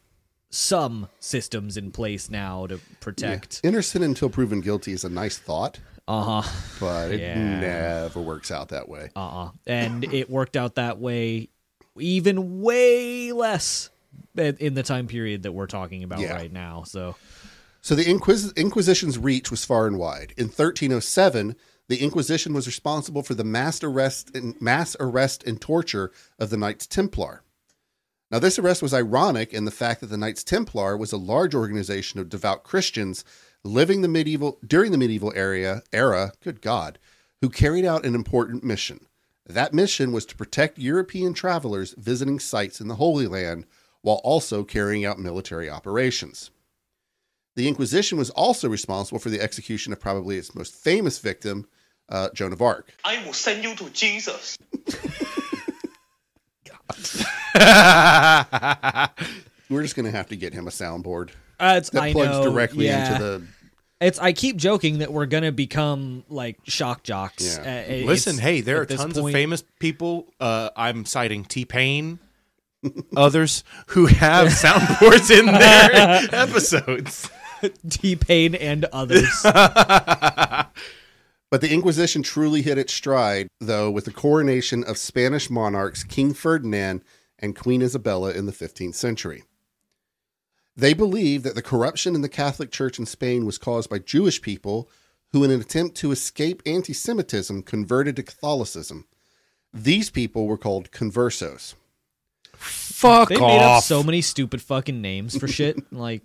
some 0.57 1.09
systems 1.21 1.77
in 1.77 1.91
place 1.91 2.31
now 2.31 2.67
to 2.67 2.81
protect. 3.01 3.61
Innocent 3.63 4.05
until 4.05 4.29
proven 4.31 4.61
guilty 4.61 4.93
is 4.93 5.05
a 5.05 5.09
nice 5.09 5.39
thought, 5.39 5.81
Uh 6.09 6.41
huh. 6.43 6.53
but 6.81 7.11
it 7.13 7.21
Yeah. 7.21 7.61
never 7.61 8.21
works 8.21 8.51
out 8.51 8.69
that 8.71 8.89
way. 8.89 9.11
Uh-uh. 9.15 9.51
And 9.67 10.05
it 10.05 10.31
worked 10.31 10.57
out 10.57 10.77
that 10.77 10.99
way 10.99 11.49
even 11.99 12.61
way 12.61 13.33
less 13.33 13.91
in 14.37 14.57
in 14.59 14.75
the 14.75 14.83
time 14.83 15.07
period 15.07 15.43
that 15.45 15.53
we're 15.53 15.67
talking 15.67 16.03
about 16.03 16.21
Yeah. 16.21 16.35
right 16.35 16.53
now. 16.53 16.85
So 16.87 17.17
So 17.83 17.95
the 17.95 18.05
Inquis- 18.05 18.53
Inquisition's 18.57 19.17
reach 19.17 19.51
was 19.51 19.65
far 19.65 19.87
and 19.87 19.97
wide. 19.99 20.35
In 20.37 20.49
1307, 20.49 21.55
the 21.89 21.99
Inquisition 22.03 22.53
was 22.53 22.67
responsible 22.67 23.23
for 23.23 23.35
the 23.35 23.45
mass 23.45 23.83
arrest 23.85 24.35
and 24.35 24.61
mass 24.61 24.97
arrest 24.99 25.45
and 25.45 25.61
torture 25.61 26.11
of 26.39 26.51
the 26.51 26.57
Knights 26.57 26.87
Templar. 26.89 27.43
Now, 28.31 28.41
this 28.41 28.59
arrest 28.59 28.83
was 28.83 28.93
ironic 28.93 29.53
in 29.53 29.67
the 29.67 29.71
fact 29.71 30.01
that 30.01 30.09
the 30.09 30.17
Knights 30.17 30.43
Templar 30.43 30.97
was 30.97 31.13
a 31.13 31.17
large 31.17 31.55
organization 31.55 32.19
of 32.19 32.29
devout 32.29 32.65
Christians 32.65 33.25
living 33.63 34.03
the 34.03 34.09
medieval 34.09 34.59
during 34.67 34.91
the 34.91 34.99
medieval 34.99 35.33
area 35.37 35.83
era. 35.93 36.33
Good 36.43 36.61
God, 36.61 36.99
who 37.41 37.49
carried 37.49 37.85
out 37.85 38.05
an 38.05 38.15
important 38.15 38.65
mission. 38.65 39.07
That 39.47 39.73
mission 39.73 40.11
was 40.11 40.27
to 40.27 40.37
protect 40.37 40.79
European 40.79 41.35
travelers 41.35 41.95
visiting 41.97 42.41
sites 42.41 42.81
in 42.81 42.89
the 42.89 42.97
Holy 42.97 43.29
Land 43.29 43.65
while 44.03 44.21
also 44.25 44.65
carrying 44.65 45.05
out 45.05 45.21
military 45.21 45.71
operations. 45.71 46.51
The 47.55 47.69
Inquisition 47.69 48.19
was 48.19 48.31
also 48.31 48.69
responsible 48.69 49.21
for 49.21 49.31
the 49.31 49.41
execution 49.41 49.93
of 49.93 50.01
probably 50.01 50.37
its 50.37 50.55
most 50.55 50.75
famous 50.75 51.21
victim, 51.21 51.67
uh, 52.09 52.29
Joan 52.35 52.53
of 52.53 52.61
Arc. 52.61 52.93
I 53.05 53.25
will 53.25 53.33
send 53.33 53.63
you 53.63 53.75
to 53.77 53.89
Jesus. 53.91 54.59
We're 59.69 59.83
just 59.83 59.97
going 59.97 60.07
to 60.07 60.13
have 60.13 60.29
to 60.29 60.37
get 60.37 60.53
him 60.53 60.67
a 60.67 60.71
soundboard 60.71 61.31
uh, 61.59 61.75
it's 61.79 61.91
that 61.91 62.03
I 62.03 62.13
plugs 62.13 62.31
know, 62.31 62.45
directly 62.45 62.87
yeah. 62.87 63.13
into 63.13 63.25
the. 63.25 63.47
It's 63.99 64.19
I 64.19 64.33
keep 64.33 64.57
joking 64.57 64.99
that 64.99 65.11
we're 65.11 65.27
gonna 65.27 65.53
become 65.53 66.25
like 66.29 66.59
shock 66.65 67.03
jocks. 67.03 67.57
Yeah. 67.57 67.87
Uh, 67.89 68.07
Listen, 68.07 68.37
hey, 68.37 68.61
there 68.61 68.83
are 68.83 68.87
this 68.87 69.01
tons 69.01 69.17
of 69.17 69.31
famous 69.31 69.65
people. 69.79 70.27
Uh, 70.39 70.71
I'm 70.77 71.07
citing 71.07 71.45
T 71.45 71.65
Pain, 71.65 72.19
others 73.17 73.65
who 73.89 74.07
have 74.07 74.49
soundboards 74.49 75.31
in 75.31 75.47
their 75.47 76.41
episodes. 76.43 77.31
T 77.89 78.17
Pain 78.17 78.55
and 78.55 78.85
others. 78.87 79.47
But 81.51 81.61
the 81.61 81.73
Inquisition 81.73 82.23
truly 82.23 82.63
hit 82.63 82.79
its 82.79 82.93
stride, 82.93 83.49
though, 83.61 83.91
with 83.91 84.05
the 84.05 84.13
coronation 84.13 84.83
of 84.83 84.99
Spanish 84.99 85.49
monarchs 85.49 86.03
King 86.03 86.35
Ferdinand 86.35 87.03
and 87.39 87.55
Queen 87.55 87.83
Isabella 87.83 88.33
in 88.33 88.47
the 88.47 88.53
15th 88.53 88.95
century. 88.95 89.45
They 90.77 90.93
believed 90.93 91.45
that 91.45 91.55
the 91.55 91.63
corruption 91.63 92.15
in 92.15 92.21
the 92.21 92.29
Catholic 92.29 92.71
Church 92.71 92.99
in 92.99 93.07
Spain 93.07 93.47
was 93.47 93.59
caused 93.59 93.89
by 93.89 93.99
Jewish 93.99 94.43
people 94.43 94.91
who, 95.33 95.45
in 95.45 95.51
an 95.51 95.61
attempt 95.61 95.97
to 95.99 96.11
escape 96.11 96.63
anti 96.67 96.93
Semitism, 96.93 97.63
converted 97.63 98.17
to 98.17 98.23
Catholicism. 98.23 99.07
These 99.73 100.11
people 100.11 100.47
were 100.47 100.59
called 100.59 100.91
conversos. 100.91 101.75
Fuck 102.55 103.29
They 103.29 103.39
made 103.39 103.59
up 103.59 103.83
so 103.83 104.03
many 104.03 104.21
stupid 104.21 104.63
fucking 104.63 105.01
names 105.01 105.37
for 105.37 105.49
shit. 105.49 105.77
Like, 105.93 106.23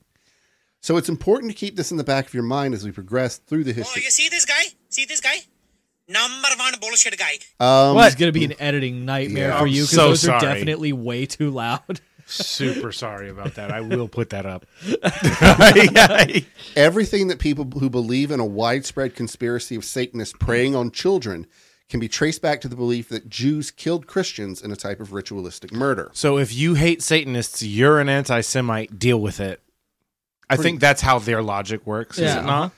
So 0.81 0.97
it's 0.97 1.09
important 1.09 1.51
to 1.51 1.57
keep 1.57 1.75
this 1.75 1.91
in 1.91 1.97
the 1.97 2.03
back 2.03 2.27
of 2.27 2.33
your 2.33 2.43
mind 2.43 2.73
as 2.73 2.83
we 2.83 2.91
progress 2.91 3.37
through 3.37 3.63
the 3.65 3.73
history. 3.73 4.01
Oh, 4.01 4.01
history. 4.01 4.03
you 4.03 4.11
see 4.11 4.29
this 4.29 4.45
guy? 4.45 4.63
See 4.91 5.05
this 5.05 5.19
guy? 5.21 5.37
Number 6.07 6.47
one 6.57 6.73
bullshit 6.79 7.17
guy. 7.17 7.39
Um, 7.59 7.97
it's 8.05 8.15
gonna 8.15 8.31
be 8.31 8.45
an 8.45 8.53
editing 8.59 9.05
nightmare 9.05 9.49
Yeah. 9.49 9.59
for 9.59 9.65
you 9.67 9.83
because 9.83 9.89
so 9.91 10.09
those 10.09 10.27
are 10.27 10.39
definitely 10.39 10.93
way 10.93 11.25
too 11.25 11.49
loud. 11.49 12.01
Super 12.27 12.91
sorry 12.91 13.29
about 13.29 13.55
that. 13.55 13.71
I 13.71 13.81
will 13.81 14.07
put 14.07 14.29
that 14.29 14.45
up. 14.45 14.65
Everything 16.75 17.27
that 17.27 17.39
people 17.39 17.65
who 17.65 17.89
believe 17.89 18.31
in 18.31 18.39
a 18.39 18.45
widespread 18.45 19.15
conspiracy 19.15 19.75
of 19.75 19.83
Satanists 19.83 20.35
preying 20.39 20.75
on 20.75 20.91
children 20.91 21.47
can 21.89 21.99
be 21.99 22.07
traced 22.07 22.41
back 22.41 22.61
to 22.61 22.69
the 22.69 22.75
belief 22.75 23.09
that 23.09 23.27
Jews 23.27 23.69
killed 23.69 24.07
Christians 24.07 24.61
in 24.61 24.71
a 24.71 24.77
type 24.77 25.01
of 25.01 25.11
ritualistic 25.11 25.73
murder. 25.73 26.09
So 26.13 26.37
if 26.37 26.53
you 26.53 26.75
hate 26.75 27.01
Satanists, 27.01 27.61
you're 27.61 27.99
an 27.99 28.07
anti-Semite. 28.07 28.97
Deal 28.97 29.19
with 29.19 29.41
it. 29.41 29.61
I 30.49 30.55
think 30.57 30.79
that's 30.79 31.01
how 31.01 31.19
their 31.19 31.41
logic 31.41 31.85
works. 31.85 32.17
Is 32.17 32.33
it 32.35 32.43
not? 32.43 32.71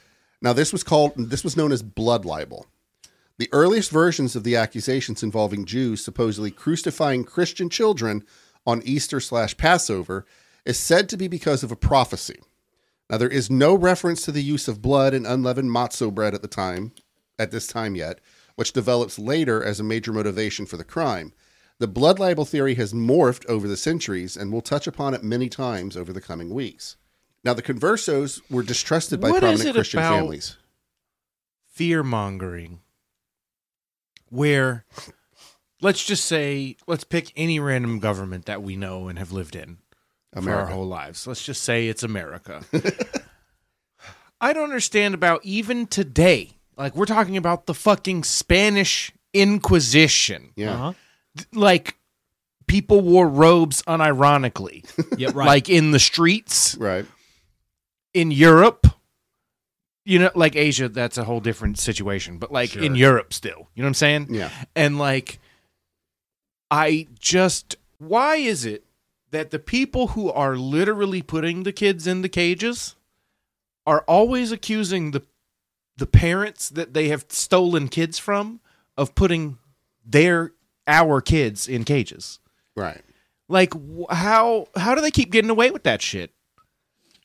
Now, 0.44 0.52
this 0.52 0.74
was 0.74 0.84
called 0.84 1.14
this 1.16 1.46
was 1.46 1.56
known 1.56 1.72
as 1.72 1.82
blood 1.82 2.26
libel. 2.26 2.68
The 3.38 3.48
earliest 3.54 3.90
versions 3.90 4.36
of 4.36 4.44
the 4.44 4.58
accusations 4.58 5.24
involving 5.24 5.66
Jews 5.66 6.04
supposedly 6.04 6.52
crucifying 6.52 7.24
Christian 7.24 7.70
children 7.70 8.24
on 8.68 8.84
Easter 8.84 9.22
slash 9.22 9.56
Passover 9.56 10.26
is 10.66 10.78
said 10.78 11.08
to 11.10 11.18
be 11.18 11.30
because 11.30 11.64
of 11.64 11.72
a 11.72 11.78
prophecy. 11.78 12.40
Now, 13.10 13.18
there 13.18 13.30
is 13.30 13.50
no 13.50 13.74
reference 13.74 14.24
to 14.24 14.34
the 14.34 14.44
use 14.44 14.68
of 14.68 14.82
blood 14.82 15.14
in 15.14 15.26
unleavened 15.26 15.72
matzo 15.72 16.14
bread 16.14 16.34
at 16.34 16.42
the 16.42 16.48
time, 16.50 16.92
at 17.40 17.52
this 17.52 17.66
time 17.66 17.96
yet, 17.96 18.20
which 18.56 18.74
develops 18.74 19.18
later 19.18 19.64
as 19.64 19.80
a 19.80 19.84
major 19.84 20.12
motivation 20.12 20.66
for 20.66 20.76
the 20.76 20.84
crime. 20.84 21.32
The 21.80 21.88
blood 21.88 22.20
libel 22.20 22.46
theory 22.46 22.76
has 22.76 22.94
morphed 22.94 23.46
over 23.48 23.68
the 23.68 23.78
centuries, 23.78 24.36
and 24.36 24.52
we'll 24.52 24.62
touch 24.62 24.88
upon 24.88 25.14
it 25.14 25.24
many 25.24 25.48
times 25.48 25.96
over 25.96 26.12
the 26.12 26.22
coming 26.22 26.54
weeks. 26.54 26.98
Now, 27.44 27.54
the 27.54 27.62
conversos 27.62 28.42
were 28.50 28.64
distrusted 28.64 29.20
by 29.20 29.30
What 29.32 29.44
is 29.44 29.60
prominent 29.62 29.70
it 29.70 29.74
Christian 29.80 30.00
about- 30.00 30.16
families. 30.16 30.58
Fear 31.74 32.04
mongering, 32.04 32.80
where 34.30 34.86
let's 35.82 36.06
just 36.06 36.26
say 36.26 36.78
let's 36.86 37.04
pick 37.04 37.32
any 37.36 37.60
random 37.60 37.98
government 37.98 38.46
that 38.46 38.62
we 38.62 38.76
know 38.76 39.08
and 39.08 39.18
have 39.18 39.32
lived 39.32 39.56
in 39.56 39.78
for 40.40 40.52
our 40.54 40.68
whole 40.68 40.86
lives. 40.86 41.26
Let's 41.26 41.44
just 41.44 41.64
say 41.64 41.88
it's 41.88 42.04
America. 42.04 42.62
I 44.40 44.54
don't 44.54 44.66
understand 44.66 45.16
about 45.16 45.44
even 45.44 45.88
today. 45.88 46.52
Like 46.78 46.96
we're 46.96 47.06
talking 47.08 47.38
about 47.38 47.66
the 47.66 47.74
fucking 47.74 48.24
Spanish 48.24 49.12
Inquisition. 49.34 50.52
Yeah. 50.56 50.74
Uh-huh. 50.74 50.94
Like 51.54 51.98
people 52.68 53.02
wore 53.02 53.28
robes 53.28 53.82
unironically. 53.84 54.86
Yeah, 55.18 55.32
right. 55.34 55.48
Like 55.48 55.70
in 55.70 55.90
the 55.90 56.00
streets 56.00 56.76
Right. 56.78 57.06
In 58.14 58.32
Europe. 58.32 58.88
You 60.06 60.20
know, 60.20 60.32
like 60.36 60.58
Asia, 60.58 60.90
that's 60.90 61.18
a 61.18 61.24
whole 61.24 61.40
different 61.40 61.80
situation. 61.80 62.38
But 62.38 62.52
like 62.52 62.76
in 62.76 62.96
Europe 62.96 63.34
still. 63.34 63.70
You 63.74 63.84
know 63.84 63.86
what 63.86 63.90
I'm 63.90 63.94
saying? 63.94 64.28
Yeah. 64.32 64.50
And 64.76 65.00
like 65.00 65.40
I 66.70 67.08
just 67.20 67.78
why 68.00 68.36
is 68.36 68.66
it 68.66 68.84
that 69.32 69.52
the 69.52 69.60
people 69.60 70.10
who 70.10 70.30
are 70.32 70.58
literally 70.58 71.22
putting 71.22 71.64
the 71.64 71.72
kids 71.72 72.06
in 72.06 72.22
the 72.22 72.30
cages 72.30 72.96
are 73.86 74.02
always 74.08 74.52
accusing 74.52 75.12
the 75.12 75.24
the 75.98 76.08
parents 76.08 76.70
that 76.70 76.94
they 76.94 77.10
have 77.10 77.26
stolen 77.30 77.88
kids 77.88 78.18
from 78.18 78.60
of 78.98 79.16
putting 79.16 79.58
their 80.06 80.52
our 80.88 81.22
kids 81.22 81.68
in 81.68 81.84
cages. 81.84 82.40
Right. 82.76 83.02
Like 83.48 83.74
how 84.10 84.68
how 84.76 84.96
do 84.96 85.02
they 85.02 85.12
keep 85.12 85.32
getting 85.32 85.52
away 85.52 85.72
with 85.72 85.84
that 85.84 86.02
shit? 86.02 86.33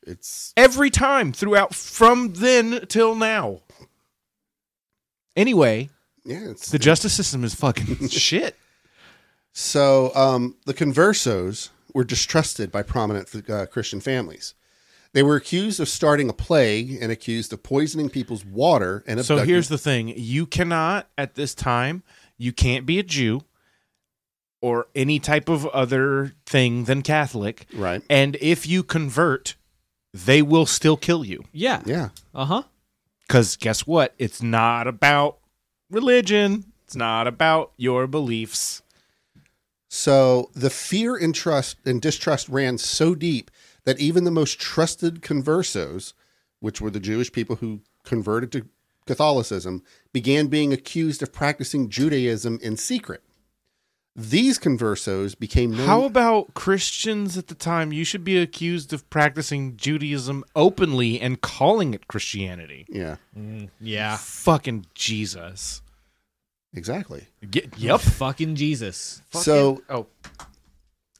It's 0.09 0.53
Every 0.57 0.89
time 0.89 1.31
throughout 1.31 1.75
from 1.75 2.33
then 2.33 2.85
till 2.87 3.15
now. 3.15 3.61
Anyway, 5.35 5.89
yeah. 6.25 6.49
It's 6.49 6.69
the 6.69 6.79
justice 6.79 7.13
system 7.13 7.43
is 7.43 7.53
fucking 7.55 8.07
shit. 8.09 8.55
so 9.53 10.11
um, 10.15 10.55
the 10.65 10.73
conversos 10.73 11.69
were 11.93 12.03
distrusted 12.03 12.71
by 12.71 12.83
prominent 12.83 13.49
uh, 13.49 13.65
Christian 13.67 14.01
families. 14.01 14.53
They 15.13 15.23
were 15.23 15.35
accused 15.35 15.79
of 15.79 15.89
starting 15.89 16.29
a 16.29 16.33
plague 16.33 16.97
and 17.01 17.11
accused 17.11 17.51
of 17.53 17.63
poisoning 17.63 18.09
people's 18.09 18.45
water 18.45 19.03
and 19.07 19.23
So 19.25 19.37
here's 19.37 19.69
the 19.69 19.77
thing: 19.77 20.13
you 20.15 20.45
cannot 20.45 21.07
at 21.17 21.35
this 21.35 21.55
time, 21.55 22.03
you 22.37 22.51
can't 22.51 22.85
be 22.85 22.99
a 22.99 23.03
Jew 23.03 23.41
or 24.61 24.87
any 24.93 25.19
type 25.19 25.47
of 25.49 25.65
other 25.67 26.33
thing 26.45 26.83
than 26.83 27.01
Catholic. 27.01 27.65
right. 27.73 28.01
And 28.09 28.35
if 28.41 28.67
you 28.67 28.83
convert, 28.83 29.55
they 30.13 30.41
will 30.41 30.65
still 30.65 30.97
kill 30.97 31.23
you. 31.23 31.43
yeah. 31.51 31.81
Yeah. 31.85 32.09
Uh 32.33 32.45
huh. 32.45 32.63
Because 33.27 33.57
guess 33.57 33.85
what? 33.85 34.15
It's 34.17 34.41
not 34.41 34.87
about 34.87 35.37
religion. 35.91 36.65
It's 36.85 36.95
not 36.95 37.27
about 37.27 37.71
your 37.77 38.07
beliefs. 38.07 38.81
So 39.87 40.49
the 40.55 40.69
fear 40.71 41.15
and 41.15 41.33
trust 41.33 41.77
and 41.85 42.01
distrust 42.01 42.49
ran 42.49 42.77
so 42.79 43.13
deep 43.13 43.51
that 43.85 43.99
even 43.99 44.23
the 44.23 44.31
most 44.31 44.59
trusted 44.59 45.21
conversos, 45.21 46.13
which 46.59 46.81
were 46.81 46.89
the 46.91 46.99
Jewish 46.99 47.31
people 47.31 47.57
who 47.57 47.81
converted 48.03 48.51
to 48.53 48.67
Catholicism, 49.05 49.83
began 50.13 50.47
being 50.47 50.73
accused 50.73 51.21
of 51.23 51.33
practicing 51.33 51.89
Judaism 51.89 52.59
in 52.61 52.77
secret. 52.77 53.23
These 54.19 54.59
conversos 54.59 55.37
became 55.39 55.71
known. 55.71 55.87
How 55.87 56.03
about 56.03 56.53
Christians 56.53 57.37
at 57.37 57.47
the 57.47 57.55
time? 57.55 57.93
You 57.93 58.03
should 58.03 58.23
be 58.25 58.37
accused 58.37 58.91
of 58.91 59.09
practicing 59.09 59.77
Judaism 59.77 60.43
openly 60.55 61.21
and 61.21 61.39
calling 61.39 61.93
it 61.93 62.07
Christianity. 62.09 62.85
yeah, 62.89 63.15
mm, 63.37 63.69
Yeah. 63.79 64.17
Fucking 64.17 64.87
Jesus. 64.93 65.81
exactly. 66.73 67.27
Ge- 67.49 67.69
yep. 67.77 68.01
Fucking 68.01 68.55
Jesus. 68.55 69.21
So 69.31 69.81
oh, 69.89 70.07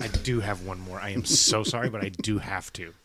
I 0.01 0.07
do 0.07 0.41
have 0.41 0.65
one 0.65 0.79
more. 0.81 0.99
I 0.99 1.09
am 1.09 1.23
so 1.25 1.63
sorry, 1.63 1.89
but 1.89 2.03
I 2.03 2.09
do 2.09 2.37
have 2.39 2.71
to. 2.73 2.93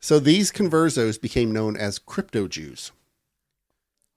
So 0.00 0.20
these 0.20 0.52
conversos 0.52 1.20
became 1.20 1.50
known 1.50 1.76
as 1.76 1.98
crypto 1.98 2.46
Jews. 2.46 2.92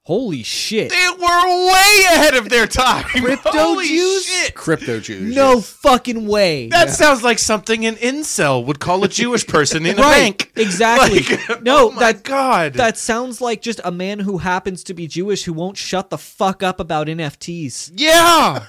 Holy 0.04 0.42
shit. 0.42 0.90
They 0.90 1.08
were 1.16 1.66
way 1.68 1.98
ahead 2.12 2.34
of 2.34 2.48
their 2.48 2.66
time. 2.66 3.04
Crypto 3.04 3.50
Holy 3.52 3.86
Jews? 3.86 4.26
shit. 4.26 4.52
Crypto 4.54 4.98
Jews. 4.98 5.32
No 5.32 5.54
yes. 5.54 5.68
fucking 5.70 6.26
way. 6.26 6.68
That 6.70 6.90
sounds 6.90 7.22
like 7.22 7.38
something 7.38 7.86
an 7.86 7.94
incel 7.94 8.66
would 8.66 8.80
call 8.80 9.04
a 9.04 9.08
Jewish 9.08 9.46
person 9.46 9.86
in 9.86 9.96
a 9.98 10.02
right. 10.02 10.38
bank. 10.38 10.52
Exactly. 10.62 11.20
Like, 11.20 11.62
no, 11.62 11.88
oh 11.88 11.92
my 11.92 12.12
that 12.12 12.24
God. 12.24 12.74
That 12.74 12.98
sounds 12.98 13.40
like 13.40 13.62
just 13.62 13.80
a 13.84 13.92
man 13.92 14.18
who 14.18 14.38
happens 14.38 14.82
to 14.84 14.94
be 14.94 15.06
Jewish 15.06 15.44
who 15.44 15.52
won't 15.52 15.76
shut 15.76 16.10
the 16.10 16.18
fuck 16.18 16.62
up 16.64 16.80
about 16.80 17.06
NFTs. 17.06 17.92
yeah. 17.94 18.66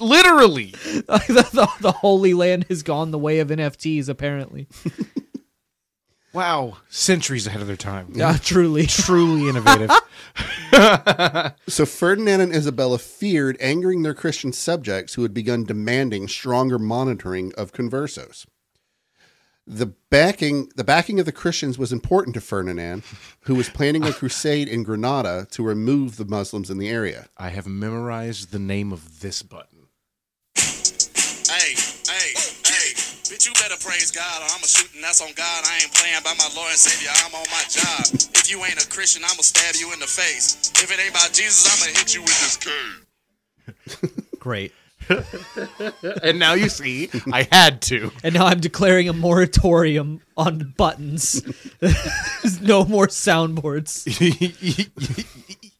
Literally. 0.00 0.70
the, 0.86 1.48
the, 1.52 1.68
the 1.80 1.92
Holy 1.92 2.34
Land 2.34 2.66
has 2.68 2.84
gone 2.84 3.10
the 3.10 3.18
way 3.18 3.40
of 3.40 3.48
NFTs, 3.48 4.08
apparently. 4.08 4.68
Wow. 6.32 6.78
Centuries 6.88 7.46
ahead 7.46 7.60
of 7.62 7.66
their 7.66 7.76
time. 7.76 8.12
Yeah, 8.14 8.36
truly. 8.42 8.86
Truly 8.86 9.48
innovative. 9.48 9.90
So 11.66 11.84
Ferdinand 11.84 12.40
and 12.40 12.54
Isabella 12.54 12.98
feared 12.98 13.56
angering 13.58 14.02
their 14.02 14.14
Christian 14.14 14.52
subjects 14.52 15.14
who 15.14 15.22
had 15.22 15.34
begun 15.34 15.64
demanding 15.64 16.28
stronger 16.28 16.78
monitoring 16.78 17.52
of 17.56 17.72
conversos. 17.72 18.46
The 19.66 19.86
backing 20.10 20.70
the 20.76 20.84
backing 20.84 21.18
of 21.18 21.26
the 21.26 21.32
Christians 21.32 21.78
was 21.78 21.92
important 21.92 22.34
to 22.34 22.40
Ferdinand, 22.40 23.02
who 23.40 23.54
was 23.56 23.68
planning 23.68 24.04
a 24.04 24.12
crusade 24.12 24.68
in 24.68 24.84
Granada 24.84 25.48
to 25.50 25.64
remove 25.64 26.16
the 26.16 26.24
Muslims 26.24 26.70
in 26.70 26.78
the 26.78 26.88
area. 26.88 27.28
I 27.36 27.48
have 27.48 27.66
memorized 27.66 28.52
the 28.52 28.58
name 28.60 28.92
of 28.92 29.20
this 29.20 29.42
button. 29.42 29.77
Praise 33.80 34.10
God 34.10 34.42
or 34.42 34.48
I'm 34.50 34.62
a 34.62 34.68
shooting 34.68 35.00
that's 35.00 35.20
on 35.20 35.32
God. 35.34 35.64
I 35.64 35.80
ain't 35.82 35.92
playing 35.94 36.22
by 36.24 36.34
my 36.38 36.48
Lord 36.54 36.70
and 36.70 36.78
Savior, 36.78 37.10
I'm 37.24 37.34
on 37.34 37.46
my 37.50 37.64
job. 37.70 38.06
If 38.34 38.50
you 38.50 38.64
ain't 38.64 38.82
a 38.82 38.88
Christian, 38.88 39.22
I'ma 39.24 39.42
stab 39.42 39.74
you 39.78 39.92
in 39.92 40.00
the 40.00 40.06
face. 40.06 40.72
If 40.82 40.90
it 40.90 40.98
ain't 41.00 41.10
about 41.10 41.32
Jesus, 41.32 41.66
I'ma 41.66 41.92
hit 41.98 42.14
you 42.14 42.22
with 42.22 42.38
this 42.42 42.56
cane. 42.56 44.10
Great. 44.38 44.72
And 46.22 46.38
now 46.38 46.54
you 46.54 46.68
see, 46.68 47.08
I 47.32 47.48
had 47.50 47.80
to. 47.82 48.10
And 48.22 48.34
now 48.34 48.46
I'm 48.46 48.60
declaring 48.60 49.08
a 49.08 49.12
moratorium 49.12 50.20
on 50.36 50.74
buttons. 50.76 51.42
no 52.60 52.84
more 52.84 53.06
soundboards. 53.06 54.04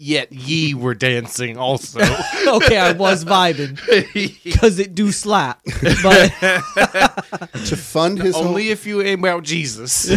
Yet 0.00 0.32
ye 0.32 0.74
were 0.74 0.94
dancing 0.94 1.56
also. 1.56 2.00
Okay, 2.48 2.78
I 2.78 2.92
was 2.92 3.26
vibing 3.26 3.76
because 4.44 4.78
it 4.78 4.94
do 4.94 5.12
slap. 5.12 5.60
But 6.02 6.30
To 7.66 7.76
fund 7.76 8.22
his 8.22 8.34
Only 8.34 8.62
whole, 8.64 8.72
if 8.72 8.86
you 8.86 9.02
aim 9.02 9.18
about 9.22 9.42
Jesus. 9.42 10.10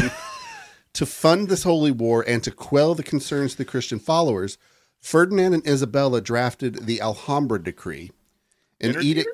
To 0.93 1.05
fund 1.05 1.49
this 1.49 1.63
holy 1.63 1.91
war 1.91 2.23
and 2.25 2.41
to 2.43 2.51
quell 2.51 2.95
the 2.95 3.03
concerns 3.03 3.53
of 3.53 3.57
the 3.57 3.65
Christian 3.65 3.99
followers, 3.99 4.57
Ferdinand 5.01 5.53
and 5.55 5.67
Isabella 5.67 6.21
drafted 6.21 6.85
the 6.85 7.01
Alhambra 7.01 7.61
Decree, 7.61 8.11
an 8.79 8.95
edict. 9.01 9.27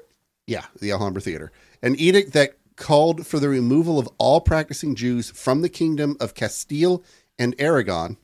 Yeah, 0.47 0.65
the 0.79 0.91
Alhambra 0.91 1.21
Theater, 1.21 1.51
an 1.83 1.95
edict 1.97 2.33
that 2.33 2.57
called 2.77 3.27
for 3.27 3.39
the 3.39 3.49
removal 3.49 3.99
of 3.99 4.09
all 4.17 4.41
practicing 4.41 4.95
Jews 4.95 5.29
from 5.29 5.61
the 5.61 5.69
kingdom 5.69 6.15
of 6.19 6.33
Castile 6.33 7.03
and 7.37 7.53
Aragon. 7.59 8.17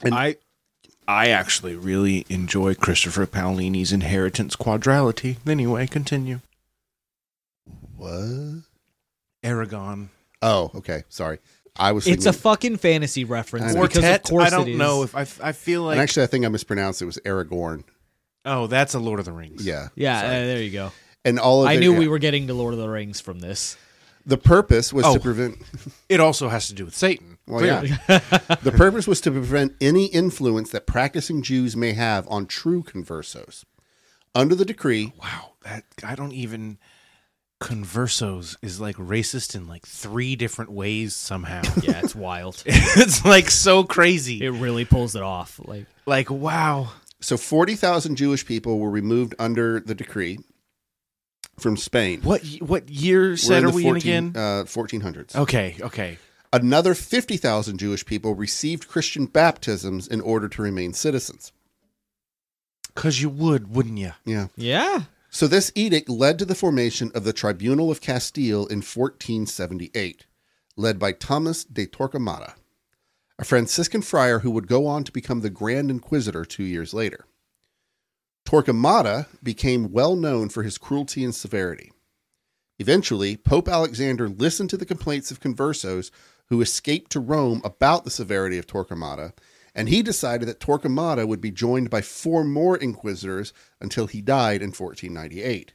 And- 0.00 0.14
I 0.14 0.36
I 1.08 1.28
actually 1.30 1.74
really 1.76 2.24
enjoy 2.28 2.74
Christopher 2.74 3.26
Paolini's 3.26 3.92
Inheritance 3.92 4.56
Quadrality. 4.56 5.36
Anyway, 5.46 5.86
continue. 5.86 6.40
What? 7.96 8.62
Aragon. 9.42 10.10
Oh, 10.40 10.70
okay. 10.76 11.04
Sorry, 11.08 11.38
I 11.76 11.92
was. 11.92 12.06
It's 12.06 12.26
a 12.26 12.32
thinking- 12.32 12.40
fucking 12.42 12.76
fantasy 12.78 13.24
reference 13.24 13.66
I 13.66 13.74
know. 13.74 13.82
because 13.82 13.98
of 13.98 14.02
Quartet. 14.04 14.22
course 14.24 14.46
I 14.46 14.50
don't 14.50 14.68
it 14.68 14.72
is. 14.72 14.78
know 14.78 15.02
if 15.02 15.14
I, 15.16 15.20
I 15.48 15.52
feel 15.52 15.82
like 15.82 15.92
and 15.92 16.00
actually, 16.00 16.24
I 16.24 16.26
think 16.26 16.44
I 16.44 16.48
mispronounced 16.48 17.00
it. 17.02 17.04
It 17.04 17.06
was 17.06 17.18
Aragorn. 17.24 17.84
oh 18.44 18.66
that's 18.66 18.94
a 18.94 18.98
Lord 18.98 19.18
of 19.20 19.24
the 19.26 19.32
Rings. 19.32 19.64
Yeah, 19.66 19.88
yeah, 19.94 20.20
sorry. 20.20 20.36
uh, 20.36 20.40
there 20.46 20.62
you 20.62 20.70
go. 20.70 20.92
and 21.24 21.38
all 21.38 21.62
of 21.62 21.68
I 21.68 21.74
it- 21.74 21.80
knew 21.80 21.92
yeah. 21.92 21.98
we 21.98 22.08
were 22.08 22.18
getting 22.18 22.46
to 22.48 22.54
Lord 22.54 22.74
of 22.74 22.80
the 22.80 22.88
Rings 22.88 23.20
from 23.20 23.40
this. 23.40 23.76
The 24.24 24.38
purpose 24.38 24.92
was 24.92 25.04
Oh. 25.04 25.14
to 25.14 25.20
prevent. 25.20 25.58
It 26.08 26.20
also 26.20 26.48
has 26.48 26.68
to 26.68 26.74
do 26.74 26.84
with 26.84 26.94
Satan. 26.94 27.31
Well, 27.46 27.64
yeah. 27.64 27.80
the 28.62 28.72
purpose 28.76 29.06
was 29.06 29.20
to 29.22 29.30
prevent 29.30 29.74
any 29.80 30.06
influence 30.06 30.70
that 30.70 30.86
practicing 30.86 31.42
Jews 31.42 31.76
may 31.76 31.92
have 31.92 32.26
on 32.28 32.46
true 32.46 32.82
conversos. 32.82 33.64
Under 34.34 34.54
the 34.54 34.64
decree, 34.64 35.12
Wow, 35.20 35.52
that 35.64 35.84
I 36.02 36.14
don't 36.14 36.32
even 36.32 36.78
conversos 37.60 38.56
is 38.62 38.80
like 38.80 38.96
racist 38.96 39.54
in 39.54 39.68
like 39.68 39.86
three 39.86 40.36
different 40.36 40.72
ways 40.72 41.14
somehow. 41.14 41.62
Yeah, 41.82 42.00
it's 42.02 42.14
wild. 42.14 42.62
it's 42.66 43.24
like 43.24 43.50
so 43.50 43.84
crazy. 43.84 44.44
it 44.44 44.50
really 44.50 44.84
pulls 44.84 45.14
it 45.16 45.22
off. 45.22 45.60
Like 45.64 45.86
like 46.06 46.30
wow. 46.30 46.92
so 47.20 47.36
forty 47.36 47.74
thousand 47.74 48.16
Jewish 48.16 48.46
people 48.46 48.78
were 48.78 48.90
removed 48.90 49.34
under 49.38 49.80
the 49.80 49.94
decree 49.94 50.38
from 51.58 51.76
Spain. 51.76 52.20
What 52.22 52.42
y- 52.42 52.58
what 52.60 52.88
year 52.88 53.30
We're 53.30 53.36
set 53.36 53.58
in 53.58 53.64
are 53.64 53.70
the 53.70 53.76
we 53.76 53.82
14, 53.82 54.12
in 54.12 54.28
again? 54.28 54.42
Uh, 54.42 54.64
1400s. 54.64 55.36
Okay, 55.36 55.76
okay. 55.80 56.18
Another 56.52 56.94
50,000 56.94 57.78
Jewish 57.78 58.04
people 58.04 58.34
received 58.34 58.88
Christian 58.88 59.24
baptisms 59.24 60.06
in 60.06 60.20
order 60.20 60.48
to 60.48 60.62
remain 60.62 60.92
citizens. 60.92 61.50
Cause 62.94 63.20
you 63.20 63.30
would, 63.30 63.74
wouldn't 63.74 63.96
you? 63.96 64.12
Yeah. 64.26 64.48
yeah, 64.54 65.04
So 65.30 65.46
this 65.46 65.72
edict 65.74 66.10
led 66.10 66.38
to 66.38 66.44
the 66.44 66.54
formation 66.54 67.10
of 67.14 67.24
the 67.24 67.32
Tribunal 67.32 67.90
of 67.90 68.02
Castile 68.02 68.66
in 68.66 68.82
1478, 68.82 70.26
led 70.76 70.98
by 70.98 71.12
Thomas 71.12 71.64
de 71.64 71.86
Torquemada, 71.86 72.52
a 73.38 73.44
Franciscan 73.46 74.02
friar 74.02 74.40
who 74.40 74.50
would 74.50 74.66
go 74.66 74.86
on 74.86 75.04
to 75.04 75.12
become 75.12 75.40
the 75.40 75.48
Grand 75.48 75.90
Inquisitor 75.90 76.44
two 76.44 76.64
years 76.64 76.92
later. 76.92 77.24
Torquemada 78.44 79.26
became 79.42 79.90
well 79.90 80.16
known 80.16 80.50
for 80.50 80.62
his 80.62 80.76
cruelty 80.76 81.24
and 81.24 81.34
severity. 81.34 81.92
Eventually, 82.78 83.36
Pope 83.36 83.68
Alexander 83.68 84.28
listened 84.28 84.68
to 84.70 84.76
the 84.76 84.84
complaints 84.84 85.30
of 85.30 85.40
conversos 85.40 86.10
who 86.52 86.60
escaped 86.60 87.10
to 87.10 87.18
Rome 87.20 87.62
about 87.64 88.04
the 88.04 88.10
severity 88.10 88.58
of 88.58 88.66
Torquemada, 88.66 89.32
and 89.74 89.88
he 89.88 90.02
decided 90.02 90.46
that 90.46 90.60
Torquemada 90.60 91.26
would 91.26 91.40
be 91.40 91.50
joined 91.50 91.88
by 91.88 92.02
four 92.02 92.44
more 92.44 92.76
inquisitors 92.76 93.54
until 93.80 94.06
he 94.06 94.20
died 94.20 94.60
in 94.60 94.68
1498. 94.68 95.72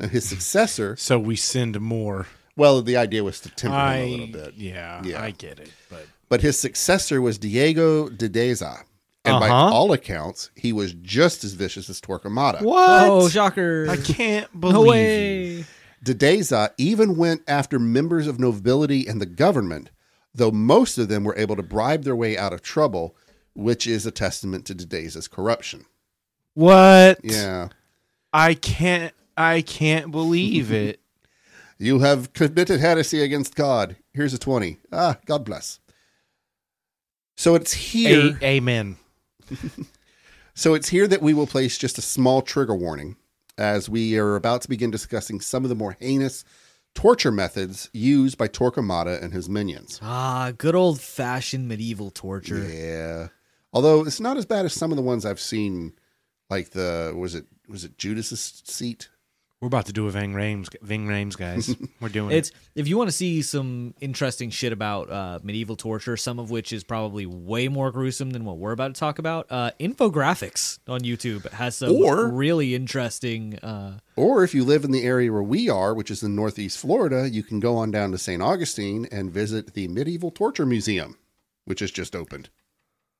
Now, 0.00 0.08
his 0.08 0.28
successor, 0.28 0.96
So 0.96 1.18
we 1.20 1.36
send 1.36 1.80
more. 1.80 2.26
well, 2.56 2.82
the 2.82 2.96
idea 2.96 3.22
was 3.22 3.38
to 3.40 3.50
temper 3.50 3.76
I 3.76 3.96
him 3.98 4.08
a 4.08 4.10
little 4.10 4.26
bit, 4.46 4.54
Yeah, 4.56 5.00
Yeah. 5.04 5.22
I 5.22 5.30
get 5.30 5.60
it. 5.60 5.70
But 5.88 6.06
but 6.28 6.40
his 6.42 6.58
successor 6.58 7.20
was 7.20 7.38
Diego 7.38 8.08
de 8.08 8.28
Deza, 8.28 8.78
and 9.24 9.38
by 9.38 9.48
Uh-huh. 9.48 9.74
all 9.74 9.92
accounts, 9.92 10.50
he 10.56 10.72
was 10.72 10.92
just 10.94 11.44
as 11.44 11.52
vicious 11.52 11.88
as 11.88 12.00
Torquemada. 12.00 12.62
what? 12.62 13.08
Oh, 13.08 13.28
shocker! 13.28 13.86
I 13.88 13.96
can't 13.96 14.48
believe 14.60 14.76
no 14.76 14.92
you. 14.94 15.64
De 16.02 16.14
Deza 16.14 16.70
even 16.78 17.14
went 17.16 17.42
after 17.46 17.78
members 17.78 18.26
of 18.26 18.40
nobility 18.40 19.06
and 19.06 19.20
the 19.20 19.26
government, 19.26 19.90
though 20.34 20.50
most 20.50 20.98
of 20.98 21.08
them 21.08 21.24
were 21.24 21.36
able 21.36 21.56
to 21.56 21.62
bribe 21.62 22.04
their 22.04 22.16
way 22.16 22.36
out 22.36 22.52
of 22.52 22.62
trouble, 22.62 23.16
which 23.54 23.86
is 23.86 24.06
a 24.06 24.10
testament 24.10 24.64
to 24.66 24.74
today's 24.74 25.16
Deza's 25.16 25.28
corruption. 25.28 25.86
What? 26.54 27.20
Yeah. 27.22 27.68
I 28.32 28.54
can't 28.54 29.14
I 29.36 29.62
can't 29.62 30.10
believe 30.10 30.72
it. 30.72 31.00
You 31.82 32.00
have 32.00 32.34
committed 32.34 32.78
heresy 32.78 33.22
against 33.22 33.54
God. 33.54 33.96
Here's 34.12 34.34
a 34.34 34.38
20. 34.38 34.76
Ah, 34.92 35.16
God 35.24 35.46
bless. 35.46 35.80
So 37.38 37.54
it's 37.54 37.72
here. 37.72 38.36
A- 38.42 38.44
amen. 38.44 38.98
So 40.60 40.74
it's 40.74 40.90
here 40.90 41.08
that 41.08 41.22
we 41.22 41.32
will 41.32 41.46
place 41.46 41.78
just 41.78 41.96
a 41.96 42.02
small 42.02 42.42
trigger 42.42 42.74
warning 42.74 43.16
as 43.56 43.88
we 43.88 44.18
are 44.18 44.36
about 44.36 44.60
to 44.60 44.68
begin 44.68 44.90
discussing 44.90 45.40
some 45.40 45.64
of 45.64 45.70
the 45.70 45.74
more 45.74 45.96
heinous 45.98 46.44
torture 46.94 47.32
methods 47.32 47.88
used 47.92 48.38
by 48.38 48.48
Torquemada 48.48 49.22
and 49.22 49.32
his 49.32 49.48
minions. 49.48 49.98
Ah, 50.02 50.52
good 50.56 50.74
old 50.74 51.00
fashioned 51.00 51.68
medieval 51.68 52.10
torture. 52.10 52.58
Yeah. 52.58 53.28
Although 53.72 54.04
it's 54.06 54.20
not 54.20 54.36
as 54.36 54.46
bad 54.46 54.64
as 54.64 54.72
some 54.72 54.90
of 54.90 54.96
the 54.96 55.02
ones 55.02 55.24
I've 55.24 55.40
seen 55.40 55.92
like 56.48 56.70
the 56.70 57.14
was 57.16 57.34
it 57.34 57.46
was 57.68 57.84
it 57.84 57.96
Judas's 57.96 58.62
seat? 58.64 59.08
We're 59.60 59.66
about 59.66 59.84
to 59.86 59.92
do 59.92 60.06
a 60.06 60.10
Ving 60.10 60.32
Rhames 60.32 60.74
Ving 60.80 61.06
Rhames, 61.06 61.36
guys. 61.36 61.76
We're 62.00 62.08
doing 62.08 62.30
It's 62.34 62.48
it. 62.48 62.56
if 62.76 62.88
you 62.88 62.96
want 62.96 63.08
to 63.08 63.12
see 63.12 63.42
some 63.42 63.92
interesting 64.00 64.48
shit 64.48 64.72
about 64.72 65.10
uh, 65.10 65.38
medieval 65.42 65.76
torture, 65.76 66.16
some 66.16 66.38
of 66.38 66.50
which 66.50 66.72
is 66.72 66.82
probably 66.82 67.26
way 67.26 67.68
more 67.68 67.90
gruesome 67.92 68.30
than 68.30 68.46
what 68.46 68.56
we're 68.56 68.72
about 68.72 68.94
to 68.94 68.98
talk 68.98 69.18
about. 69.18 69.46
Uh, 69.50 69.70
infographics 69.78 70.78
on 70.88 71.00
YouTube 71.00 71.46
has 71.52 71.76
some 71.76 71.92
Or- 71.92 72.28
really 72.28 72.74
interesting. 72.74 73.58
Uh, 73.58 73.98
Or 74.16 74.44
if 74.44 74.54
you 74.54 74.64
live 74.64 74.82
in 74.84 74.92
the 74.92 75.02
area 75.02 75.30
where 75.30 75.42
we 75.42 75.68
are, 75.68 75.92
which 75.92 76.10
is 76.10 76.22
in 76.22 76.34
Northeast 76.34 76.78
Florida, 76.78 77.28
you 77.28 77.42
can 77.42 77.60
go 77.60 77.76
on 77.76 77.90
down 77.90 78.12
to 78.12 78.18
St. 78.18 78.40
Augustine 78.40 79.06
and 79.12 79.30
visit 79.30 79.74
the 79.74 79.88
Medieval 79.88 80.30
Torture 80.30 80.64
Museum, 80.64 81.18
which 81.66 81.80
has 81.80 81.90
just 81.90 82.16
opened. 82.16 82.48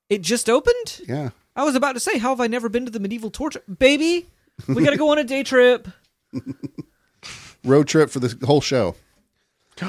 it 0.09 0.23
just 0.23 0.49
opened. 0.49 1.03
Yeah. 1.07 1.31
I 1.55 1.65
was 1.65 1.75
about 1.75 1.93
to 1.93 2.01
say, 2.01 2.17
how 2.17 2.31
have 2.31 2.41
I 2.41 2.47
never 2.47 2.71
been 2.71 2.87
to 2.87 2.91
the 2.91 2.99
medieval 3.01 3.31
torture, 3.31 3.63
baby? 3.79 4.27
We 4.69 4.85
got 4.85 4.91
to 4.91 4.97
go 4.97 5.11
on 5.11 5.19
a 5.19 5.25
day 5.25 5.43
trip. 5.43 5.87
Road 7.65 7.89
trip 7.89 8.11
for 8.11 8.19
the 8.21 8.47
whole 8.47 8.61
show. 8.61 8.97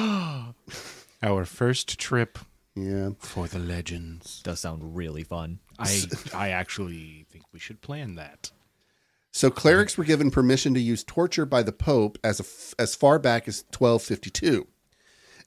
Our 1.24 1.46
first 1.46 2.00
trip 2.00 2.40
Yeah. 2.76 3.12
for 3.20 3.48
the 3.48 3.60
legends. 3.60 4.42
Does 4.44 4.62
sound 4.62 4.96
really 4.96 5.24
fun. 5.24 5.60
I 5.80 6.04
I 6.34 6.50
actually 6.50 7.26
think 7.30 7.46
we 7.54 7.60
should 7.60 7.82
plan 7.82 8.16
that. 8.16 8.52
So 9.32 9.50
clerics 9.50 9.98
were 9.98 10.04
given 10.04 10.30
permission 10.32 10.74
to 10.74 10.80
use 10.82 11.04
torture 11.04 11.46
by 11.46 11.64
the 11.64 11.72
Pope 11.72 12.18
as 12.24 12.40
a 12.40 12.44
f 12.44 12.74
as 12.78 12.96
far 12.96 13.18
back 13.20 13.48
as 13.48 13.64
1252. 13.78 14.68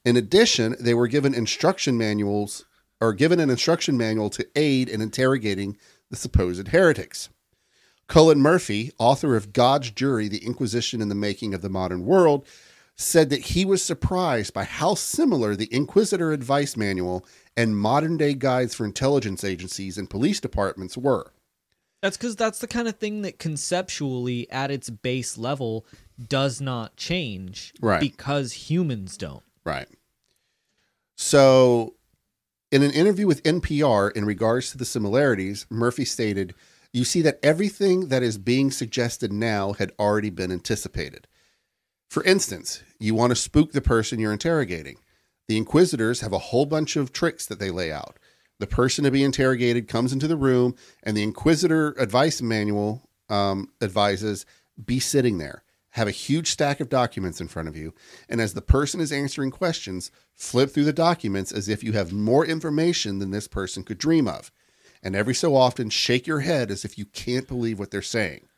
In 0.05 0.17
addition, 0.17 0.77
they 0.81 0.95
were 0.95 1.09
given 1.09 1.35
instruction 1.35 1.97
manuals 1.99 2.65
or 3.01 3.13
given 3.13 3.41
an 3.41 3.51
instruction 3.51 3.97
manual 3.99 4.31
to 4.31 4.47
aid 4.57 4.89
in 4.89 5.01
interrogating 5.03 5.77
the 6.11 6.17
supposed 6.17 6.69
heretics. 6.69 7.29
Cullen 8.07 8.41
Murphy, 8.41 8.93
author 8.99 9.37
of 9.37 9.53
God's 9.53 9.91
Jury: 9.91 10.29
The 10.29 10.45
Inquisition 10.45 11.01
and 11.01 11.11
the 11.11 11.15
Making 11.17 11.55
of 11.55 11.63
the 11.63 11.69
Modern 11.69 12.05
World, 12.05 12.47
said 12.97 13.31
that 13.31 13.47
he 13.47 13.65
was 13.65 13.83
surprised 13.83 14.55
by 14.55 14.65
how 14.65 14.95
similar 14.95 15.57
the 15.57 15.73
Inquisitor 15.75 16.33
advice 16.33 16.77
manual 16.77 17.27
and 17.57 17.77
modern-day 17.77 18.35
guides 18.35 18.75
for 18.75 18.85
intelligence 18.85 19.43
agencies 19.43 19.99
and 19.99 20.11
police 20.11 20.41
departments 20.41 20.97
were. 20.97 21.33
That's 22.03 22.17
because 22.17 22.37
that's 22.37 22.59
the 22.59 22.67
kind 22.67 22.87
of 22.87 22.97
thing 22.97 23.23
that 23.23 23.39
conceptually, 23.39 24.51
at 24.51 24.71
its 24.71 24.91
base 24.91 25.39
level, 25.39 25.87
does 26.29 26.61
not 26.61 26.97
change. 26.97 27.73
Right. 27.81 28.01
Because 28.01 28.53
humans 28.53 29.17
don't. 29.17 29.43
Right. 29.65 29.89
So, 31.17 31.95
in 32.71 32.83
an 32.83 32.91
interview 32.91 33.27
with 33.27 33.43
NPR 33.45 34.15
in 34.15 34.25
regards 34.27 34.71
to 34.73 34.79
the 34.79 34.85
similarities, 34.85 35.65
Murphy 35.71 36.05
stated, 36.05 36.55
You 36.95 37.03
see 37.03 37.23
that 37.23 37.41
everything 37.43 38.09
that 38.11 38.23
is 38.23 38.39
being 38.39 38.71
suggested 38.71 39.33
now 39.33 39.73
had 39.73 39.91
already 39.99 40.31
been 40.31 40.53
anticipated. 40.53 41.27
For 42.09 42.23
instance, 42.23 42.85
you 43.01 43.17
want 43.17 43.33
to 43.33 43.37
spook 43.37 43.73
the 43.73 43.81
person 43.81 44.21
you're 44.21 44.33
interrogating. 44.33 44.99
The 45.49 45.57
inquisitors 45.57 46.21
have 46.21 46.33
a 46.33 46.39
whole 46.39 46.67
bunch 46.67 46.95
of 46.95 47.13
tricks 47.13 47.47
that 47.47 47.59
they 47.59 47.73
lay 47.73 47.91
out. 47.91 48.21
The 48.61 48.69
person 48.69 49.03
to 49.03 49.11
be 49.11 49.25
interrogated 49.25 49.89
comes 49.89 50.13
into 50.13 50.29
the 50.29 50.37
room, 50.37 50.77
and 51.03 51.17
the 51.17 51.25
inquisitor 51.25 51.97
advice 51.99 52.41
manual 52.41 53.11
um, 53.29 53.73
advises 53.83 54.47
be 54.83 55.01
sitting 55.01 55.39
there. 55.39 55.65
Have 55.91 56.07
a 56.07 56.13
huge 56.13 56.49
stack 56.49 56.79
of 56.79 56.89
documents 56.89 57.41
in 57.41 57.49
front 57.49 57.67
of 57.67 57.77
you, 57.77 57.93
and 58.29 58.41
as 58.41 58.55
the 58.55 58.63
person 58.63 59.01
is 59.01 59.11
answering 59.11 59.51
questions, 59.51 60.13
flip 60.33 60.71
through 60.71 60.85
the 60.85 60.93
documents 60.93 61.51
as 61.51 61.69
if 61.69 61.83
you 61.83 61.91
have 61.95 62.13
more 62.13 62.47
information 62.47 63.19
than 63.19 63.33
this 63.33 63.49
person 63.49 63.83
could 63.83 63.99
dream 63.99 64.29
of. 64.29 64.53
And 65.05 65.15
every 65.15 65.35
so 65.35 65.55
often, 65.55 65.91
shake 65.91 66.27
your 66.27 66.41
head 66.41 66.71
as 66.71 66.85
if 66.85 66.99
you 66.99 67.05
can't 67.05 67.47
believe 67.47 67.79
what 67.79 67.91
they're 67.91 68.03
saying. 68.03 68.49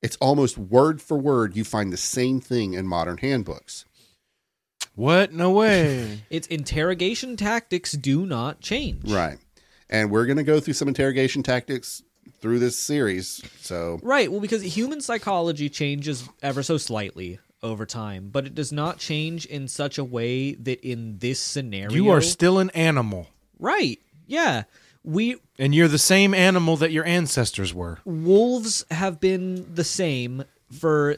It's 0.00 0.16
almost 0.20 0.56
word 0.56 1.02
for 1.02 1.18
word, 1.18 1.56
you 1.56 1.64
find 1.64 1.92
the 1.92 1.96
same 1.96 2.40
thing 2.40 2.74
in 2.74 2.86
modern 2.86 3.18
handbooks. 3.18 3.84
What? 4.94 5.32
No 5.32 5.50
way. 5.50 6.22
Its 6.30 6.46
interrogation 6.46 7.36
tactics 7.36 7.92
do 7.92 8.24
not 8.24 8.60
change. 8.60 9.10
Right. 9.10 9.38
And 9.90 10.10
we're 10.10 10.26
going 10.26 10.36
to 10.36 10.44
go 10.44 10.60
through 10.60 10.74
some 10.74 10.88
interrogation 10.88 11.42
tactics 11.42 12.02
through 12.40 12.60
this 12.60 12.76
series. 12.76 13.42
So, 13.60 13.98
Right. 14.02 14.30
Well, 14.30 14.40
because 14.40 14.62
human 14.62 15.00
psychology 15.00 15.68
changes 15.68 16.28
ever 16.42 16.62
so 16.62 16.76
slightly 16.76 17.40
over 17.62 17.86
time, 17.86 18.28
but 18.30 18.46
it 18.46 18.54
does 18.54 18.70
not 18.70 18.98
change 18.98 19.46
in 19.46 19.66
such 19.66 19.98
a 19.98 20.04
way 20.04 20.54
that 20.54 20.80
in 20.80 21.18
this 21.18 21.40
scenario. 21.40 21.92
you 21.92 22.10
are 22.10 22.20
still 22.20 22.58
an 22.58 22.70
animal, 22.70 23.28
right. 23.58 23.98
Yeah. 24.26 24.64
We 25.08 25.36
and 25.58 25.74
you're 25.74 25.88
the 25.88 25.96
same 25.98 26.34
animal 26.34 26.76
that 26.76 26.92
your 26.92 27.06
ancestors 27.06 27.72
were 27.72 27.98
wolves 28.04 28.84
have 28.90 29.18
been 29.20 29.74
the 29.74 29.82
same 29.84 30.44
for 30.70 31.16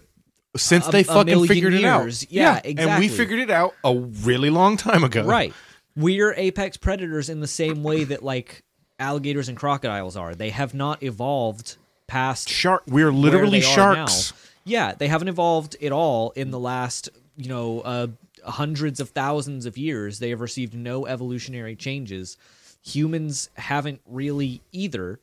since 0.56 0.86
A- 0.86 0.90
they 0.92 1.02
fucking 1.02 1.46
figured 1.46 1.74
it 1.74 1.84
out. 1.84 2.02
years. 2.02 2.24
Yeah, 2.30 2.60
exactly. 2.62 2.84
And 2.84 3.00
we 3.00 3.08
figured 3.08 3.40
it 3.40 3.50
out 3.50 3.74
a 3.82 3.96
really 3.96 4.48
long 4.50 4.76
time 4.76 5.02
ago. 5.02 5.24
right. 5.24 5.52
We're 5.96 6.32
apex 6.36 6.76
predators 6.76 7.28
in 7.28 7.40
the 7.40 7.48
same 7.48 7.82
way 7.82 8.04
that 8.04 8.22
like 8.22 8.62
alligators 9.00 9.48
and 9.48 9.58
crocodiles 9.58 10.16
are. 10.16 10.36
They 10.36 10.50
have 10.50 10.72
not 10.72 11.02
evolved 11.02 11.76
past 12.06 12.48
Shark. 12.48 12.84
We're 12.86 13.12
literally 13.12 13.60
sharks. 13.60 14.32
Yeah, 14.64 14.94
they 14.94 15.08
haven't 15.08 15.28
evolved 15.28 15.76
at 15.82 15.90
all 15.90 16.30
in 16.30 16.52
the 16.52 16.60
last, 16.60 17.08
you 17.36 17.48
know, 17.48 17.80
uh, 17.80 18.06
hundreds 18.44 19.00
of 19.00 19.10
thousands 19.10 19.66
of 19.66 19.76
years. 19.76 20.20
They 20.20 20.30
have 20.30 20.40
received 20.40 20.74
no 20.74 21.06
evolutionary 21.06 21.74
changes. 21.74 22.36
Humans 22.82 23.50
haven't 23.54 24.00
really 24.06 24.62
either. 24.72 25.20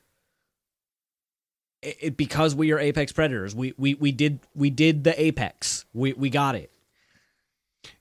I- 1.83 1.95
it- 2.01 2.17
because 2.17 2.55
we 2.55 2.71
are 2.71 2.79
apex 2.79 3.11
predators. 3.11 3.53
We, 3.55 3.73
we 3.77 3.93
we 3.95 4.11
did 4.11 4.39
we 4.55 4.69
did 4.69 5.03
the 5.03 5.19
apex. 5.21 5.85
We 5.93 6.13
we 6.13 6.29
got 6.29 6.55
it. 6.55 6.71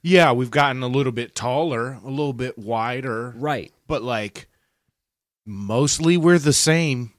Yeah, 0.03 0.33
we've 0.33 0.51
gotten 0.51 0.83
a 0.83 0.89
little 0.89 1.13
bit 1.13 1.35
taller, 1.35 2.01
a 2.05 2.09
little 2.09 2.33
bit 2.33 2.59
wider, 2.59 3.35
Right. 3.37 3.73
but 3.87 4.03
like 4.03 4.49
mostly 5.45 6.17
we're 6.17 6.39
the 6.39 6.53
same. 6.53 7.13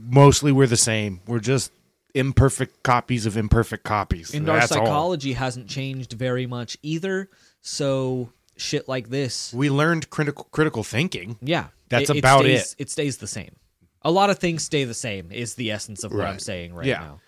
Mostly 0.00 0.52
we're 0.52 0.66
the 0.66 0.76
same. 0.76 1.20
We're 1.26 1.38
just 1.38 1.70
imperfect 2.14 2.82
copies 2.82 3.24
of 3.26 3.36
imperfect 3.36 3.84
copies. 3.84 4.34
And 4.34 4.48
our 4.48 4.58
That's 4.60 4.72
all. 4.72 4.84
psychology 4.84 5.32
hasn't 5.34 5.68
changed 5.68 6.12
very 6.12 6.46
much 6.46 6.76
either. 6.82 7.30
So 7.62 8.30
shit 8.62 8.88
like 8.88 9.08
this, 9.10 9.52
We 9.52 9.68
learned 9.70 10.08
critical 10.10 10.44
critical 10.50 10.82
thinking. 10.84 11.36
yeah, 11.40 11.68
That's 11.88 12.10
about 12.10 12.40
stays, 12.40 12.72
it. 12.72 12.82
It 12.82 12.90
stays 12.90 13.18
the 13.18 13.26
same. 13.26 13.56
A 14.02 14.10
lot 14.10 14.30
of 14.30 14.38
things 14.38 14.62
stay 14.64 14.84
the 14.84 14.94
same. 14.94 15.30
Is 15.30 15.54
the 15.54 15.70
essence 15.70 16.02
of 16.04 16.12
what 16.12 16.24
I'm 16.26 16.38
saying 16.38 16.74
right 16.74 16.86
Yeah. 16.86 16.98
now. 17.00 17.20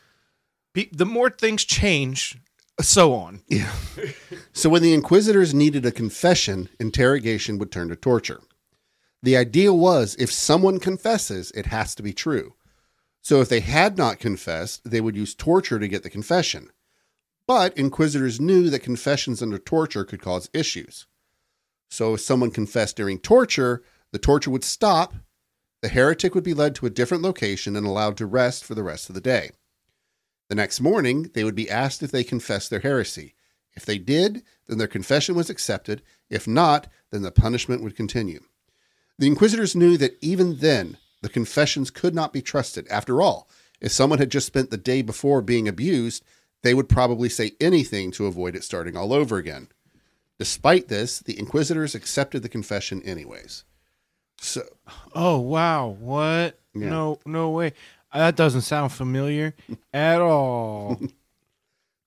Be- 0.72 0.91
The 0.93 1.07
more 1.07 1.30
things 1.30 1.64
change, 1.64 2.37
so 2.80 3.14
on. 3.14 3.43
Yeah. 3.49 3.72
so 4.53 4.68
when 4.68 4.82
the 4.82 4.93
inquisitors 4.95 5.55
needed 5.55 5.87
a 5.87 5.93
confession, 5.93 6.68
interrogation 6.80 7.59
would 7.59 7.70
turn 7.70 7.89
to 7.91 7.97
torture. 7.97 8.41
The 9.22 9.37
idea 9.37 9.72
was 9.72 10.16
if 10.18 10.32
someone 10.32 10.80
confesses, 10.80 11.51
it 11.53 11.66
has 11.66 11.95
to 11.95 12.03
be 12.03 12.12
true. 12.12 12.55
So 13.22 13.41
if 13.41 13.49
they 13.49 13.61
had 13.61 13.97
not 13.97 14.18
confessed, 14.18 14.82
they 14.91 15.01
would 15.01 15.16
use 15.16 15.35
torture 15.35 15.78
to 15.78 15.89
get 15.89 16.03
the 16.03 16.11
confession. 16.11 16.70
But 17.47 17.76
inquisitors 17.78 18.41
knew 18.41 18.68
that 18.70 18.80
confessions 18.80 19.41
under 19.43 19.59
torture 19.59 20.05
could 20.05 20.20
cause 20.20 20.51
issues. 20.53 21.07
So 21.89 22.14
if 22.14 22.20
someone 22.20 22.51
confessed 22.51 22.97
during 22.97 23.18
torture, 23.18 23.82
the 24.12 24.18
torture 24.18 24.51
would 24.51 24.64
stop, 24.64 25.14
the 25.82 25.89
heretic 25.89 26.35
would 26.35 26.45
be 26.45 26.55
led 26.55 26.74
to 26.76 26.87
a 26.87 26.91
different 26.91 27.22
location 27.22 27.76
and 27.76 27.87
allowed 27.87 28.16
to 28.16 28.26
rest 28.26 28.64
for 28.64 28.74
the 28.74 28.82
rest 28.82 29.09
of 29.09 29.14
the 29.14 29.20
day. 29.20 29.51
The 30.49 30.55
next 30.55 30.80
morning, 30.80 31.30
they 31.35 31.45
would 31.45 31.55
be 31.55 31.70
asked 31.70 32.03
if 32.03 32.11
they 32.11 32.24
confessed 32.24 32.70
their 32.70 32.80
heresy. 32.80 33.35
If 33.74 33.85
they 33.85 33.99
did, 33.99 34.43
then 34.66 34.78
their 34.78 34.87
confession 34.87 35.35
was 35.35 35.51
accepted. 35.51 36.03
If 36.30 36.47
not, 36.47 36.87
then 37.11 37.22
the 37.22 37.30
punishment 37.30 37.82
would 37.82 37.97
continue. 37.97 38.41
The 39.18 39.26
inquisitors 39.26 39.76
knew 39.76 39.97
that 39.99 40.18
even 40.20 40.59
then, 40.59 40.97
the 41.22 41.28
confessions 41.28 41.91
could 41.91 42.14
not 42.14 42.32
be 42.32 42.43
trusted. 42.43 42.87
After 42.89 43.22
all, 43.22 43.49
if 43.80 43.93
someone 43.93 44.18
had 44.18 44.30
just 44.30 44.47
spent 44.47 44.70
the 44.70 44.76
day 44.76 45.03
before 45.03 45.43
being 45.43 45.68
abused, 45.68 46.24
they 46.62 46.74
would 46.74 46.89
probably 46.89 47.28
say 47.28 47.53
anything 47.61 48.11
to 48.12 48.26
avoid 48.26 48.57
it 48.57 48.64
starting 48.64 48.97
all 48.97 49.12
over 49.12 49.37
again. 49.37 49.68
Despite 50.39 50.89
this, 50.89 51.20
the 51.20 51.39
inquisitors 51.39 51.95
accepted 51.95 52.43
the 52.43 52.49
confession 52.49 53.03
anyways. 53.03 53.64
So, 54.41 54.62
Oh 55.14 55.39
wow! 55.39 55.89
What? 55.89 56.59
Yeah. 56.74 56.91
No, 56.91 57.18
no 57.24 57.51
way. 57.51 57.72
Uh, 58.12 58.18
that 58.18 58.37
doesn't 58.37 58.62
sound 58.62 58.93
familiar 58.93 59.55
at 59.93 60.20
all. 60.20 61.01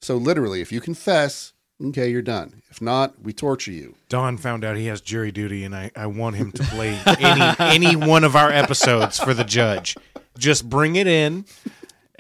so 0.02 0.18
literally, 0.18 0.62
if 0.62 0.72
you 0.72 0.82
confess, 0.82 1.54
okay, 1.84 2.10
you're 2.10 2.22
done. 2.22 2.62
If 2.70 2.82
not, 2.82 3.22
we 3.22 3.32
torture 3.34 3.72
you. 3.72 3.96
Don 4.10 4.38
found 4.38 4.64
out 4.66 4.76
he 4.78 4.88
has 4.88 5.00
jury 5.02 5.32
duty, 5.32 5.64
and 5.64 5.74
I, 5.76 5.92
I 5.96 6.06
want 6.08 6.36
him 6.36 6.52
to 6.52 6.64
play 6.64 7.00
any 7.20 7.56
any 7.60 7.96
one 8.08 8.24
of 8.26 8.36
our 8.36 8.52
episodes 8.52 9.18
for 9.20 9.34
the 9.34 9.46
judge. 9.46 9.96
Just 10.38 10.70
bring 10.70 10.96
it 10.98 11.08
in. 11.08 11.46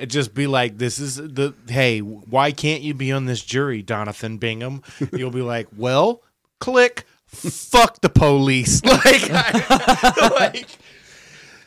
Just 0.05 0.33
be 0.35 0.45
like, 0.45 0.77
this 0.77 0.99
is 0.99 1.15
the 1.15 1.53
hey. 1.67 1.99
Why 1.99 2.51
can't 2.51 2.83
you 2.83 2.93
be 2.93 3.11
on 3.11 3.25
this 3.25 3.41
jury, 3.43 3.81
Donathan 3.81 4.39
Bingham? 4.39 4.83
You'll 5.11 5.31
be 5.31 5.41
like, 5.41 5.67
well, 5.75 6.21
click. 6.59 7.05
Fuck 7.25 8.01
the 8.01 8.09
police. 8.09 8.81
Like, 8.85 9.29
I- 9.31 10.29
like, 10.39 10.67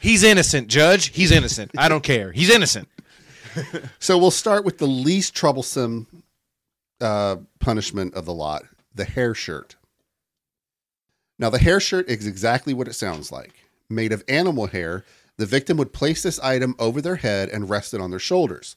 he's 0.00 0.22
innocent, 0.22 0.68
Judge. 0.68 1.08
He's 1.08 1.32
innocent. 1.32 1.72
I 1.76 1.88
don't 1.88 2.02
care. 2.04 2.32
He's 2.32 2.50
innocent. 2.50 2.88
So 3.98 4.16
we'll 4.16 4.30
start 4.30 4.64
with 4.64 4.78
the 4.78 4.86
least 4.86 5.34
troublesome 5.34 6.06
uh, 7.00 7.36
punishment 7.58 8.14
of 8.14 8.24
the 8.26 8.32
lot 8.34 8.62
the 8.94 9.04
hair 9.04 9.34
shirt. 9.34 9.76
Now, 11.38 11.48
the 11.50 11.58
hair 11.58 11.80
shirt 11.80 12.08
is 12.08 12.26
exactly 12.26 12.74
what 12.74 12.86
it 12.88 12.94
sounds 12.94 13.32
like. 13.32 13.52
Made 13.88 14.12
of 14.12 14.22
animal 14.28 14.66
hair, 14.66 15.04
the 15.40 15.46
victim 15.46 15.76
would 15.78 15.92
place 15.92 16.22
this 16.22 16.38
item 16.40 16.74
over 16.78 17.00
their 17.00 17.16
head 17.16 17.48
and 17.48 17.68
rest 17.70 17.94
it 17.94 18.00
on 18.00 18.10
their 18.10 18.18
shoulders. 18.20 18.76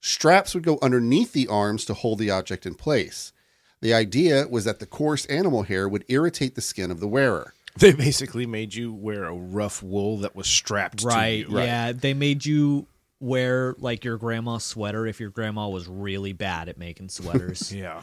Straps 0.00 0.54
would 0.54 0.62
go 0.62 0.78
underneath 0.80 1.32
the 1.32 1.48
arms 1.48 1.84
to 1.86 1.94
hold 1.94 2.18
the 2.18 2.30
object 2.30 2.64
in 2.64 2.74
place. 2.74 3.32
The 3.80 3.92
idea 3.92 4.46
was 4.48 4.64
that 4.64 4.78
the 4.78 4.86
coarse 4.86 5.26
animal 5.26 5.64
hair 5.64 5.88
would 5.88 6.04
irritate 6.08 6.54
the 6.54 6.60
skin 6.60 6.90
of 6.90 7.00
the 7.00 7.08
wearer. 7.08 7.54
They 7.78 7.92
basically 7.92 8.46
made 8.46 8.74
you 8.74 8.92
wear 8.92 9.24
a 9.24 9.34
rough 9.34 9.82
wool 9.82 10.18
that 10.18 10.34
was 10.34 10.46
strapped 10.46 11.02
Right. 11.02 11.44
to 11.44 11.52
you. 11.52 11.58
Yeah. 11.58 11.92
They 11.92 12.14
made 12.14 12.46
you 12.46 12.86
wear 13.20 13.74
like 13.78 14.04
your 14.04 14.16
grandma's 14.16 14.64
sweater 14.64 15.06
if 15.06 15.20
your 15.20 15.30
grandma 15.30 15.68
was 15.68 15.88
really 15.88 16.32
bad 16.32 16.68
at 16.68 16.78
making 16.78 17.08
sweaters. 17.10 17.72
Yeah. 17.76 18.02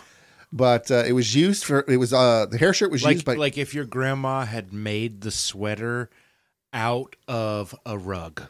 But 0.55 0.91
uh, 0.91 1.03
it 1.07 1.13
was 1.13 1.33
used 1.33 1.63
for, 1.63 1.83
it 1.87 1.97
was, 1.97 2.13
uh, 2.13 2.45
the 2.45 2.59
hair 2.59 2.73
shirt 2.73 2.91
was 2.91 3.03
like 3.03 3.13
used 3.15 3.25
by, 3.25 3.33
like 3.33 3.57
if 3.57 3.73
your 3.73 3.85
grandma 3.85 4.45
had 4.45 4.71
made 4.71 5.21
the 5.21 5.31
sweater 5.31 6.11
out 6.73 7.15
of 7.27 7.73
a 7.85 7.97
rug. 7.97 8.41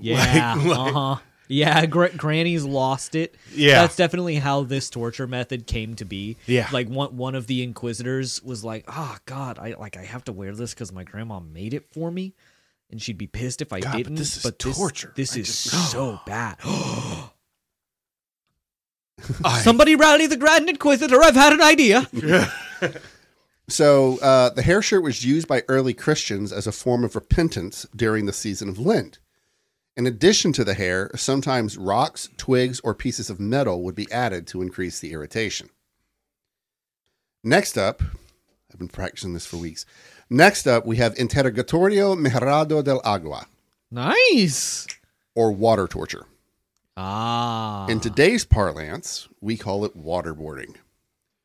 Yeah. 0.00 0.54
uh 0.58 0.92
huh. 0.92 1.16
Yeah. 1.48 1.86
Gr- 1.86 2.06
Granny's 2.16 2.64
lost 2.64 3.14
it. 3.14 3.36
Yeah. 3.54 3.82
That's 3.82 3.96
definitely 3.96 4.36
how 4.36 4.62
this 4.64 4.88
torture 4.90 5.26
method 5.26 5.66
came 5.66 5.94
to 5.96 6.04
be. 6.04 6.36
Yeah. 6.46 6.68
Like 6.72 6.88
one 6.88 7.16
one 7.16 7.34
of 7.34 7.46
the 7.46 7.62
inquisitors 7.62 8.42
was 8.42 8.64
like, 8.64 8.84
"Oh 8.88 9.16
God, 9.26 9.58
I 9.58 9.74
like 9.78 9.96
I 9.96 10.04
have 10.04 10.24
to 10.24 10.32
wear 10.32 10.54
this 10.54 10.72
because 10.74 10.92
my 10.92 11.04
grandma 11.04 11.40
made 11.40 11.74
it 11.74 11.86
for 11.92 12.10
me." 12.10 12.34
And 12.90 13.00
she'd 13.00 13.16
be 13.18 13.26
pissed 13.26 13.62
if 13.62 13.72
I 13.72 13.80
God, 13.80 13.96
didn't. 13.96 14.16
this 14.16 14.36
is 14.36 14.42
but 14.42 14.58
this, 14.58 14.76
torture. 14.76 15.12
This 15.16 15.36
is 15.36 15.46
just- 15.46 15.90
so 15.92 16.20
bad. 16.26 16.56
I- 16.62 17.30
Somebody 19.62 19.94
rally 19.96 20.26
the 20.26 20.36
Grand 20.36 20.68
Inquisitor. 20.68 21.22
I've 21.22 21.34
had 21.36 21.52
an 21.52 21.60
idea. 21.62 22.06
So 23.72 24.18
uh, 24.18 24.50
the 24.50 24.60
hair 24.60 24.82
shirt 24.82 25.02
was 25.02 25.24
used 25.24 25.48
by 25.48 25.62
early 25.66 25.94
Christians 25.94 26.52
as 26.52 26.66
a 26.66 26.72
form 26.72 27.04
of 27.04 27.14
repentance 27.14 27.86
during 27.96 28.26
the 28.26 28.32
season 28.32 28.68
of 28.68 28.78
Lent. 28.78 29.18
In 29.96 30.06
addition 30.06 30.52
to 30.52 30.62
the 30.62 30.74
hair, 30.74 31.10
sometimes 31.16 31.78
rocks, 31.78 32.28
twigs, 32.36 32.80
or 32.80 32.94
pieces 32.94 33.30
of 33.30 33.40
metal 33.40 33.82
would 33.82 33.94
be 33.94 34.12
added 34.12 34.46
to 34.48 34.60
increase 34.60 35.00
the 35.00 35.12
irritation. 35.12 35.70
Next 37.42 37.78
up, 37.78 38.02
I've 38.70 38.78
been 38.78 38.88
practicing 38.88 39.32
this 39.32 39.46
for 39.46 39.56
weeks. 39.56 39.86
Next 40.28 40.66
up, 40.66 40.84
we 40.84 40.96
have 40.96 41.14
interrogatorio 41.14 42.14
mejorado 42.14 42.84
del 42.84 43.00
agua, 43.04 43.46
nice. 43.90 44.86
or 45.34 45.50
water 45.50 45.86
torture. 45.86 46.26
Ah. 46.98 47.86
In 47.86 48.00
today's 48.00 48.44
parlance, 48.44 49.28
we 49.40 49.56
call 49.56 49.86
it 49.86 49.96
waterboarding. 49.96 50.76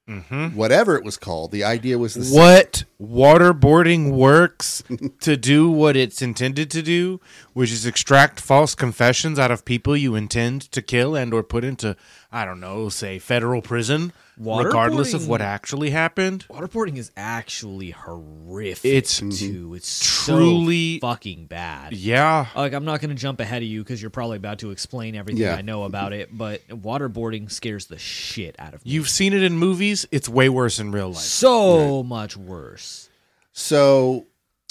Mm-hmm. 0.08 0.56
Whatever 0.56 0.96
it 0.96 1.04
was 1.04 1.18
called, 1.18 1.52
the 1.52 1.66
idea 1.66 1.98
was 1.98 2.14
the 2.14 2.24
same. 2.24 2.40
what 2.40 2.86
waterboarding 3.02 4.12
works 4.12 4.82
to 5.20 5.36
do 5.36 5.70
what 5.70 5.98
it's 5.98 6.22
intended 6.22 6.72
to 6.72 6.82
do, 6.82 7.20
which 7.54 7.72
is 7.72 7.86
extract 7.86 8.40
false 8.40 8.74
confessions 8.74 9.38
out 9.38 9.52
of 9.52 9.66
people 9.66 9.98
you 9.98 10.16
intend 10.16 10.62
to 10.72 10.82
kill 10.82 11.16
and 11.16 11.34
or 11.34 11.44
put 11.44 11.66
into 11.66 11.98
I 12.32 12.46
don't 12.46 12.60
know, 12.62 12.88
say 12.90 13.20
federal 13.20 13.62
prison, 13.62 14.14
regardless 14.38 15.14
of 15.14 15.28
what 15.28 15.42
actually 15.42 15.90
happened. 15.90 16.46
Waterboarding 16.50 16.98
is 16.98 17.12
actually 17.18 17.92
horrific. 17.92 18.92
It's 18.92 19.20
too. 19.20 19.74
It's 19.76 20.24
truly- 20.26 21.00
so 21.00 21.08
fucking 21.08 21.46
bad. 21.48 21.94
Yeah, 21.94 22.48
Like 22.56 22.74
I'm 22.74 22.86
not 22.86 23.02
going 23.02 23.10
to 23.10 23.16
jump 23.16 23.40
ahead 23.40 23.62
of 23.64 23.68
you 23.68 23.84
because 23.84 24.02
you're 24.02 24.12
probably 24.12 24.38
about 24.38 24.60
to 24.60 24.72
explain 24.72 25.16
everything 25.16 25.42
Yeah. 25.42 25.56
I 25.56 25.62
know 25.62 25.84
about 25.84 26.14
it. 26.14 26.36
But 26.38 26.68
waterboarding 26.68 27.52
scares 27.52 27.88
the 27.88 27.98
shit 27.98 28.56
out 28.60 28.74
of 28.74 28.86
me. 28.86 28.92
you've 28.92 29.10
seen 29.10 29.34
it 29.34 29.42
in 29.44 29.58
movies. 29.58 30.06
It's 30.12 30.30
way 30.30 30.50
worse 30.50 30.80
in 30.80 30.92
real 30.92 31.10
life. 31.10 31.18
so 31.18 32.04
much 32.04 32.38
worse. 32.38 33.10
So, 33.54 34.28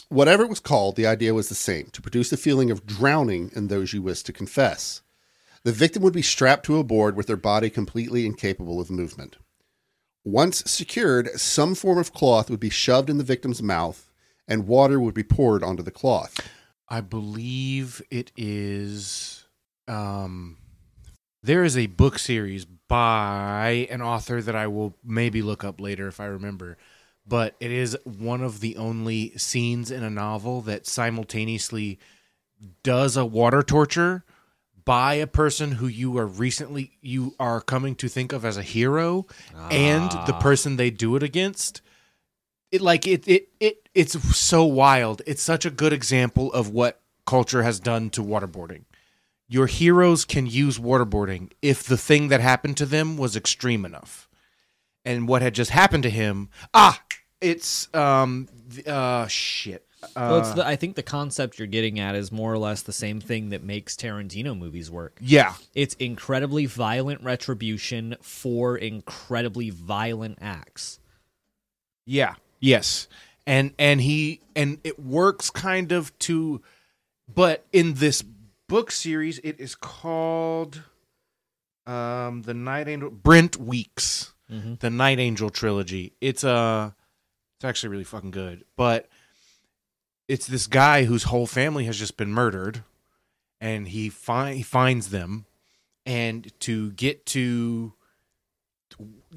whatever 0.09 0.45
it 0.45 0.49
was 0.49 0.61
called, 0.61 0.95
the 0.97 1.07
idea 1.07 1.35
was 1.35 1.49
the 1.49 1.55
same 1.57 1.87
to 1.93 2.01
produce 2.01 2.33
a 2.33 2.37
feeling 2.37 2.71
of 2.71 2.87
drowning 2.87 3.51
in 3.57 3.67
those 3.67 3.93
you 3.93 4.01
wish 4.03 4.23
to 4.23 4.33
confess. 4.33 5.03
The 5.64 5.73
victim 5.73 6.03
would 6.05 6.12
be 6.12 6.23
strapped 6.23 6.64
to 6.67 6.79
a 6.79 6.85
board 6.85 7.17
with 7.17 7.27
their 7.27 7.37
body 7.37 7.69
completely 7.71 8.25
incapable 8.25 8.81
of 8.81 8.89
movement. 8.91 9.37
Once 10.27 10.68
secured, 10.68 11.31
some 11.39 11.72
form 11.72 11.99
of 11.99 12.12
cloth 12.12 12.51
would 12.51 12.59
be 12.59 12.68
shoved 12.68 13.09
in 13.09 13.16
the 13.16 13.22
victim's 13.22 13.62
mouth 13.62 14.11
and 14.49 14.66
water 14.66 14.99
would 14.99 15.14
be 15.14 15.22
poured 15.22 15.62
onto 15.62 15.85
the 15.85 15.91
cloth. 15.93 16.41
I 16.89 17.01
believe 17.01 18.03
it 18.11 18.33
is. 18.37 19.47
Um, 19.87 20.57
there 21.45 21.62
is 21.62 21.79
a 21.79 21.87
book 21.87 22.18
series 22.18 22.64
by 22.64 23.87
an 23.89 24.03
author 24.03 24.43
that 24.43 24.57
I 24.57 24.66
will 24.66 24.97
maybe 25.05 25.43
look 25.43 25.62
up 25.62 25.81
later 25.81 26.09
if 26.09 26.18
I 26.18 26.27
remember, 26.27 26.77
but 27.24 27.55
it 27.61 27.70
is 27.70 27.97
one 28.03 28.43
of 28.43 28.59
the 28.59 28.77
only 28.79 29.31
scenes 29.39 29.93
in 29.93 30.03
a 30.03 30.11
novel 30.11 30.61
that 30.62 30.89
simultaneously 30.89 32.01
does 32.83 33.16
a 33.16 33.24
water 33.24 33.62
torture 33.62 34.24
by 34.87 35.14
a 35.14 35.26
person 35.26 35.72
who 35.72 35.87
you 35.87 36.16
are 36.16 36.26
recently 36.26 36.93
you 37.03 37.34
are 37.39 37.61
coming 37.61 37.95
to 37.97 38.09
think 38.09 38.32
of 38.32 38.45
as 38.47 38.57
a 38.57 38.62
hero 38.62 39.26
and 39.70 40.11
the 40.26 40.32
person 40.41 40.76
they 40.76 40.91
do 40.91 41.14
it 41.16 41.22
against 41.22 41.82
it 42.70 42.80
like 42.80 43.07
it 43.07 43.26
it 43.28 43.49
it 43.61 43.89
it's 43.95 44.37
so 44.37 44.64
wild. 44.64 45.22
It's 45.26 45.43
such 45.43 45.64
a 45.64 45.70
good 45.70 45.93
example 45.93 46.53
of 46.53 46.68
what 46.70 47.01
culture 47.26 47.62
has 47.62 47.80
done 47.80 48.11
to 48.11 48.22
waterboarding. 48.22 48.84
Your 49.49 49.66
heroes 49.66 50.24
can 50.24 50.47
use 50.47 50.78
waterboarding 50.78 51.53
if 51.62 51.82
the 51.84 51.97
thing 51.97 52.28
that 52.28 52.41
happened 52.41 52.76
to 52.78 52.87
them 52.87 53.16
was 53.16 53.37
extreme 53.37 53.84
enough. 53.84 54.28
And 55.05 55.28
what 55.28 55.41
had 55.41 55.55
just 55.55 55.70
happened 55.70 56.03
to 56.03 56.11
him, 56.11 56.51
ah, 56.74 57.03
it's 57.41 57.93
um 57.95 58.49
uh 58.87 59.26
shit. 59.28 59.87
Well, 60.15 60.39
it's 60.39 60.49
Uh, 60.51 60.55
the, 60.57 60.67
I 60.67 60.77
think 60.77 60.95
the 60.95 61.03
concept 61.03 61.59
you're 61.59 61.67
getting 61.67 61.99
at 61.99 62.15
is 62.15 62.31
more 62.31 62.53
or 62.53 62.59
less 62.59 62.83
the 62.83 62.93
same 62.93 63.21
thing 63.21 63.49
that 63.49 63.63
makes 63.63 63.97
Tarantino 63.97 64.57
movies 64.57 64.91
work. 64.91 65.19
yeah. 65.21 65.55
It's 65.75 65.95
incredibly 65.95 66.67
violent 66.67 67.23
retribution 67.23 68.17
for 68.21 68.77
incredibly 68.77 69.71
violent 69.71 70.39
acts. 70.41 70.99
Yeah. 72.05 72.35
Yes. 72.61 73.09
And 73.47 73.73
and 73.79 74.01
he 74.01 74.41
and 74.55 74.79
it 74.85 74.99
works 74.99 75.51
kind 75.51 75.93
of 75.93 76.17
to 76.21 76.63
but 77.33 77.65
in 77.73 77.95
this 77.95 78.23
book 78.69 78.91
series 78.91 79.39
it 79.41 79.59
is 79.61 79.75
called 79.75 80.83
um 81.87 82.43
the 82.43 82.55
Night 82.55 82.89
Angel 82.89 83.11
Brent 83.11 83.57
Weeks. 83.57 84.33
The 84.49 84.91
Night 84.91 85.19
Angel 85.19 85.51
trilogy. 85.51 86.13
It's 86.21 86.45
uh 86.45 86.91
it's 87.59 87.65
actually 87.65 87.89
really 87.91 88.05
fucking 88.05 88.31
good. 88.31 88.65
But 88.77 89.09
it's 90.29 90.47
this 90.47 90.66
guy 90.66 91.05
whose 91.05 91.24
whole 91.24 91.47
family 91.47 91.85
has 91.85 91.99
just 91.99 92.16
been 92.16 92.33
murdered 92.33 92.83
and 93.61 93.89
he 93.89 94.09
fi- 94.09 94.55
he 94.55 94.62
finds 94.62 95.11
them 95.11 95.47
and 96.05 96.53
to 96.61 96.93
get 96.93 97.27
to 97.27 97.93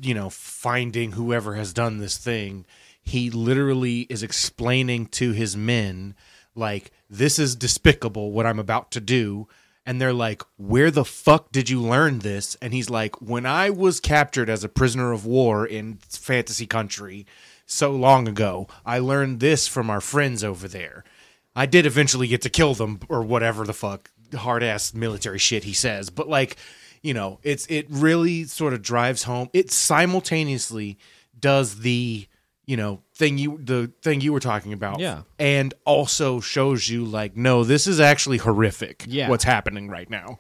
you 0.02 0.14
know 0.14 0.30
finding 0.30 1.14
whoever 1.14 1.56
has 1.56 1.74
done 1.74 1.98
this 1.98 2.18
thing 2.18 2.66
he 3.02 3.30
literally 3.30 4.02
is 4.02 4.24
explaining 4.24 5.06
to 5.08 5.32
his 5.32 5.58
men 5.58 6.16
like 6.56 6.92
this 7.10 7.40
is 7.40 7.56
despicable 7.56 8.32
what 8.32 8.46
i'm 8.46 8.60
about 8.60 8.92
to 8.92 9.00
do 9.00 9.48
and 9.90 10.00
they're 10.00 10.14
like 10.14 10.44
where 10.58 10.92
the 10.92 11.04
fuck 11.04 11.52
did 11.52 11.68
you 11.68 11.82
learn 11.82 12.20
this? 12.20 12.56
And 12.62 12.74
he's 12.74 12.92
like 12.92 13.20
when 13.22 13.48
i 13.48 13.72
was 13.72 14.00
captured 14.00 14.48
as 14.48 14.64
a 14.64 14.70
prisoner 14.70 15.12
of 15.12 15.26
war 15.26 15.66
in 15.66 15.98
fantasy 16.10 16.68
country 16.68 17.26
so 17.70 17.92
long 17.92 18.28
ago 18.28 18.68
i 18.86 18.98
learned 19.00 19.40
this 19.40 19.68
from 19.68 19.90
our 19.90 20.02
friends 20.02 20.44
over 20.44 20.68
there 20.68 21.04
I 21.56 21.66
did 21.66 21.86
eventually 21.86 22.28
get 22.28 22.44
to 22.44 22.50
kill 22.50 22.74
them 22.74 23.02
or 23.10 23.22
whatever 23.22 23.66
the 23.66 23.74
fuck 23.74 24.12
hard 24.34 24.64
ass 24.64 24.94
military 24.94 25.40
shit 25.40 25.66
he 25.66 25.74
says. 25.74 26.10
But 26.10 26.30
like, 26.30 26.56
you 27.02 27.14
know, 27.14 27.40
it's 27.44 27.66
it 27.68 27.88
really 27.90 28.46
sort 28.46 28.72
of 28.72 28.82
drives 28.82 29.24
home. 29.24 29.50
It 29.52 29.70
simultaneously 29.72 30.98
does 31.38 31.80
the 31.80 32.28
you 32.66 32.78
know 32.78 33.02
thing 33.16 33.38
you 33.38 33.60
the 33.62 33.92
thing 34.04 34.22
you 34.22 34.32
were 34.32 34.40
talking 34.40 34.72
about, 34.74 35.00
Yeah. 35.00 35.24
and 35.38 35.74
also 35.86 36.40
shows 36.40 36.88
you 36.88 37.04
like, 37.04 37.36
no, 37.36 37.64
this 37.66 37.88
is 37.88 38.00
actually 38.00 38.38
horrific. 38.38 39.04
Yeah. 39.08 39.28
what's 39.28 39.44
happening 39.44 39.90
right 39.90 40.10
now. 40.10 40.40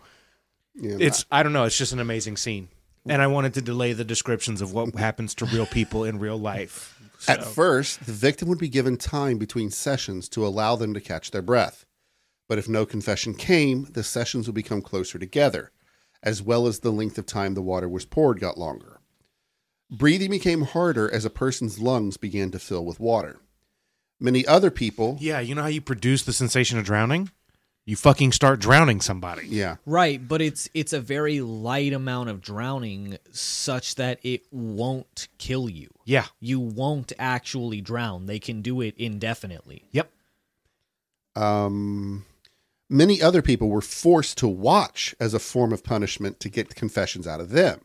Yeah, 0.75 0.97
It's 0.99 1.25
I 1.31 1.43
don't 1.43 1.53
know. 1.53 1.65
It's 1.65 1.77
just 1.77 1.91
an 1.91 1.99
amazing 1.99 2.37
scene, 2.37 2.69
and 3.07 3.21
I 3.21 3.27
wanted 3.27 3.55
to 3.55 3.61
delay 3.61 3.91
the 3.93 4.05
descriptions 4.05 4.61
of 4.61 4.71
what 4.73 4.95
happens 4.95 5.35
to 5.35 5.45
real 5.45 5.65
people 5.65 6.05
in 6.05 6.19
real 6.19 6.37
life. 6.37 6.95
At 7.27 7.43
first, 7.43 8.05
the 8.05 8.13
victim 8.13 8.47
would 8.49 8.59
be 8.59 8.69
given 8.69 8.97
time 8.97 9.37
between 9.37 9.69
sessions 9.71 10.29
to 10.29 10.45
allow 10.45 10.75
them 10.75 10.93
to 10.93 11.01
catch 11.01 11.31
their 11.31 11.41
breath. 11.41 11.85
But 12.47 12.57
if 12.57 12.67
no 12.67 12.85
confession 12.85 13.33
came, 13.33 13.87
the 13.91 14.03
sessions 14.03 14.47
would 14.47 14.55
become 14.55 14.81
closer 14.81 15.19
together, 15.19 15.71
as 16.23 16.41
well 16.41 16.65
as 16.65 16.79
the 16.79 16.91
length 16.91 17.17
of 17.17 17.25
time 17.25 17.53
the 17.53 17.61
water 17.61 17.87
was 17.87 18.05
poured 18.05 18.39
got 18.39 18.57
longer. 18.57 19.01
Breathing 19.91 20.31
became 20.31 20.61
harder 20.63 21.11
as 21.11 21.25
a 21.25 21.29
person's 21.29 21.79
lungs 21.79 22.17
began 22.17 22.51
to 22.51 22.59
fill 22.59 22.85
with 22.85 22.99
water. 22.99 23.41
Many 24.19 24.45
other 24.45 24.71
people, 24.71 25.17
Yeah, 25.19 25.39
you 25.39 25.55
know 25.55 25.61
how 25.63 25.67
you 25.67 25.81
produce 25.81 26.23
the 26.23 26.33
sensation 26.33 26.77
of 26.77 26.85
drowning? 26.85 27.31
You 27.89 27.95
fucking 27.95 28.33
start 28.33 28.59
drowning 28.59 29.01
somebody. 29.01 29.47
yeah, 29.47 29.77
Right, 29.83 30.27
but 30.27 30.43
it's 30.43 30.69
it's 30.75 30.93
a 30.93 30.99
very 30.99 31.41
light 31.41 31.91
amount 31.91 32.29
of 32.29 32.39
drowning 32.39 33.17
such 33.31 33.95
that 33.95 34.19
it 34.21 34.43
won't 34.51 35.27
kill 35.39 35.67
you. 35.67 35.89
Yeah. 36.05 36.25
You 36.39 36.59
won't 36.59 37.11
actually 37.17 37.81
drown. 37.81 38.27
They 38.27 38.37
can 38.37 38.61
do 38.61 38.79
it 38.81 38.93
indefinitely. 38.95 39.85
Yep. 39.89 40.11
um, 41.35 42.25
many 42.91 43.23
other 43.23 43.41
people 43.41 43.69
were 43.69 43.81
forced 43.81 44.37
to 44.37 44.47
watch 44.47 45.15
as 45.19 45.33
a 45.33 45.39
form 45.39 45.73
of 45.73 45.83
punishment 45.83 46.39
to 46.41 46.49
get 46.49 46.75
confessions 46.75 47.25
out 47.25 47.41
of 47.41 47.49
them. 47.49 47.81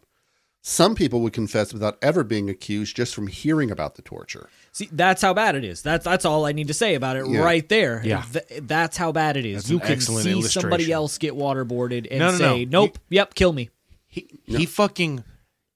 Some 0.66 0.94
people 0.94 1.20
would 1.20 1.34
confess 1.34 1.74
without 1.74 1.98
ever 2.00 2.24
being 2.24 2.48
accused 2.48 2.96
just 2.96 3.14
from 3.14 3.26
hearing 3.26 3.70
about 3.70 3.96
the 3.96 4.02
torture. 4.02 4.48
See, 4.72 4.88
that's 4.90 5.20
how 5.20 5.34
bad 5.34 5.56
it 5.56 5.62
is. 5.62 5.82
That's 5.82 6.06
that's 6.06 6.24
all 6.24 6.46
I 6.46 6.52
need 6.52 6.68
to 6.68 6.74
say 6.74 6.94
about 6.94 7.16
it 7.18 7.26
Yeah. 7.28 7.40
right 7.40 7.68
there. 7.68 8.00
Yeah. 8.02 8.22
Th- 8.32 8.62
that's 8.62 8.96
how 8.96 9.12
bad 9.12 9.36
it 9.36 9.44
is. 9.44 9.64
That's 9.64 9.70
you 9.70 9.78
an 9.80 9.86
can 9.86 10.00
see 10.00 10.40
somebody 10.40 10.90
else 10.90 11.18
get 11.18 11.34
waterboarded 11.34 12.08
and 12.10 12.18
No, 12.18 12.30
no, 12.30 12.38
say, 12.38 12.64
no. 12.64 12.80
"Nope, 12.84 12.98
yep, 13.10 13.34
kill 13.34 13.52
me." 13.52 13.68
He 14.06 14.26
he 14.46 14.64
fucking 14.64 15.22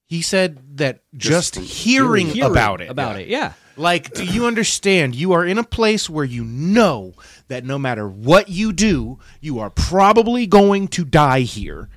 he 0.06 0.22
said 0.22 0.78
that 0.78 1.00
just, 1.14 1.56
from 1.56 1.64
hearing, 1.64 2.28
Hearing 2.28 2.50
about 2.50 2.80
it. 2.80 2.88
about 2.88 3.20
it, 3.20 3.28
yeah. 3.28 3.52
Like, 3.76 4.14
do 4.14 4.24
you 4.24 4.46
understand? 4.46 5.14
You 5.14 5.32
are 5.32 5.44
in 5.44 5.58
a 5.58 5.62
place 5.64 6.08
where 6.08 6.24
you 6.24 6.44
know 6.44 7.12
that 7.48 7.62
no 7.62 7.78
matter 7.78 8.08
what 8.08 8.48
you 8.48 8.72
do, 8.72 9.18
you 9.42 9.58
are 9.58 9.68
probably 9.68 10.46
going 10.46 10.88
to 10.88 11.04
die 11.04 11.40
here. 11.40 11.90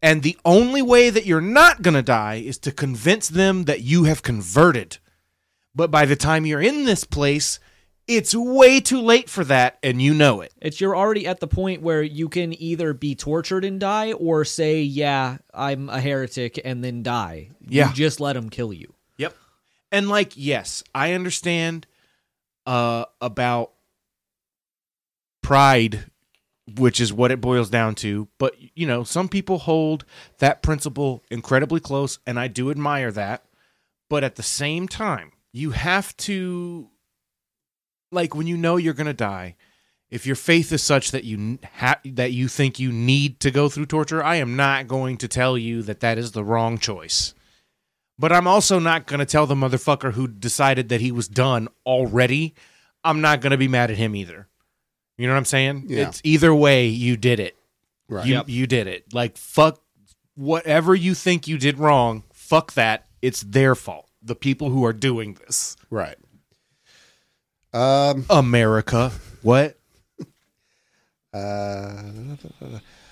And 0.00 0.22
the 0.22 0.38
only 0.44 0.82
way 0.82 1.10
that 1.10 1.26
you're 1.26 1.40
not 1.40 1.82
going 1.82 1.94
to 1.94 2.02
die 2.02 2.36
is 2.36 2.58
to 2.58 2.72
convince 2.72 3.28
them 3.28 3.64
that 3.64 3.80
you 3.80 4.04
have 4.04 4.22
converted. 4.22 4.98
But 5.74 5.90
by 5.90 6.06
the 6.06 6.16
time 6.16 6.46
you're 6.46 6.60
in 6.62 6.84
this 6.84 7.04
place, 7.04 7.58
it's 8.06 8.34
way 8.34 8.80
too 8.80 9.02
late 9.02 9.28
for 9.28 9.44
that, 9.44 9.78
and 9.82 10.00
you 10.00 10.14
know 10.14 10.40
it. 10.40 10.52
It's 10.62 10.80
you're 10.80 10.96
already 10.96 11.26
at 11.26 11.40
the 11.40 11.46
point 11.46 11.82
where 11.82 12.02
you 12.02 12.30
can 12.30 12.60
either 12.60 12.94
be 12.94 13.14
tortured 13.14 13.66
and 13.66 13.78
die, 13.78 14.12
or 14.12 14.46
say, 14.46 14.80
"Yeah, 14.80 15.38
I'm 15.52 15.90
a 15.90 16.00
heretic," 16.00 16.58
and 16.64 16.82
then 16.82 17.02
die. 17.02 17.50
Yeah. 17.66 17.88
you 17.90 17.94
just 17.94 18.18
let 18.18 18.32
them 18.32 18.48
kill 18.48 18.72
you. 18.72 18.94
Yep. 19.18 19.36
And 19.92 20.08
like, 20.08 20.32
yes, 20.36 20.82
I 20.94 21.12
understand 21.12 21.86
uh 22.66 23.04
about 23.20 23.72
pride, 25.42 26.06
which 26.76 27.00
is 27.00 27.12
what 27.12 27.30
it 27.30 27.40
boils 27.40 27.70
down 27.70 27.94
to, 27.96 28.28
but 28.38 28.54
you 28.74 28.86
know, 28.86 29.04
some 29.04 29.28
people 29.28 29.58
hold 29.58 30.04
that 30.38 30.62
principle 30.62 31.22
incredibly 31.30 31.80
close 31.80 32.18
and 32.26 32.38
I 32.38 32.48
do 32.48 32.70
admire 32.70 33.10
that. 33.12 33.44
But 34.10 34.24
at 34.24 34.36
the 34.36 34.42
same 34.42 34.88
time, 34.88 35.32
you 35.52 35.72
have 35.72 36.16
to 36.18 36.90
like 38.10 38.34
when 38.34 38.46
you 38.46 38.56
know 38.56 38.76
you're 38.76 38.94
going 38.94 39.06
to 39.06 39.12
die, 39.12 39.56
if 40.10 40.26
your 40.26 40.36
faith 40.36 40.72
is 40.72 40.82
such 40.82 41.10
that 41.10 41.24
you 41.24 41.58
ha- 41.74 42.00
that 42.04 42.32
you 42.32 42.48
think 42.48 42.78
you 42.78 42.90
need 42.90 43.40
to 43.40 43.50
go 43.50 43.68
through 43.68 43.86
torture, 43.86 44.22
I 44.22 44.36
am 44.36 44.56
not 44.56 44.88
going 44.88 45.18
to 45.18 45.28
tell 45.28 45.58
you 45.58 45.82
that 45.82 46.00
that 46.00 46.18
is 46.18 46.32
the 46.32 46.44
wrong 46.44 46.78
choice. 46.78 47.34
But 48.18 48.32
I'm 48.32 48.46
also 48.46 48.78
not 48.78 49.06
going 49.06 49.20
to 49.20 49.26
tell 49.26 49.46
the 49.46 49.54
motherfucker 49.54 50.14
who 50.14 50.26
decided 50.26 50.88
that 50.88 51.00
he 51.00 51.12
was 51.12 51.28
done 51.28 51.68
already. 51.86 52.54
I'm 53.04 53.20
not 53.20 53.40
going 53.40 53.52
to 53.52 53.56
be 53.56 53.68
mad 53.68 53.90
at 53.90 53.96
him 53.96 54.16
either. 54.16 54.48
You 55.18 55.26
know 55.26 55.34
what 55.34 55.38
I'm 55.38 55.44
saying? 55.44 55.86
Yeah. 55.88 56.08
It's 56.08 56.20
either 56.24 56.54
way 56.54 56.86
you 56.86 57.16
did 57.16 57.40
it. 57.40 57.56
Right. 58.08 58.24
You 58.24 58.42
you 58.46 58.66
did 58.66 58.86
it. 58.86 59.12
Like 59.12 59.36
fuck 59.36 59.82
whatever 60.34 60.94
you 60.94 61.14
think 61.14 61.46
you 61.46 61.58
did 61.58 61.78
wrong, 61.78 62.22
fuck 62.32 62.72
that. 62.74 63.06
It's 63.20 63.42
their 63.42 63.74
fault. 63.74 64.08
The 64.22 64.36
people 64.36 64.70
who 64.70 64.84
are 64.84 64.92
doing 64.92 65.36
this. 65.44 65.76
Right. 65.90 66.16
Um, 67.74 68.24
America. 68.30 69.12
What? 69.42 69.78
uh, 71.34 72.02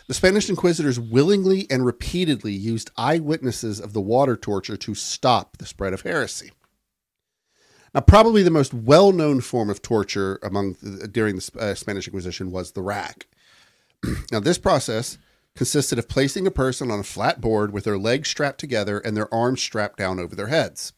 the 0.06 0.14
Spanish 0.14 0.48
inquisitors 0.48 0.98
willingly 0.98 1.66
and 1.68 1.84
repeatedly 1.84 2.52
used 2.52 2.90
eyewitnesses 2.96 3.80
of 3.80 3.92
the 3.92 4.00
water 4.00 4.36
torture 4.36 4.76
to 4.76 4.94
stop 4.94 5.58
the 5.58 5.66
spread 5.66 5.92
of 5.92 6.02
heresy. 6.02 6.52
Now, 7.96 8.02
probably 8.02 8.42
the 8.42 8.50
most 8.50 8.74
well-known 8.74 9.40
form 9.40 9.70
of 9.70 9.80
torture 9.80 10.38
among 10.42 10.74
during 11.12 11.36
the 11.36 11.50
uh, 11.58 11.74
Spanish 11.74 12.06
Inquisition 12.06 12.50
was 12.50 12.72
the 12.72 12.82
rack. 12.82 13.26
now, 14.30 14.38
this 14.38 14.58
process 14.58 15.16
consisted 15.54 15.98
of 15.98 16.06
placing 16.06 16.46
a 16.46 16.50
person 16.50 16.90
on 16.90 17.00
a 17.00 17.02
flat 17.02 17.40
board 17.40 17.72
with 17.72 17.84
their 17.84 17.96
legs 17.96 18.28
strapped 18.28 18.60
together 18.60 18.98
and 18.98 19.16
their 19.16 19.32
arms 19.32 19.62
strapped 19.62 19.96
down 19.96 20.20
over 20.20 20.36
their 20.36 20.48
heads. 20.48 20.92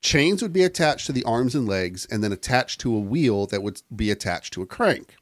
Chains 0.00 0.42
would 0.42 0.52
be 0.52 0.64
attached 0.64 1.06
to 1.06 1.12
the 1.12 1.22
arms 1.22 1.54
and 1.54 1.68
legs 1.68 2.04
and 2.06 2.20
then 2.24 2.32
attached 2.32 2.80
to 2.80 2.96
a 2.96 3.00
wheel 3.00 3.46
that 3.46 3.62
would 3.62 3.80
be 3.94 4.10
attached 4.10 4.52
to 4.54 4.62
a 4.62 4.66
crank. 4.66 5.14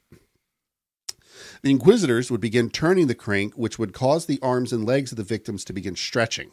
The 1.61 1.73
inquisitors 1.73 2.31
would 2.31 2.41
begin 2.41 2.71
turning 2.71 3.07
the 3.07 3.15
crank, 3.15 3.53
which 3.53 3.79
would 3.79 3.93
cause 3.93 4.25
the 4.25 4.41
arms 4.41 4.73
and 4.73 4.87
legs 4.87 5.13
of 5.13 5.19
the 5.19 5.25
victims 5.25 5.63
to 5.67 5.75
begin 5.75 5.95
stretching. 5.95 6.53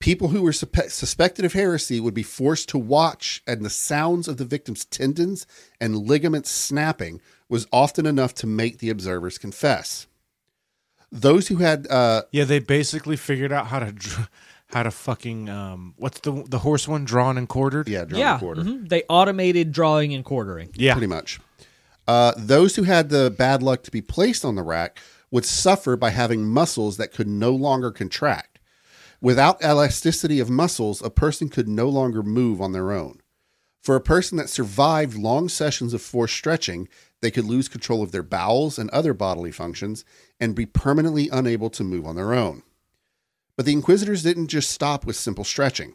People 0.00 0.28
who 0.28 0.40
were 0.42 0.50
suspe- 0.52 0.90
suspected 0.90 1.44
of 1.44 1.52
heresy 1.52 2.00
would 2.00 2.14
be 2.14 2.22
forced 2.22 2.70
to 2.70 2.78
watch, 2.78 3.42
and 3.46 3.62
the 3.64 3.68
sounds 3.70 4.28
of 4.28 4.38
the 4.38 4.46
victim's 4.46 4.86
tendons 4.86 5.46
and 5.78 5.94
ligaments 5.96 6.50
snapping 6.50 7.20
was 7.50 7.66
often 7.70 8.06
enough 8.06 8.32
to 8.36 8.46
make 8.46 8.78
the 8.78 8.88
observers 8.88 9.36
confess. 9.36 10.06
Those 11.12 11.48
who 11.48 11.56
had 11.56 11.86
uh, 11.88 12.22
Yeah, 12.32 12.44
they 12.44 12.60
basically 12.60 13.16
figured 13.16 13.52
out 13.52 13.66
how 13.66 13.80
to 13.80 13.92
dr- 13.92 14.30
how 14.68 14.84
to 14.84 14.90
fucking 14.92 15.48
um 15.50 15.94
what's 15.98 16.20
the 16.20 16.44
the 16.48 16.60
horse 16.60 16.86
one 16.88 17.04
drawn 17.04 17.36
and 17.36 17.48
quartered? 17.48 17.88
yeah, 17.88 18.04
drawn 18.04 18.20
yeah, 18.20 18.38
quarter. 18.38 18.62
mhm. 18.62 18.88
they 18.88 19.02
automated 19.08 19.72
drawing 19.72 20.14
and 20.14 20.24
quartering. 20.24 20.70
Yeah. 20.74 20.94
pretty 20.94 21.08
much. 21.08 21.40
Uh, 22.08 22.32
those 22.36 22.76
who 22.76 22.84
had 22.84 23.10
the 23.10 23.34
bad 23.36 23.62
luck 23.62 23.82
to 23.82 23.90
be 23.90 24.00
placed 24.00 24.44
on 24.44 24.54
the 24.54 24.62
rack 24.62 24.98
would 25.30 25.44
suffer 25.44 25.96
by 25.96 26.10
having 26.10 26.44
muscles 26.46 26.96
that 26.96 27.12
could 27.12 27.28
no 27.28 27.50
longer 27.52 27.90
contract. 27.90 28.49
Without 29.20 29.62
elasticity 29.62 30.40
of 30.40 30.48
muscles, 30.48 31.02
a 31.02 31.10
person 31.10 31.48
could 31.48 31.68
no 31.68 31.88
longer 31.88 32.22
move 32.22 32.60
on 32.60 32.72
their 32.72 32.92
own. 32.92 33.20
For 33.82 33.96
a 33.96 34.00
person 34.00 34.36
that 34.38 34.50
survived 34.50 35.16
long 35.16 35.48
sessions 35.48 35.94
of 35.94 36.02
forced 36.02 36.34
stretching, 36.34 36.88
they 37.20 37.30
could 37.30 37.44
lose 37.44 37.68
control 37.68 38.02
of 38.02 38.12
their 38.12 38.22
bowels 38.22 38.78
and 38.78 38.88
other 38.90 39.12
bodily 39.12 39.52
functions 39.52 40.04
and 40.38 40.54
be 40.54 40.66
permanently 40.66 41.28
unable 41.30 41.70
to 41.70 41.84
move 41.84 42.06
on 42.06 42.16
their 42.16 42.34
own. 42.34 42.62
But 43.56 43.66
the 43.66 43.72
Inquisitors 43.72 44.22
didn't 44.22 44.48
just 44.48 44.70
stop 44.70 45.04
with 45.04 45.16
simple 45.16 45.44
stretching. 45.44 45.94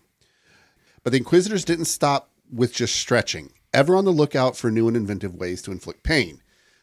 But 1.04 1.12
the 1.12 1.18
Inquisitors 1.18 1.66
didn't 1.66 1.86
stop 1.86 2.30
with 2.52 2.74
just 2.74 2.96
stretching, 2.96 3.52
ever 3.74 3.96
on 3.96 4.06
the 4.06 4.12
lookout 4.12 4.56
for 4.56 4.70
new 4.70 4.88
and 4.88 4.96
inventive 4.96 5.36
ways 5.36 5.62
to 5.64 5.72
inflict 5.72 6.04
pain. 6.04 6.42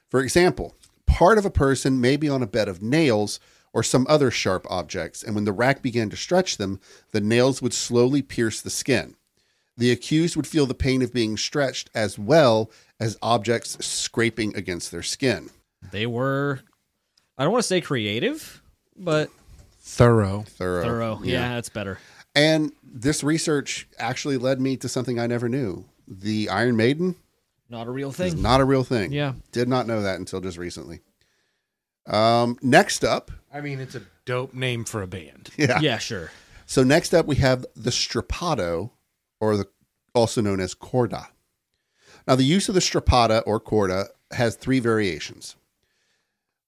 For 0.08 0.20
example, 0.20 0.74
part 1.06 1.38
of 1.38 1.44
a 1.44 1.50
person 1.50 2.00
may 2.00 2.16
be 2.16 2.28
on 2.28 2.42
a 2.42 2.48
bed 2.48 2.68
of 2.68 2.82
nails 2.82 3.38
or 3.72 3.82
some 3.82 4.06
other 4.08 4.30
sharp 4.30 4.66
objects, 4.68 5.22
and 5.22 5.34
when 5.34 5.44
the 5.44 5.52
rack 5.52 5.82
began 5.82 6.10
to 6.10 6.16
stretch 6.16 6.56
them, 6.58 6.80
the 7.12 7.20
nails 7.20 7.62
would 7.62 7.72
slowly 7.72 8.22
pierce 8.22 8.60
the 8.60 8.70
skin. 8.70 9.14
The 9.76 9.90
accused 9.90 10.36
would 10.36 10.46
feel 10.46 10.66
the 10.66 10.74
pain 10.74 11.00
of 11.02 11.12
being 11.14 11.36
stretched 11.36 11.88
as 11.94 12.18
well 12.18 12.70
as 13.00 13.16
objects 13.22 13.82
scraping 13.84 14.54
against 14.54 14.90
their 14.90 15.02
skin. 15.02 15.48
They 15.90 16.06
were, 16.06 16.60
I 17.38 17.44
don't 17.44 17.52
want 17.52 17.62
to 17.62 17.68
say 17.68 17.80
creative, 17.80 18.62
but 18.96 19.30
Thorough. 19.80 20.44
Thorough. 20.46 20.82
thorough. 20.84 21.20
Yeah, 21.24 21.54
that's 21.54 21.68
better. 21.68 21.98
And 22.34 22.72
this 22.84 23.24
research 23.24 23.88
actually 23.98 24.36
led 24.38 24.60
me 24.60 24.76
to 24.78 24.88
something 24.88 25.18
I 25.18 25.26
never 25.26 25.48
knew. 25.48 25.86
The 26.06 26.48
Iron 26.50 26.76
Maiden 26.76 27.16
Not 27.68 27.88
a 27.88 27.90
real 27.90 28.12
thing. 28.12 28.40
not 28.40 28.60
a 28.60 28.64
real 28.64 28.84
thing. 28.84 29.12
Yeah. 29.12 29.32
Did 29.50 29.68
not 29.68 29.86
know 29.86 30.02
that 30.02 30.18
until 30.18 30.40
just 30.40 30.58
recently. 30.58 31.00
Um, 32.06 32.58
next 32.62 33.04
up, 33.04 33.30
I 33.52 33.60
mean, 33.60 33.80
it's 33.80 33.94
a 33.94 34.02
dope 34.24 34.54
name 34.54 34.84
for 34.84 35.02
a 35.02 35.06
band. 35.06 35.50
yeah. 35.56 35.80
Yeah, 35.80 35.98
sure. 35.98 36.30
So 36.66 36.82
next 36.82 37.12
up, 37.12 37.26
we 37.26 37.36
have 37.36 37.66
the 37.76 37.90
strappado, 37.90 38.90
or 39.40 39.56
the 39.56 39.66
also 40.14 40.40
known 40.40 40.60
as 40.60 40.74
corda. 40.74 41.28
Now, 42.26 42.36
the 42.36 42.44
use 42.44 42.68
of 42.68 42.74
the 42.74 42.80
strappata 42.80 43.42
or 43.46 43.58
corda 43.60 44.06
has 44.32 44.56
three 44.56 44.80
variations. 44.80 45.56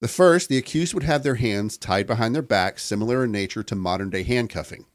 The 0.00 0.08
first, 0.08 0.48
the 0.48 0.58
accused 0.58 0.92
would 0.92 1.04
have 1.04 1.22
their 1.22 1.36
hands 1.36 1.78
tied 1.78 2.06
behind 2.06 2.34
their 2.34 2.42
back, 2.42 2.78
similar 2.78 3.24
in 3.24 3.32
nature 3.32 3.62
to 3.62 3.74
modern 3.74 4.10
day 4.10 4.22
handcuffing. 4.22 4.86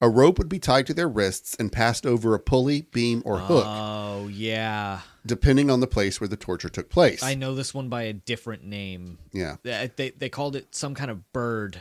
A 0.00 0.08
rope 0.08 0.38
would 0.38 0.48
be 0.48 0.58
tied 0.58 0.86
to 0.88 0.94
their 0.94 1.08
wrists 1.08 1.54
and 1.58 1.72
passed 1.72 2.04
over 2.04 2.34
a 2.34 2.38
pulley, 2.38 2.82
beam, 2.92 3.22
or 3.24 3.38
hook, 3.38 3.64
Oh, 3.66 4.28
yeah. 4.28 5.00
depending 5.24 5.70
on 5.70 5.80
the 5.80 5.86
place 5.86 6.20
where 6.20 6.28
the 6.28 6.36
torture 6.36 6.68
took 6.68 6.90
place. 6.90 7.22
I 7.22 7.34
know 7.34 7.54
this 7.54 7.72
one 7.72 7.88
by 7.88 8.02
a 8.02 8.12
different 8.12 8.64
name. 8.64 9.18
yeah. 9.32 9.56
They, 9.62 9.90
they, 9.96 10.10
they 10.10 10.28
called 10.28 10.56
it 10.56 10.74
some 10.74 10.94
kind 10.94 11.10
of 11.10 11.32
bird 11.32 11.80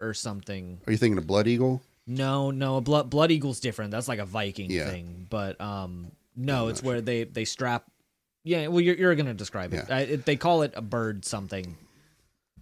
or 0.00 0.12
something. 0.12 0.80
Are 0.86 0.92
you 0.92 0.98
thinking 0.98 1.16
of 1.18 1.26
Blood 1.26 1.46
Eagle? 1.46 1.80
No, 2.06 2.50
no, 2.50 2.76
a 2.78 2.80
blood 2.80 3.08
blood 3.10 3.30
eagle's 3.30 3.60
different. 3.60 3.92
That's 3.92 4.08
like 4.08 4.18
a 4.18 4.26
Viking 4.26 4.68
Yeah. 4.70 4.90
thing. 4.90 5.28
But 5.30 5.58
um, 5.60 6.10
no, 6.34 6.66
it's 6.66 6.82
where 6.82 7.00
they 7.00 7.22
they 7.22 7.44
strap. 7.44 7.84
Yeah, 8.42 8.66
well, 8.66 8.80
you're 8.80 8.96
you're 8.96 9.14
gonna 9.14 9.34
describe 9.34 9.72
it. 9.72 9.84
Yeah. 9.88 9.96
I, 9.96 10.00
it. 10.00 10.24
They 10.24 10.34
call 10.34 10.62
it 10.62 10.72
a 10.74 10.82
bird 10.82 11.24
something. 11.24 11.76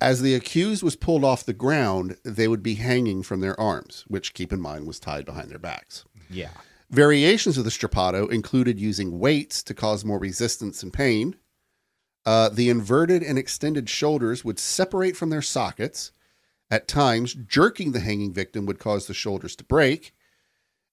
As 0.01 0.23
the 0.23 0.35
accused 0.35 0.83
was 0.83 0.97
pulled 0.97 1.25
off 1.25 1.45
the 1.45 1.53
ground, 1.53 2.17
they 2.25 2.49
would 2.49 2.63
be 2.63 2.77
hanging 2.77 3.23
from 3.23 3.41
their 3.41 3.59
arms, 3.61 4.05
which, 4.09 4.33
keep 4.33 4.53
in 4.53 4.61
mind, 4.61 4.87
was 4.87 4.99
tied 4.99 5.27
behind 5.27 5.51
their 5.51 5.59
backs. 5.59 6.05
Yeah. 6.31 6.51
Variations 6.91 7.59
of 7.59 7.65
the 7.65 7.71
strappado 7.71 8.31
included 8.33 8.81
using 8.81 9.19
weights 9.19 9.63
to 9.65 9.75
cause 9.75 10.05
more 10.05 10.19
resistance 10.19 10.83
and 10.83 10.93
pain. 10.93 11.37
Uh, 12.25 12.49
the 12.49 12.71
inverted 12.71 13.23
and 13.23 13.39
extended 13.39 13.89
shoulders 13.89 14.45
would 14.45 14.59
separate 14.59 15.17
from 15.17 15.31
their 15.31 15.43
sockets. 15.43 16.13
At 16.71 16.89
times, 16.89 17.35
jerking 17.35 17.93
the 17.93 18.01
hanging 18.01 18.33
victim 18.33 18.65
would 18.67 18.79
cause 18.79 19.07
the 19.07 19.15
shoulders 19.15 19.55
to 19.57 19.65
break. 19.65 20.15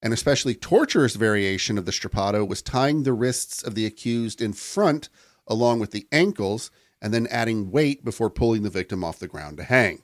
An 0.01 0.13
especially 0.13 0.53
torturous 0.53 1.15
variation 1.15 1.77
of 1.77 1.85
the 1.85 1.91
strappado 1.91 2.47
was 2.47 2.61
tying 2.61 3.03
the 3.03 3.13
wrists 3.13 3.63
of 3.63 3.73
the 3.73 3.85
accused 3.85 4.41
in 4.41 4.53
front 4.53 5.09
along 5.47 5.79
with 5.79 5.91
the 5.91 6.07
ankles 6.11 6.69
and 7.01 7.13
then 7.13 7.27
adding 7.27 7.71
weight 7.71 8.03
before 8.03 8.29
pulling 8.29 8.63
the 8.63 8.69
victim 8.69 9.03
off 9.03 9.19
the 9.19 9.27
ground 9.27 9.57
to 9.57 9.63
hang. 9.63 10.03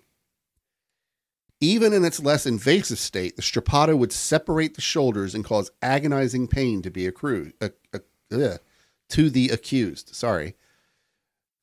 Even 1.60 1.94
in 1.94 2.04
its 2.04 2.20
less 2.20 2.46
invasive 2.46 3.00
state, 3.00 3.36
the 3.36 3.42
strappado 3.42 3.98
would 3.98 4.12
separate 4.12 4.76
the 4.76 4.82
shoulders 4.82 5.34
and 5.34 5.46
cause 5.46 5.72
agonizing 5.82 6.48
pain 6.48 6.82
to 6.82 6.92
be 6.92 7.08
accrued 7.08 7.54
uh, 7.62 7.70
uh, 7.94 8.00
ugh, 8.34 8.60
to 9.10 9.30
the 9.30 9.50
accused. 9.50 10.14
Sorry. 10.14 10.56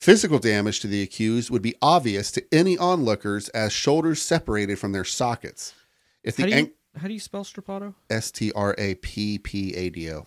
Physical 0.01 0.39
damage 0.39 0.81
to 0.81 0.87
the 0.87 1.03
accused 1.03 1.51
would 1.51 1.61
be 1.61 1.75
obvious 1.83 2.31
to 2.33 2.45
any 2.51 2.79
onlookers 2.79 3.51
as 3.51 3.73
shoulders 3.73 4.23
separated 4.23 4.79
from 4.79 4.93
their 4.93 5.05
sockets. 5.05 5.75
If 6.23 6.39
How 6.39 6.45
the 6.47 6.51
do 6.51 6.57
you 6.57 6.73
how 6.97 7.07
do 7.07 7.15
you 7.15 7.21
spell 7.21 7.45
strappado? 7.45 7.95
S 8.09 8.31
T 8.31 8.51
R 8.53 8.75
A 8.79 8.95
P 8.97 9.39
P 9.39 9.75
A 9.75 9.91
D 9.91 10.11
O. 10.11 10.27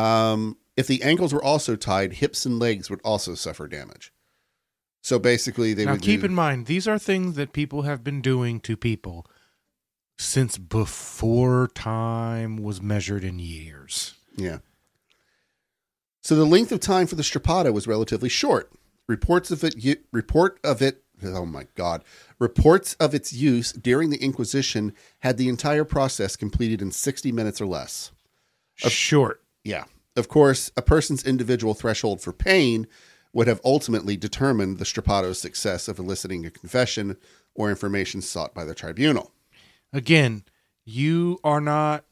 Um, 0.00 0.56
if 0.76 0.86
the 0.86 1.02
ankles 1.02 1.32
were 1.32 1.42
also 1.42 1.76
tied, 1.76 2.14
hips 2.14 2.46
and 2.46 2.58
legs 2.58 2.90
would 2.90 3.00
also 3.04 3.34
suffer 3.34 3.68
damage. 3.68 4.12
So 5.02 5.18
basically, 5.18 5.74
they 5.74 5.84
now, 5.84 5.92
would 5.92 6.02
keep 6.02 6.20
do- 6.20 6.26
in 6.26 6.34
mind, 6.34 6.66
these 6.66 6.86
are 6.86 6.98
things 6.98 7.36
that 7.36 7.52
people 7.52 7.82
have 7.82 8.04
been 8.04 8.20
doing 8.20 8.60
to 8.60 8.76
people 8.76 9.26
since 10.18 10.58
before 10.58 11.68
time 11.74 12.58
was 12.58 12.82
measured 12.82 13.24
in 13.24 13.38
years. 13.38 14.14
Yeah. 14.36 14.58
So 16.22 16.36
the 16.36 16.44
length 16.44 16.70
of 16.72 16.80
time 16.80 17.06
for 17.06 17.14
the 17.14 17.22
strappado 17.22 17.72
was 17.72 17.86
relatively 17.86 18.28
short. 18.28 18.70
Reports 19.08 19.50
of 19.50 19.64
it 19.64 20.04
report 20.12 20.60
of 20.62 20.82
it 20.82 21.02
oh 21.24 21.46
my 21.46 21.66
god. 21.74 22.04
Reports 22.38 22.94
of 22.94 23.14
its 23.14 23.32
use 23.32 23.72
during 23.72 24.10
the 24.10 24.22
Inquisition 24.22 24.92
had 25.20 25.36
the 25.36 25.48
entire 25.48 25.84
process 25.84 26.36
completed 26.36 26.82
in 26.82 26.90
60 26.90 27.32
minutes 27.32 27.60
or 27.60 27.66
less. 27.66 28.12
Short. 28.76 29.42
Yeah. 29.64 29.84
Of 30.20 30.28
course, 30.28 30.70
a 30.76 30.82
person's 30.82 31.24
individual 31.24 31.74
threshold 31.74 32.20
for 32.20 32.32
pain 32.32 32.86
would 33.32 33.48
have 33.48 33.60
ultimately 33.64 34.16
determined 34.16 34.78
the 34.78 34.84
strappado's 34.84 35.40
success 35.40 35.88
of 35.88 35.98
eliciting 35.98 36.44
a 36.46 36.50
confession 36.50 37.16
or 37.54 37.70
information 37.70 38.20
sought 38.20 38.54
by 38.54 38.64
the 38.64 38.74
tribunal. 38.74 39.32
Again, 39.92 40.44
you 40.84 41.40
are 41.42 41.60
not. 41.60 42.04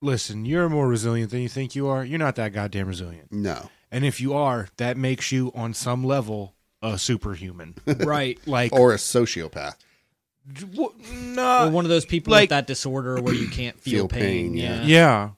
Listen, 0.00 0.44
you're 0.44 0.68
more 0.68 0.88
resilient 0.88 1.30
than 1.30 1.40
you 1.40 1.48
think 1.48 1.74
you 1.76 1.86
are. 1.86 2.04
You're 2.04 2.18
not 2.18 2.34
that 2.36 2.52
goddamn 2.52 2.88
resilient. 2.88 3.30
No. 3.30 3.70
And 3.92 4.04
if 4.04 4.20
you 4.20 4.34
are, 4.34 4.68
that 4.78 4.96
makes 4.96 5.30
you, 5.30 5.52
on 5.54 5.72
some 5.74 6.02
level, 6.02 6.54
a 6.82 6.98
superhuman. 6.98 7.76
right. 7.98 8.38
Like, 8.46 8.72
Or 8.72 8.92
a 8.92 8.96
sociopath. 8.96 9.76
w- 10.52 10.92
no, 11.12 11.66
Or 11.66 11.70
one 11.70 11.84
of 11.84 11.88
those 11.90 12.04
people 12.04 12.32
like- 12.32 12.44
with 12.44 12.50
that 12.50 12.66
disorder 12.66 13.20
where 13.22 13.34
you 13.34 13.48
can't 13.48 13.78
feel, 13.78 14.00
Feel 14.00 14.08
pain, 14.08 14.20
pain. 14.22 14.54
yeah. 14.56 14.82
Yeah. 14.82 14.86
Yeah. 14.86 15.30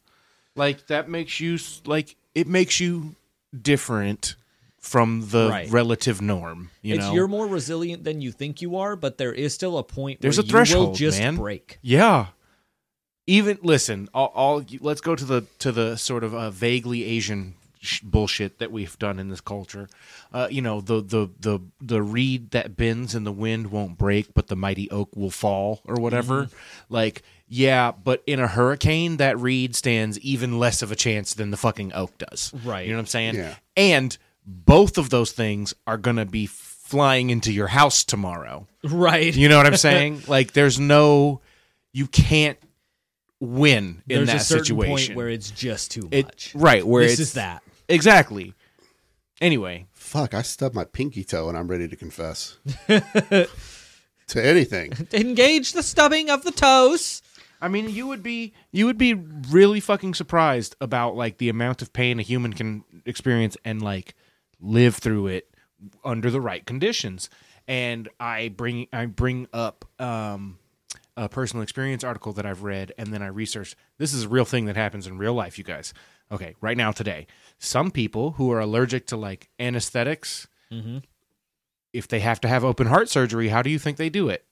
Like 0.56 0.86
that 0.88 1.08
makes 1.08 1.40
you 1.40 1.58
like 1.84 2.16
it 2.34 2.46
makes 2.46 2.80
you 2.80 3.14
different 3.60 4.36
from 4.78 5.28
the 5.30 5.48
Right. 5.48 5.70
relative 5.70 6.20
norm. 6.20 6.70
You 6.82 6.94
it's 6.96 7.04
know, 7.04 7.14
you're 7.14 7.28
more 7.28 7.46
resilient 7.46 8.04
than 8.04 8.20
you 8.20 8.30
think 8.32 8.60
you 8.60 8.76
are, 8.76 8.96
but 8.96 9.16
there 9.18 9.32
is 9.32 9.54
still 9.54 9.78
a 9.78 9.82
point 9.82 10.20
There's 10.20 10.36
where 10.36 10.42
a 10.42 10.46
you 10.46 10.52
will 10.52 10.58
threshold, 10.58 10.96
just 10.96 11.18
man. 11.18 11.36
break. 11.36 11.78
Yeah. 11.82 12.26
Even 13.26 13.58
listen, 13.62 14.08
all, 14.12 14.30
all 14.34 14.64
let's 14.80 15.00
go 15.00 15.16
to 15.16 15.24
the 15.24 15.46
to 15.60 15.72
the 15.72 15.96
sort 15.96 16.22
of 16.24 16.34
uh, 16.34 16.50
vaguely 16.50 17.04
Asian 17.04 17.54
sh- 17.80 18.00
bullshit 18.02 18.58
that 18.58 18.70
we've 18.70 18.98
done 18.98 19.18
in 19.18 19.30
this 19.30 19.40
culture. 19.40 19.88
Uh, 20.30 20.46
you 20.50 20.60
know, 20.60 20.82
the 20.82 21.00
the 21.00 21.30
the 21.40 21.60
the 21.80 22.02
reed 22.02 22.50
that 22.50 22.76
bends 22.76 23.14
in 23.14 23.24
the 23.24 23.32
wind 23.32 23.70
won't 23.70 23.96
break, 23.96 24.34
but 24.34 24.48
the 24.48 24.56
mighty 24.56 24.90
oak 24.90 25.16
will 25.16 25.30
fall, 25.30 25.80
or 25.86 25.94
whatever. 25.94 26.48
Like, 26.90 27.22
yeah, 27.46 27.92
but 27.92 28.22
in 28.26 28.40
a 28.40 28.46
hurricane, 28.46 29.18
that 29.18 29.38
reed 29.38 29.74
stands 29.76 30.18
even 30.20 30.58
less 30.58 30.82
of 30.82 30.90
a 30.90 30.96
chance 30.96 31.34
than 31.34 31.50
the 31.50 31.56
fucking 31.56 31.92
oak 31.94 32.16
does. 32.18 32.52
Right. 32.64 32.86
You 32.86 32.92
know 32.92 32.98
what 32.98 33.02
I'm 33.02 33.06
saying? 33.06 33.34
Yeah. 33.36 33.54
And 33.76 34.16
both 34.46 34.98
of 34.98 35.10
those 35.10 35.32
things 35.32 35.74
are 35.86 35.96
gonna 35.98 36.26
be 36.26 36.46
flying 36.46 37.30
into 37.30 37.52
your 37.52 37.68
house 37.68 38.04
tomorrow. 38.04 38.66
Right. 38.82 39.34
You 39.34 39.48
know 39.48 39.56
what 39.56 39.66
I'm 39.66 39.76
saying? 39.78 40.22
like 40.28 40.52
there's 40.52 40.78
no 40.80 41.40
you 41.92 42.06
can't 42.06 42.58
win 43.40 44.02
in 44.08 44.16
There's 44.24 44.28
that 44.28 44.36
a 44.36 44.40
certain 44.44 44.64
situation. 44.64 45.14
point 45.14 45.16
where 45.16 45.28
it's 45.28 45.50
just 45.50 45.90
too 45.90 46.08
it 46.10 46.26
much. 46.26 46.52
right 46.54 46.86
where 46.86 47.02
this 47.02 47.12
it's 47.12 47.20
is 47.20 47.32
that. 47.34 47.62
Exactly. 47.88 48.54
Anyway, 49.40 49.86
Fuck, 49.92 50.32
I 50.32 50.42
stubbed 50.42 50.74
my 50.74 50.84
pinky 50.84 51.24
toe 51.24 51.48
and 51.48 51.58
I'm 51.58 51.66
ready 51.68 51.88
to 51.88 51.96
confess. 51.96 52.56
to 52.88 53.48
anything. 54.36 54.92
Engage 55.12 55.72
the 55.72 55.82
stubbing 55.82 56.30
of 56.30 56.44
the 56.44 56.52
toes. 56.52 57.20
I 57.64 57.68
mean 57.68 57.88
you 57.88 58.06
would 58.06 58.22
be 58.22 58.52
you 58.72 58.84
would 58.84 58.98
be 58.98 59.14
really 59.14 59.80
fucking 59.80 60.12
surprised 60.12 60.76
about 60.82 61.16
like 61.16 61.38
the 61.38 61.48
amount 61.48 61.80
of 61.80 61.94
pain 61.94 62.20
a 62.20 62.22
human 62.22 62.52
can 62.52 62.84
experience 63.06 63.56
and 63.64 63.80
like 63.80 64.14
live 64.60 64.96
through 64.96 65.28
it 65.28 65.48
under 66.04 66.30
the 66.30 66.42
right 66.42 66.64
conditions. 66.66 67.30
And 67.66 68.10
I 68.20 68.48
bring 68.48 68.88
I 68.92 69.06
bring 69.06 69.48
up 69.54 69.86
um 69.98 70.58
a 71.16 71.26
personal 71.28 71.62
experience 71.62 72.04
article 72.04 72.34
that 72.34 72.44
I've 72.44 72.64
read, 72.64 72.92
and 72.98 73.14
then 73.14 73.22
I 73.22 73.28
researched. 73.28 73.76
This 73.96 74.12
is 74.12 74.24
a 74.24 74.28
real 74.28 74.44
thing 74.44 74.66
that 74.66 74.76
happens 74.76 75.06
in 75.06 75.16
real 75.16 75.32
life, 75.32 75.56
you 75.56 75.64
guys. 75.64 75.94
Okay, 76.30 76.56
right 76.60 76.76
now 76.76 76.92
today, 76.92 77.26
some 77.58 77.90
people 77.90 78.32
who 78.32 78.50
are 78.52 78.60
allergic 78.60 79.06
to 79.06 79.16
like 79.16 79.48
anesthetics, 79.58 80.48
if 81.94 82.08
they 82.08 82.20
have 82.20 82.40
to 82.42 82.48
have 82.48 82.62
open 82.62 82.88
heart 82.88 83.08
surgery, 83.08 83.48
how 83.48 83.62
do 83.62 83.70
you 83.70 83.78
think 83.78 83.96
they 83.96 84.10
do 84.10 84.28
it? 84.28 84.44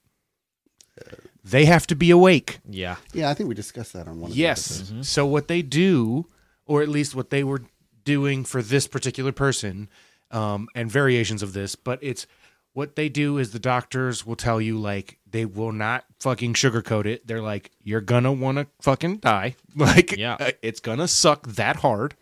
They 1.44 1.64
have 1.64 1.86
to 1.88 1.96
be 1.96 2.10
awake. 2.10 2.60
Yeah. 2.68 2.96
Yeah, 3.12 3.28
I 3.30 3.34
think 3.34 3.48
we 3.48 3.54
discussed 3.54 3.92
that 3.94 4.06
on 4.06 4.20
one 4.20 4.30
of 4.30 4.36
the 4.36 4.40
Yes. 4.42 4.78
episodes. 4.80 5.08
So 5.08 5.26
what 5.26 5.48
they 5.48 5.62
do, 5.62 6.26
or 6.66 6.82
at 6.82 6.88
least 6.88 7.14
what 7.14 7.30
they 7.30 7.42
were 7.42 7.62
doing 8.04 8.44
for 8.44 8.62
this 8.62 8.86
particular 8.86 9.32
person, 9.32 9.88
um, 10.30 10.68
and 10.74 10.90
variations 10.90 11.42
of 11.42 11.52
this, 11.52 11.74
but 11.74 11.98
it's 12.02 12.26
what 12.74 12.96
they 12.96 13.08
do 13.08 13.36
is 13.38 13.50
the 13.52 13.58
doctors 13.58 14.24
will 14.24 14.36
tell 14.36 14.60
you 14.60 14.78
like 14.78 15.18
they 15.30 15.44
will 15.44 15.72
not 15.72 16.04
fucking 16.20 16.54
sugarcoat 16.54 17.04
it. 17.06 17.26
They're 17.26 17.42
like, 17.42 17.70
you're 17.82 18.00
gonna 18.00 18.32
want 18.32 18.58
to 18.58 18.66
fucking 18.80 19.18
die. 19.18 19.56
Like, 19.76 20.16
Yeah. 20.16 20.36
uh, 20.40 20.50
it's 20.62 20.80
gonna 20.80 21.08
suck 21.08 21.46
that 21.48 21.76
hard. 21.76 22.14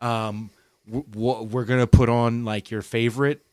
Um, 0.00 0.50
w- 0.86 1.04
w- 1.12 1.42
we're 1.44 1.64
gonna 1.64 1.86
put 1.86 2.08
on 2.08 2.44
like 2.44 2.70
your 2.70 2.82
favorite 2.82 3.44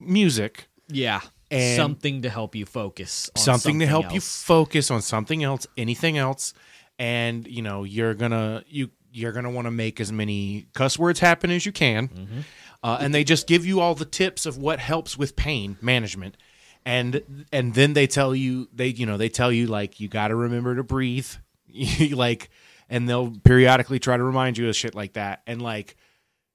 music 0.00 0.68
Yeah. 0.88 1.20
And- 1.52 1.76
something 1.76 2.22
to 2.22 2.30
help 2.30 2.54
you 2.56 2.66
focus. 2.66 3.30
On 3.36 3.42
something, 3.42 3.78
to 3.80 3.86
help 3.86 4.12
you 4.14 4.20
focus 4.20 4.90
on 4.90 5.02
something 5.02 5.42
else 5.44 5.66
anything 5.76 6.18
else. 6.18 6.54
And 6.98 7.46
you 7.46 7.62
know 7.62 7.84
you're 7.84 8.14
gonna 8.14 8.64
you 8.68 8.90
you're 9.12 9.32
gonna 9.32 9.50
want 9.50 9.66
to 9.66 9.70
make 9.70 10.00
as 10.00 10.10
many 10.12 10.66
cuss 10.74 10.98
words 10.98 11.20
happen 11.20 11.50
as 11.50 11.64
you 11.66 11.72
can. 11.72 12.44
Uh, 12.82 12.98
and 13.00 13.14
they 13.14 13.22
just 13.24 13.46
give 13.46 13.64
you 13.64 13.80
all 13.80 13.94
the 13.94 14.04
tips 14.04 14.44
of 14.46 14.58
what 14.58 14.78
helps 14.80 15.16
with 15.16 15.36
pain 15.36 15.76
management. 15.80 16.36
And 16.84 17.46
and 17.52 17.74
then 17.74 17.92
they 17.92 18.06
tell 18.06 18.34
you 18.34 18.68
they 18.72 18.88
you 18.88 19.06
know 19.06 19.16
they 19.16 19.28
tell 19.28 19.52
you 19.52 19.66
like 19.68 20.00
you 20.00 20.08
got 20.08 20.28
to 20.28 20.34
remember 20.36 20.74
to 20.76 20.82
breathe. 20.82 21.28
Like 22.12 22.50
and 22.90 23.08
they'll 23.08 23.30
periodically 23.44 23.98
try 23.98 24.16
to 24.18 24.22
remind 24.22 24.58
you 24.58 24.68
of 24.68 24.76
shit 24.76 24.94
like 24.94 25.14
that. 25.14 25.42
And 25.46 25.62
like 25.62 25.96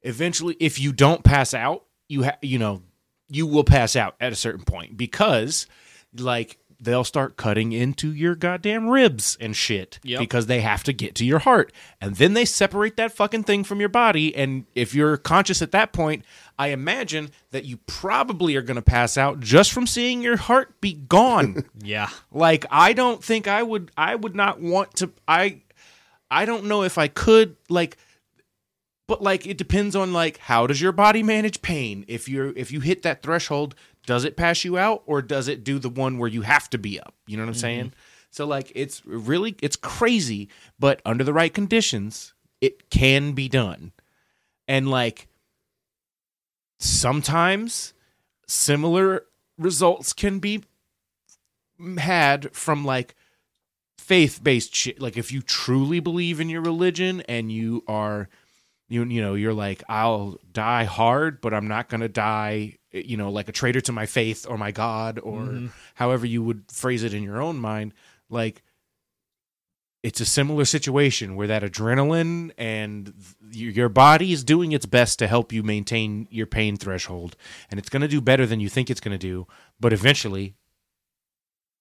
eventually 0.04 0.56
if 0.60 0.80
you 0.80 0.94
don't 0.94 1.24
pass 1.24 1.54
out 1.54 1.86
you 2.08 2.24
ha- 2.26 2.38
you 2.42 2.60
know 2.60 2.82
you 3.30 3.46
will 3.48 3.64
pass 3.64 3.96
out 3.96 4.16
at 4.20 4.32
a 4.32 4.36
certain 4.36 4.64
point 4.64 4.98
because 4.98 5.68
like 6.18 6.58
they'll 6.80 7.04
start 7.04 7.38
cutting 7.38 7.72
into 7.72 8.14
your 8.14 8.36
goddamn 8.36 8.88
ribs 8.88 9.36
and 9.42 9.56
shit 9.56 10.00
Yep. 10.04 10.20
because 10.20 10.46
they 10.46 10.62
have 10.62 10.84
to 10.84 10.94
get 10.94 11.16
to 11.16 11.26
your 11.26 11.40
heart 11.40 11.74
and 12.00 12.16
then 12.18 12.34
they 12.34 12.46
separate 12.46 12.98
that 12.98 13.12
fucking 13.12 13.44
thing 13.46 13.64
from 13.64 13.80
your 13.80 13.90
body 13.90 14.36
and 14.36 14.66
if 14.76 14.94
you're 14.94 15.18
conscious 15.18 15.62
at 15.64 15.72
that 15.72 15.92
point 15.92 16.24
i 16.60 16.68
imagine 16.68 17.32
that 17.50 17.66
you 17.66 17.78
probably 17.88 18.56
are 18.56 18.62
going 18.62 18.76
to 18.76 18.82
pass 18.84 19.18
out 19.18 19.40
just 19.40 19.72
from 19.72 19.88
seeing 19.88 20.22
your 20.22 20.38
heart 20.38 20.80
be 20.80 20.94
gone 20.94 21.64
Yeah. 21.84 22.10
like 22.32 22.64
i 22.70 22.94
don't 22.94 23.24
think 23.24 23.48
i 23.48 23.64
would 23.64 23.90
i 23.98 24.14
would 24.14 24.36
not 24.36 24.62
want 24.62 24.94
to 24.98 25.12
i 25.28 25.62
i 26.30 26.46
don't 26.46 26.66
know 26.66 26.84
if 26.84 27.00
i 27.00 27.08
could 27.08 27.56
like 27.70 27.98
but 29.08 29.22
like 29.24 29.48
it 29.48 29.58
depends 29.58 29.96
on 29.96 30.14
like 30.14 30.38
how 30.38 30.68
does 30.68 30.82
your 30.82 30.92
body 30.92 31.24
manage 31.24 31.62
pain? 31.62 32.06
If 32.08 32.28
you're 32.28 32.56
if 32.58 32.72
you 32.72 32.82
hit 32.82 33.04
that 33.04 33.22
threshold 33.22 33.76
does 34.06 34.24
it 34.24 34.38
pass 34.38 34.64
you 34.64 34.78
out 34.78 35.04
or 35.06 35.22
does 35.22 35.50
it 35.50 35.66
do 35.66 35.80
the 35.80 35.90
one 35.90 36.18
where 36.18 36.30
you 36.30 36.42
have 36.42 36.70
to 36.70 36.78
be 36.78 37.00
up? 37.00 37.14
You 37.26 37.38
know 37.38 37.44
what 37.44 37.50
i'm 37.50 37.56
saying? 37.56 37.86
Mm-hmm. 37.88 38.00
So 38.32 38.46
like 38.46 38.72
it's 38.76 39.06
really 39.06 39.56
it's 39.62 39.76
crazy 39.76 40.50
but 40.80 41.02
under 41.06 41.24
the 41.24 41.34
right 41.34 41.54
conditions 41.54 42.34
it 42.62 42.90
can 42.90 43.34
be 43.34 43.48
done. 43.50 43.92
And 44.68 44.90
like 44.90 45.28
sometimes 46.80 47.94
similar 48.48 49.26
results 49.58 50.14
can 50.14 50.40
be 50.40 50.64
had 51.98 52.54
from 52.56 52.86
like 52.86 53.16
faith-based 53.98 54.74
shit. 54.76 55.02
Like 55.02 55.18
if 55.18 55.32
you 55.32 55.42
truly 55.42 56.00
believe 56.00 56.40
in 56.40 56.50
your 56.50 56.62
religion 56.62 57.22
and 57.22 57.52
you 57.52 57.84
are 57.88 58.30
you 58.90 59.04
you 59.04 59.22
know 59.22 59.36
you're 59.36 59.54
like 59.54 59.84
I'll 59.90 60.38
die 60.52 60.86
hard 60.86 61.42
but 61.42 61.54
I'm 61.54 61.68
not 61.68 61.90
going 61.90 62.02
to 62.02 62.10
die 62.10 62.78
you 62.92 63.18
know 63.18 63.30
like 63.30 63.50
a 63.50 63.52
traitor 63.52 63.82
to 63.82 63.92
my 63.92 64.06
faith 64.06 64.46
or 64.48 64.58
my 64.58 64.72
god 64.72 65.20
or 65.20 65.42
mm-hmm. 65.42 65.68
however 65.96 66.26
you 66.26 66.44
would 66.44 66.64
phrase 66.72 67.04
it 67.04 67.14
in 67.14 67.24
your 67.24 67.42
own 67.42 67.58
mind. 67.58 67.94
Like 68.30 68.64
it's 70.04 70.22
a 70.22 70.26
similar 70.26 70.64
situation 70.64 71.36
where 71.36 71.48
that 71.48 71.64
adrenaline 71.64 72.52
and 72.58 73.14
th- 73.52 73.76
your 73.76 73.90
body 73.90 74.32
is 74.32 74.44
doing 74.44 74.72
its 74.72 74.86
best 74.86 75.20
to 75.20 75.28
help 75.28 75.52
you 75.52 75.64
maintain 75.64 76.28
your 76.30 76.46
pain 76.46 76.78
threshold 76.78 77.36
and 77.70 77.80
it's 77.80 77.90
going 77.90 78.02
to 78.02 78.08
do 78.08 78.22
better 78.22 78.46
than 78.46 78.60
you 78.60 78.70
think 78.70 78.90
it's 78.90 79.02
going 79.02 79.12
to 79.12 79.18
do 79.18 79.48
but 79.80 79.92
eventually 79.92 80.56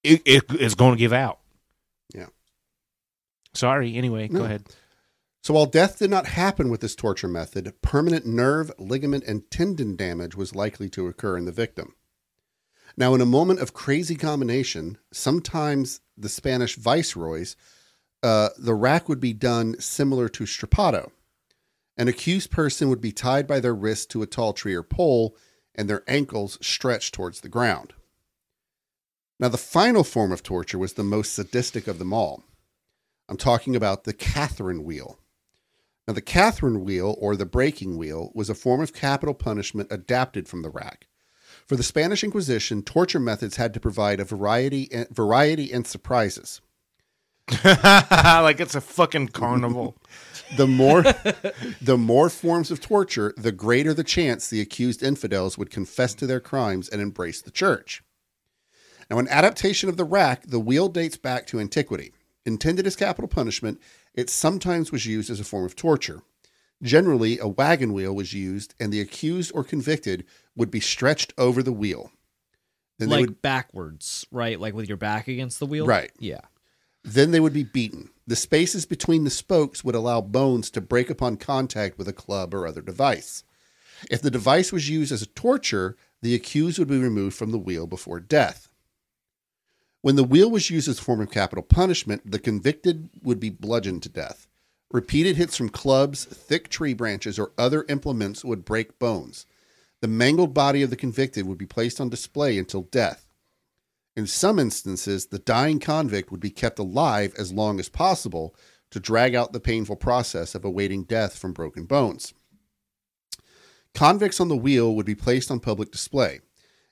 it, 0.03 0.23
it 0.25 0.45
is 0.61 0.75
going 0.75 0.93
to 0.93 0.99
give 0.99 1.13
out. 1.13 1.39
Yeah. 2.15 2.27
sorry 3.55 3.97
anyway 3.97 4.29
go 4.29 4.45
ahead 4.45 4.65
So 5.47 5.55
while 5.55 5.67
death 5.67 6.01
did 6.01 6.11
not 6.11 6.27
happen 6.27 6.71
with 6.71 6.81
this 6.81 6.97
torture 6.97 7.29
method, 7.29 7.73
permanent 7.81 8.27
nerve, 8.27 8.73
ligament, 8.81 9.23
and 9.29 9.49
tendon 9.49 9.95
damage 9.95 10.35
was 10.35 10.57
likely 10.57 10.89
to 10.91 11.07
occur 11.07 11.37
in 11.37 11.45
the 11.45 11.53
victim. 11.53 11.95
Now, 12.97 13.15
in 13.15 13.21
a 13.21 13.27
moment 13.27 13.61
of 13.61 13.73
crazy 13.73 14.17
combination, 14.17 14.99
sometimes 15.13 16.01
the 16.17 16.29
Spanish 16.29 16.75
viceroys, 16.75 17.55
uh, 18.25 18.49
the 18.59 18.75
rack 18.75 19.09
would 19.09 19.21
be 19.21 19.33
done 19.33 19.79
similar 19.79 20.29
to 20.31 20.47
strappado. 20.47 21.13
An 21.97 22.09
accused 22.09 22.51
person 22.51 22.89
would 22.89 23.01
be 23.01 23.13
tied 23.13 23.47
by 23.47 23.61
their 23.61 23.73
wrists 23.73 24.07
to 24.07 24.23
a 24.23 24.27
tall 24.27 24.53
tree 24.53 24.75
or 24.75 24.83
pole 24.83 25.37
and 25.77 25.89
their 25.89 26.03
ankles 26.09 26.59
stretched 26.61 27.15
towards 27.15 27.43
the 27.43 27.49
ground. 27.49 27.93
Now, 29.39 29.47
the 29.47 29.59
final 29.59 30.03
form 30.03 30.33
of 30.33 30.43
torture 30.43 30.79
was 30.79 30.95
the 30.95 31.05
most 31.05 31.33
sadistic 31.37 31.87
of 31.87 32.01
them 32.01 32.13
all. 32.13 32.43
I'm 33.29 33.37
talking 33.37 33.77
about 33.77 34.03
the 34.03 34.13
Catherine 34.13 34.83
wheel. 34.83 35.21
Now, 36.07 36.15
the 36.15 36.21
Catherine 36.21 36.85
wheel, 36.85 37.17
or 37.19 37.35
the 37.35 37.47
breaking 37.47 37.97
wheel, 37.97 38.31
was 38.35 38.49
a 38.49 38.55
form 38.55 38.81
of 38.81 38.93
capital 38.93 39.35
punishment 39.35 39.89
adapted 39.91 40.49
from 40.49 40.63
the 40.63 40.71
rack. 40.71 41.09
For 41.67 41.75
the 41.77 41.83
Spanish 41.83 42.23
Inquisition, 42.23 42.83
torture 42.83 43.19
methods 43.19 43.57
had 43.57 43.75
to 43.75 43.81
provide 43.81 44.21
a 44.21 44.25
variety, 44.25 44.89
variety 45.11 45.73
and 45.73 45.87
surprises. 45.87 46.61
like 47.65 48.61
it's 48.61 48.75
a 48.75 48.81
fucking 48.81 49.29
carnival 49.29 49.97
The 50.57 50.67
more, 50.67 51.03
the 51.81 51.97
more 51.99 52.31
forms 52.31 52.71
of 52.71 52.81
torture, 52.81 53.35
the 53.37 53.51
greater 53.51 53.93
the 53.93 54.05
chance 54.05 54.49
the 54.49 54.61
accused 54.61 55.03
infidels 55.03 55.59
would 55.59 55.71
confess 55.71 56.15
to 56.15 56.27
their 56.27 56.41
crimes 56.41 56.89
and 56.89 57.01
embrace 57.01 57.43
the 57.43 57.51
church. 57.51 58.03
Now, 59.11 59.19
an 59.19 59.29
adaptation 59.29 59.89
of 59.89 59.97
the 59.97 60.05
rack, 60.05 60.47
the 60.47 60.61
wheel 60.61 60.89
dates 60.89 61.17
back 61.17 61.47
to 61.49 61.59
antiquity. 61.59 62.13
Intended 62.45 62.87
as 62.87 62.95
capital 62.95 63.29
punishment, 63.29 63.81
it 64.17 64.31
sometimes 64.31 64.91
was 64.91 65.07
used 65.07 65.31
as 65.31 65.39
a 65.41 65.45
form 65.45 65.65
of 65.65 65.77
torture. 65.77 66.23
Generally, 66.83 67.39
a 67.39 67.47
wagon 67.49 67.93
wheel 67.93 68.15
was 68.15 68.33
used, 68.35 68.75
and 68.81 68.93
the 68.93 69.01
accused 69.01 69.53
or 69.55 69.63
convicted 69.65 70.25
would 70.57 70.71
be 70.71 70.81
stretched 70.81 71.33
over 71.39 71.63
the 71.63 71.73
wheel. 71.73 72.11
Then 72.99 73.09
they 73.09 73.17
like 73.17 73.27
would 73.27 73.43
backwards, 73.43 74.27
right? 74.31 74.59
Like 74.61 74.75
with 74.75 74.89
your 74.89 74.97
back 74.97 75.29
against 75.29 75.59
the 75.59 75.67
wheel. 75.67 75.87
Right. 75.87 76.11
Yeah. 76.19 76.41
then 77.05 77.31
they 77.31 77.41
would 77.41 77.53
be 77.53 77.63
beaten. 77.63 78.11
The 78.27 78.35
spaces 78.37 78.85
between 78.85 79.23
the 79.25 79.31
spokes 79.31 79.85
would 79.85 79.95
allow 79.95 80.21
bones 80.21 80.71
to 80.73 80.81
break 80.81 81.09
upon 81.09 81.37
contact 81.37 81.97
with 81.99 82.09
a 82.09 82.13
club 82.13 82.53
or 82.53 82.67
other 82.67 82.83
device. 82.83 83.45
If 84.11 84.21
the 84.21 84.31
device 84.31 84.73
was 84.73 84.91
used 84.91 85.13
as 85.13 85.23
a 85.23 85.27
torture, 85.27 85.97
the 86.21 86.35
accused 86.35 86.79
would 86.79 86.89
be 86.89 86.99
removed 86.99 87.37
from 87.37 87.53
the 87.53 87.59
wheel 87.59 87.87
before 87.87 88.19
death. 88.19 88.69
When 90.07 90.15
the 90.15 90.23
wheel 90.23 90.49
was 90.49 90.71
used 90.71 90.87
as 90.87 91.01
a 91.01 91.03
form 91.03 91.21
of 91.21 91.33
capital 91.33 91.65
punishment, 91.65 92.31
the 92.31 92.39
convicted 92.39 93.11
would 93.25 93.41
be 93.41 93.51
bludgeoned 93.51 94.05
to 94.05 94.09
death. 94.09 94.47
Repeated 94.93 95.35
hits 95.35 95.57
from 95.57 95.69
clubs, 95.69 96.27
thick 96.27 96.69
tree 96.69 96.95
branches, 96.95 97.41
or 97.41 97.51
other 97.59 97.85
implements 97.89 98.45
would 98.45 98.65
break 98.65 99.01
bones. 99.01 99.47
The 100.03 100.07
mangled 100.07 100.55
body 100.55 100.83
of 100.83 100.91
the 100.91 100.97
convicted 100.97 101.45
would 101.45 101.59
be 101.59 101.67
placed 101.67 102.01
on 102.01 102.09
display 102.09 102.57
until 102.57 102.83
death. 102.83 103.27
In 104.15 104.29
some 104.29 104.61
instances, 104.61 105.27
the 105.27 105.41
dying 105.41 105.81
convict 105.81 106.31
would 106.31 106.39
be 106.39 106.51
kept 106.51 106.79
alive 106.79 107.35
as 107.37 107.53
long 107.53 107.81
as 107.81 107.89
possible 107.89 108.55
to 108.93 109.01
drag 109.01 109.35
out 109.35 109.53
the 109.53 109.59
painful 109.59 109.97
process 109.97 110.55
of 110.55 110.65
awaiting 110.65 111.03
death 111.03 111.37
from 111.37 111.53
broken 111.53 111.85
bones. 111.85 112.33
Convicts 113.93 114.39
on 114.39 114.47
the 114.47 114.57
wheel 114.57 114.95
would 114.95 115.05
be 115.05 115.17
placed 115.17 115.51
on 115.51 115.59
public 115.59 115.91
display. 115.91 116.43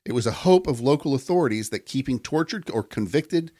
It 0.05 0.12
was 0.12 0.26
a 0.26 0.32
hope 0.32 0.66
of 0.66 0.80
local 0.80 1.14
authorities 1.14 1.70
that 1.70 1.86
keeping 1.86 2.18
tortured 2.18 2.70
or 2.70 2.82
convicted 2.82 3.52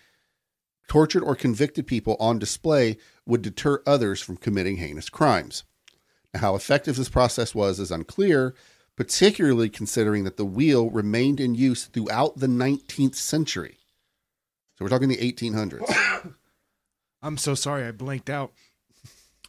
tortured 0.87 1.23
or 1.23 1.35
convicted 1.35 1.87
people 1.87 2.15
on 2.21 2.39
display 2.39 2.99
would 3.25 3.41
deter 3.41 3.83
others 3.87 4.21
from 4.21 4.37
committing 4.37 4.77
heinous 4.77 5.09
crimes. 5.09 5.65
Now, 6.35 6.41
how 6.41 6.55
effective 6.57 6.97
this 6.97 7.09
process 7.09 7.55
was 7.55 7.81
is 7.81 7.91
unclear, 7.91 8.55
particularly 8.95 9.71
considering 9.71 10.25
that 10.25 10.37
the 10.37 10.45
wheel 10.45 10.91
remained 10.91 11.41
in 11.41 11.55
use 11.55 11.85
throughout 11.87 12.37
the 12.37 12.49
19th 12.49 13.15
century. 13.15 13.79
So 14.77 14.85
we're 14.85 14.91
talking 14.91 15.09
the 15.09 15.17
1800s. 15.17 16.35
I'm 17.23 17.39
so 17.39 17.55
sorry, 17.55 17.85
I 17.87 17.91
blanked 17.93 18.29
out. 18.29 18.53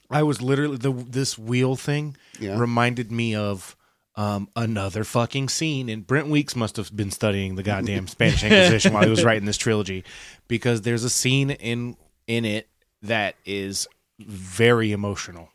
I 0.09 0.23
was 0.23 0.41
literally 0.41 0.77
the 0.77 0.93
this 0.93 1.37
wheel 1.37 1.75
thing 1.75 2.15
Yeah. 2.39 2.57
reminded 2.57 3.11
me 3.11 3.35
of 3.35 3.75
um, 4.18 4.47
another 4.55 5.03
fucking 5.03 5.49
scene, 5.49 5.89
and 5.89 6.05
Brent 6.07 6.28
Weeks 6.28 6.55
must 6.55 6.78
have 6.78 6.95
been 6.95 7.11
studying 7.11 7.55
the 7.55 7.63
goddamn 7.63 8.07
Spanish 8.07 8.43
Inquisition 8.43 8.93
while 8.93 9.03
he 9.03 9.09
was 9.09 9.24
writing 9.26 9.45
this 9.45 9.57
trilogy, 9.57 10.03
because 10.47 10.82
there's 10.84 11.03
a 11.03 11.09
scene 11.09 11.51
in 11.51 11.97
in 12.28 12.45
it 12.45 12.68
that 13.01 13.36
is 13.45 13.88
very 14.20 14.91
emotional, 14.93 15.49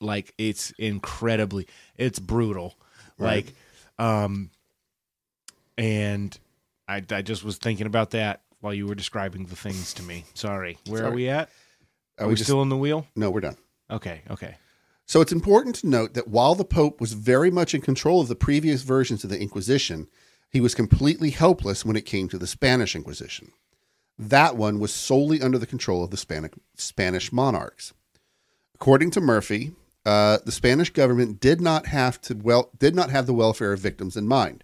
like 0.00 0.32
it's 0.38 0.70
incredibly, 0.78 1.66
it's 1.96 2.18
brutal, 2.20 2.74
like, 3.18 3.52
um, 3.98 4.50
and 5.76 6.38
I 6.86 7.02
I 7.10 7.22
just 7.22 7.44
was 7.44 7.58
thinking 7.58 7.86
about 7.86 8.10
that 8.10 8.42
while 8.60 8.74
you 8.74 8.86
were 8.86 8.94
describing 8.94 9.46
the 9.46 9.56
things 9.56 9.94
to 9.94 10.02
me. 10.02 10.24
Sorry, 10.34 10.78
where 10.86 11.04
are 11.06 11.10
we 11.10 11.28
at? 11.28 11.48
Are 12.18 12.24
Are 12.24 12.26
we 12.28 12.32
we 12.32 12.36
just- 12.36 12.48
still 12.48 12.62
in 12.62 12.68
the 12.68 12.76
wheel? 12.76 13.06
No, 13.16 13.30
we're 13.30 13.40
done. 13.40 13.56
Okay, 13.90 14.22
okay. 14.30 14.56
So 15.08 15.22
it's 15.22 15.32
important 15.32 15.74
to 15.76 15.88
note 15.88 16.12
that 16.12 16.28
while 16.28 16.54
the 16.54 16.66
Pope 16.66 17.00
was 17.00 17.14
very 17.14 17.50
much 17.50 17.72
in 17.72 17.80
control 17.80 18.20
of 18.20 18.28
the 18.28 18.34
previous 18.34 18.82
versions 18.82 19.24
of 19.24 19.30
the 19.30 19.40
Inquisition, 19.40 20.06
he 20.50 20.60
was 20.60 20.74
completely 20.74 21.30
helpless 21.30 21.82
when 21.82 21.96
it 21.96 22.04
came 22.04 22.28
to 22.28 22.36
the 22.36 22.46
Spanish 22.46 22.94
Inquisition. 22.94 23.52
That 24.18 24.54
one 24.54 24.78
was 24.78 24.92
solely 24.92 25.40
under 25.40 25.56
the 25.56 25.66
control 25.66 26.04
of 26.04 26.10
the 26.10 26.50
Spanish, 26.74 27.32
monarchs. 27.32 27.94
According 28.74 29.12
to 29.12 29.22
Murphy, 29.22 29.72
uh, 30.04 30.40
the 30.44 30.52
Spanish 30.52 30.90
government 30.90 31.40
did 31.40 31.62
not 31.62 31.86
have 31.86 32.20
to 32.22 32.34
well 32.34 32.70
did 32.78 32.94
not 32.94 33.08
have 33.08 33.26
the 33.26 33.32
welfare 33.32 33.72
of 33.72 33.80
victims 33.80 34.16
in 34.16 34.28
mind. 34.28 34.62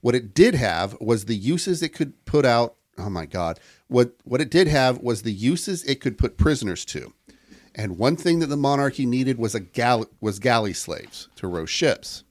What 0.00 0.14
it 0.14 0.32
did 0.32 0.54
have 0.54 0.96
was 1.00 1.26
the 1.26 1.36
uses 1.36 1.82
it 1.82 1.90
could 1.90 2.24
put 2.24 2.46
out. 2.46 2.76
Oh 2.96 3.10
my 3.10 3.26
God! 3.26 3.60
What 3.88 4.14
what 4.24 4.40
it 4.40 4.50
did 4.50 4.68
have 4.68 4.98
was 4.98 5.22
the 5.22 5.32
uses 5.32 5.84
it 5.84 6.00
could 6.00 6.18
put 6.18 6.38
prisoners 6.38 6.84
to. 6.86 7.12
And 7.74 7.98
one 7.98 8.16
thing 8.16 8.40
that 8.40 8.46
the 8.46 8.56
monarchy 8.56 9.06
needed 9.06 9.38
was 9.38 9.54
a 9.54 9.60
gal- 9.60 10.06
was 10.20 10.38
galley 10.38 10.72
slaves 10.74 11.28
to 11.36 11.46
row 11.46 11.64
ships. 11.66 12.24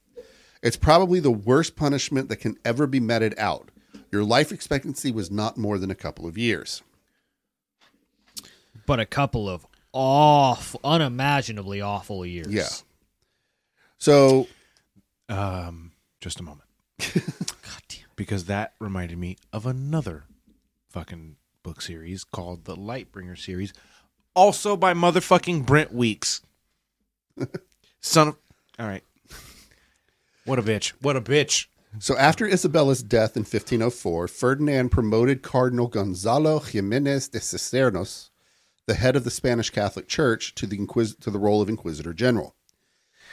It's 0.62 0.76
probably 0.76 1.18
the 1.18 1.30
worst 1.30 1.74
punishment 1.74 2.28
that 2.28 2.36
can 2.36 2.56
ever 2.64 2.86
be 2.86 3.00
meted 3.00 3.34
out. 3.36 3.70
Your 4.12 4.22
life 4.22 4.52
expectancy 4.52 5.10
was 5.10 5.30
not 5.30 5.56
more 5.56 5.78
than 5.78 5.90
a 5.90 5.96
couple 5.96 6.26
of 6.26 6.38
years. 6.38 6.82
But 8.86 9.00
a 9.00 9.06
couple 9.06 9.48
of 9.48 9.66
awful, 9.92 10.80
unimaginably 10.84 11.80
awful 11.80 12.24
years. 12.24 12.48
Yeah. 12.48 12.68
So 13.98 14.46
Um, 15.28 15.92
just 16.20 16.40
a 16.40 16.42
moment. 16.42 16.68
Because 18.14 18.44
that 18.44 18.74
reminded 18.78 19.18
me 19.18 19.36
of 19.52 19.66
another 19.66 20.24
fucking 20.90 21.36
book 21.62 21.80
series 21.80 22.24
called 22.24 22.66
the 22.66 22.76
Lightbringer 22.76 23.38
series, 23.38 23.72
also 24.34 24.76
by 24.76 24.94
motherfucking 24.94 25.66
Brent 25.66 25.92
Weeks. 25.92 26.42
Son 28.00 28.28
of. 28.28 28.36
All 28.78 28.86
right. 28.86 29.04
What 30.44 30.58
a 30.58 30.62
bitch. 30.62 30.92
What 31.00 31.16
a 31.16 31.20
bitch. 31.20 31.66
So 31.98 32.16
after 32.16 32.46
Isabella's 32.46 33.02
death 33.02 33.36
in 33.36 33.42
1504, 33.42 34.26
Ferdinand 34.28 34.88
promoted 34.88 35.42
Cardinal 35.42 35.88
Gonzalo 35.88 36.58
Jimenez 36.58 37.28
de 37.28 37.38
Cisneros, 37.38 38.30
the 38.86 38.94
head 38.94 39.14
of 39.14 39.24
the 39.24 39.30
Spanish 39.30 39.70
Catholic 39.70 40.08
Church, 40.08 40.54
to 40.54 40.66
the, 40.66 40.78
inquis- 40.78 41.18
to 41.20 41.30
the 41.30 41.38
role 41.38 41.60
of 41.60 41.68
Inquisitor 41.68 42.14
General. 42.14 42.54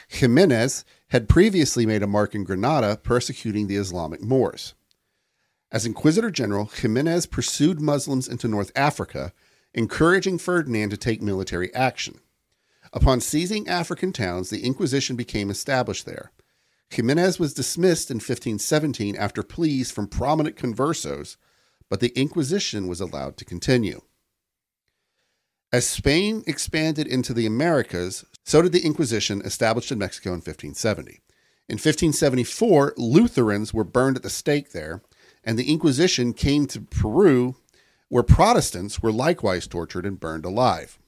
Jimenez 0.08 0.84
had 1.08 1.28
previously 1.28 1.86
made 1.86 2.02
a 2.02 2.06
mark 2.06 2.34
in 2.34 2.44
Granada 2.44 2.98
persecuting 3.02 3.66
the 3.66 3.76
Islamic 3.76 4.20
Moors. 4.20 4.74
As 5.72 5.86
Inquisitor 5.86 6.30
General, 6.30 6.66
Jimenez 6.66 7.26
pursued 7.26 7.80
Muslims 7.80 8.28
into 8.28 8.48
North 8.48 8.72
Africa, 8.76 9.32
encouraging 9.74 10.38
Ferdinand 10.38 10.90
to 10.90 10.96
take 10.96 11.22
military 11.22 11.72
action. 11.74 12.20
Upon 12.92 13.20
seizing 13.20 13.68
African 13.68 14.12
towns, 14.12 14.50
the 14.50 14.64
Inquisition 14.64 15.16
became 15.16 15.50
established 15.50 16.06
there. 16.06 16.32
Jimenez 16.90 17.38
was 17.38 17.54
dismissed 17.54 18.10
in 18.10 18.16
1517 18.16 19.16
after 19.16 19.44
pleas 19.44 19.92
from 19.92 20.08
prominent 20.08 20.56
conversos, 20.56 21.36
but 21.88 22.00
the 22.00 22.12
Inquisition 22.16 22.88
was 22.88 23.00
allowed 23.00 23.36
to 23.36 23.44
continue. 23.44 24.00
As 25.72 25.86
Spain 25.86 26.42
expanded 26.48 27.06
into 27.06 27.32
the 27.32 27.46
Americas, 27.46 28.24
so 28.44 28.60
did 28.60 28.72
the 28.72 28.84
Inquisition 28.84 29.40
established 29.42 29.92
in 29.92 29.98
Mexico 29.98 30.30
in 30.30 30.38
1570. 30.38 31.20
In 31.68 31.74
1574, 31.74 32.94
Lutherans 32.96 33.72
were 33.72 33.84
burned 33.84 34.16
at 34.16 34.24
the 34.24 34.30
stake 34.30 34.72
there, 34.72 35.02
and 35.44 35.56
the 35.56 35.70
Inquisition 35.70 36.32
came 36.32 36.66
to 36.66 36.80
Peru, 36.80 37.54
where 38.10 38.22
Protestants 38.22 39.00
were 39.00 39.12
likewise 39.12 39.66
tortured 39.66 40.04
and 40.04 40.20
burned 40.20 40.44
alive. 40.44 40.98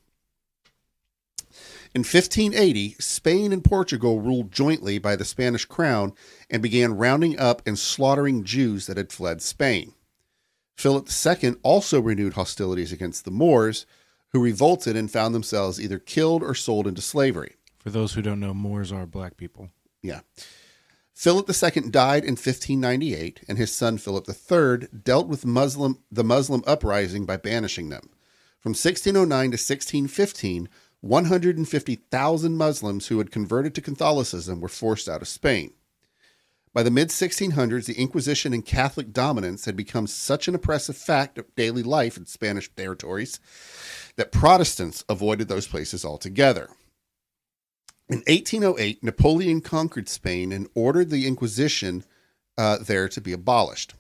In 1.95 2.01
1580, 2.01 2.97
Spain 2.99 3.53
and 3.53 3.63
Portugal 3.63 4.21
ruled 4.21 4.51
jointly 4.51 4.99
by 4.99 5.15
the 5.15 5.27
Spanish 5.27 5.67
crown 5.67 6.15
and 6.49 6.63
began 6.63 6.97
rounding 6.97 7.39
up 7.39 7.61
and 7.67 7.79
slaughtering 7.79 8.45
Jews 8.45 8.87
that 8.87 8.97
had 8.97 9.13
fled 9.13 9.43
Spain. 9.43 9.93
Philip 10.75 11.09
II 11.27 11.57
also 11.63 12.01
renewed 12.01 12.33
hostilities 12.33 12.93
against 12.93 13.27
the 13.27 13.31
Moors, 13.31 13.85
who 14.29 14.43
revolted 14.43 14.97
and 14.97 15.11
found 15.11 15.35
themselves 15.35 15.79
either 15.79 15.99
killed 15.99 16.43
or 16.43 16.55
sold 16.55 16.87
into 16.87 17.03
slavery. 17.03 17.57
For 17.79 17.91
those 17.91 18.15
who 18.15 18.23
don't 18.23 18.41
know, 18.41 18.55
Moors 18.55 18.91
are 18.91 19.05
black 19.05 19.37
people. 19.37 19.69
Yeah. 20.03 20.21
Philip 21.15 21.49
II 21.49 21.91
died 21.91 22.25
in 22.25 22.33
1598, 22.33 23.43
and 23.47 23.59
his 23.59 23.73
son 23.73 23.99
Philip 23.99 24.27
III 24.29 24.89
dealt 25.05 25.29
with 25.29 25.45
Muslim 25.45 25.99
the 26.11 26.25
Muslim 26.25 26.63
uprising 26.67 27.27
by 27.27 27.37
banishing 27.37 27.91
them. 27.91 28.11
From 28.59 28.71
1609 28.71 29.27
to 29.51 29.55
1615, 29.55 30.69
150,000 31.01 32.57
Muslims 32.57 33.07
who 33.09 33.19
had 33.19 33.31
converted 33.31 33.75
to 33.75 33.81
Catholicism 33.81 34.61
were 34.61 34.69
forced 34.69 35.09
out 35.09 35.21
of 35.21 35.29
Spain. 35.29 35.73
By 36.73 36.83
the 36.83 36.91
mid 36.91 37.09
1600s, 37.09 37.85
the 37.85 38.01
Inquisition 38.01 38.55
and 38.55 38.65
Catholic 38.65 39.13
dominance 39.13 39.67
had 39.67 39.77
become 39.77 40.07
such 40.07 40.49
an 40.49 40.55
oppressive 40.55 40.97
fact 40.97 41.37
of 41.37 41.55
daily 41.55 41.83
life 41.83 42.17
in 42.17 42.25
Spanish 42.25 42.73
territories 42.75 43.41
that 44.17 44.33
Protestants 44.33 45.05
avoided 45.09 45.49
those 45.49 45.67
places 45.67 46.05
altogether. 46.05 46.71
In 48.13 48.19
1808, 48.27 49.03
Napoleon 49.03 49.63
conquered 49.63 50.07
Spain 50.07 50.53
and 50.53 50.69
ordered 50.75 51.09
the 51.09 51.27
Inquisition 51.27 52.05
uh, 52.59 52.77
there 52.77 53.09
to 53.09 53.23
be 53.23 53.33
abolished. 53.33 53.95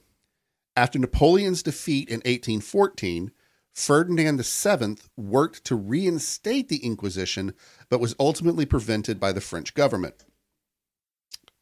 After 0.77 0.99
Napoleon's 0.99 1.63
defeat 1.63 2.11
in 2.11 2.17
1814, 2.17 3.31
Ferdinand 3.73 4.45
VII 4.45 4.99
worked 5.17 5.65
to 5.65 5.77
reinstate 5.77 6.69
the 6.69 6.85
Inquisition, 6.85 7.55
but 7.89 8.01
was 8.01 8.15
ultimately 8.21 8.67
prevented 8.67 9.19
by 9.19 9.33
the 9.33 9.41
French 9.41 9.73
government, 9.73 10.27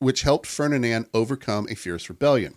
which 0.00 0.22
helped 0.22 0.46
Ferdinand 0.46 1.06
overcome 1.14 1.68
a 1.70 1.76
fierce 1.76 2.08
rebellion. 2.08 2.54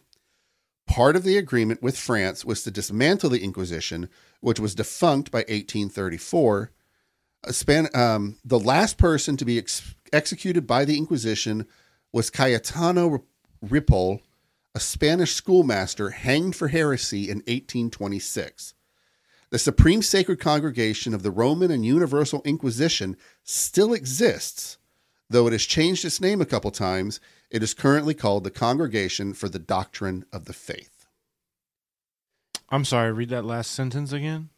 Part 0.88 1.15
of 1.15 1.24
the 1.24 1.38
agreement 1.38 1.84
with 1.84 1.99
France 1.99 2.44
was 2.44 2.64
to 2.64 2.72
dismantle 2.72 3.30
the 3.30 3.44
Inquisition, 3.44 4.10
which 4.41 4.60
was 4.60 4.74
defunct 4.74 5.30
by 5.30 5.41
1834. 5.41 6.72
A 7.45 7.53
Span- 7.53 7.90
um, 7.94 8.38
the 8.45 8.60
last 8.60 8.98
person 8.98 9.36
to 9.38 9.45
be 9.45 9.57
ex- 9.57 9.95
executed 10.11 10.65
by 10.65 10.86
the 10.86 10.98
Inquisition 10.98 11.68
was 12.11 12.30
Cayetano 12.30 13.24
Ripoll, 13.65 14.20
a 14.76 14.80
Spanish 14.80 15.34
schoolmaster 15.34 16.11
hanged 16.11 16.56
for 16.56 16.70
heresy 16.70 17.24
in 17.24 17.38
1826. 17.40 18.74
The 19.49 19.60
Supreme 19.60 20.02
Sacred 20.02 20.40
Congregation 20.40 21.14
of 21.14 21.22
the 21.22 21.32
Roman 21.32 21.70
and 21.70 21.86
Universal 21.86 22.41
Inquisition 22.44 23.15
still 23.44 23.94
exists, 23.94 24.78
though 25.30 25.45
it 25.48 25.52
has 25.52 25.64
changed 25.65 26.06
its 26.06 26.20
name 26.20 26.41
a 26.41 26.45
couple 26.45 26.72
times. 26.72 27.20
It 27.52 27.61
is 27.61 27.76
currently 27.76 28.15
called 28.15 28.45
the 28.45 28.52
Congregation 28.52 29.34
for 29.34 29.48
the 29.48 29.60
Doctrine 29.60 30.26
of 30.34 30.45
the 30.45 30.53
Faith. 30.53 31.06
I'm 32.70 32.86
sorry. 32.86 33.11
Read 33.11 33.30
that 33.30 33.45
last 33.45 33.72
sentence 33.72 34.11
again. 34.11 34.49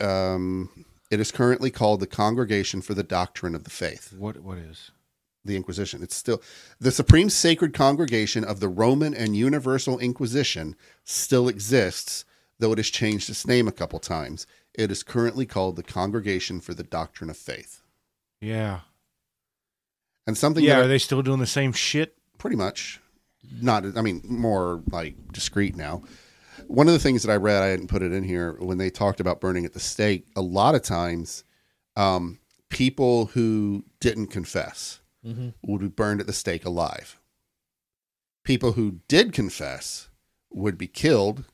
Um, 0.00 0.84
it 1.12 1.20
is 1.20 1.30
currently 1.30 1.70
called 1.70 2.00
the 2.00 2.06
Congregation 2.06 2.80
for 2.80 2.94
the 2.94 3.02
Doctrine 3.02 3.54
of 3.54 3.64
the 3.64 3.70
Faith. 3.70 4.14
What 4.18 4.40
what 4.40 4.58
is? 4.58 4.90
the 5.44 5.56
Inquisition. 5.56 6.02
It's 6.04 6.14
still 6.14 6.40
the 6.80 6.92
supreme 6.92 7.28
sacred 7.28 7.74
congregation 7.74 8.44
of 8.44 8.60
the 8.60 8.68
Roman 8.68 9.12
and 9.12 9.36
Universal 9.36 9.98
Inquisition 9.98 10.76
still 11.04 11.48
exists, 11.48 12.24
though 12.60 12.70
it 12.70 12.78
has 12.78 12.88
changed 12.90 13.28
its 13.28 13.44
name 13.44 13.66
a 13.66 13.72
couple 13.72 13.98
times. 13.98 14.46
It 14.72 14.92
is 14.92 15.02
currently 15.02 15.44
called 15.44 15.74
the 15.74 15.82
Congregation 15.82 16.60
for 16.60 16.74
the 16.74 16.84
Doctrine 16.84 17.28
of 17.28 17.36
Faith. 17.36 17.82
Yeah. 18.40 18.80
And 20.28 20.38
something 20.38 20.62
Yeah. 20.64 20.76
that 20.76 20.84
Are 20.84 20.88
they 20.88 20.98
still 20.98 21.22
doing 21.22 21.40
the 21.40 21.46
same 21.46 21.72
shit? 21.72 22.16
pretty 22.38 22.56
much 22.56 23.00
not 23.60 23.84
I 23.96 24.00
mean 24.02 24.20
more 24.24 24.82
like 24.90 25.16
discreet 25.32 25.74
now. 25.76 26.02
One 26.72 26.86
of 26.86 26.94
the 26.94 26.98
things 26.98 27.22
that 27.22 27.30
I 27.30 27.36
read, 27.36 27.62
I 27.62 27.70
didn't 27.70 27.88
put 27.90 28.02
it 28.02 28.12
in 28.12 28.24
here 28.24 28.56
when 28.58 28.78
they 28.78 28.88
talked 28.88 29.20
about 29.20 29.42
burning 29.42 29.66
at 29.66 29.74
the 29.74 29.80
stake, 29.80 30.26
a 30.34 30.40
lot 30.40 30.74
of 30.74 30.80
times 30.80 31.44
um, 31.96 32.38
people 32.70 33.26
who 33.26 33.84
didn't 34.00 34.28
confess 34.28 35.00
would 35.62 35.80
be 35.80 35.88
burned 35.88 36.20
at 36.20 36.26
the 36.26 36.32
stake 36.32 36.64
alive. 36.64 37.20
People 38.42 38.72
who 38.72 39.00
did 39.06 39.34
confess 39.34 40.08
would 40.50 40.78
be 40.78 40.86
killed, 40.86 41.44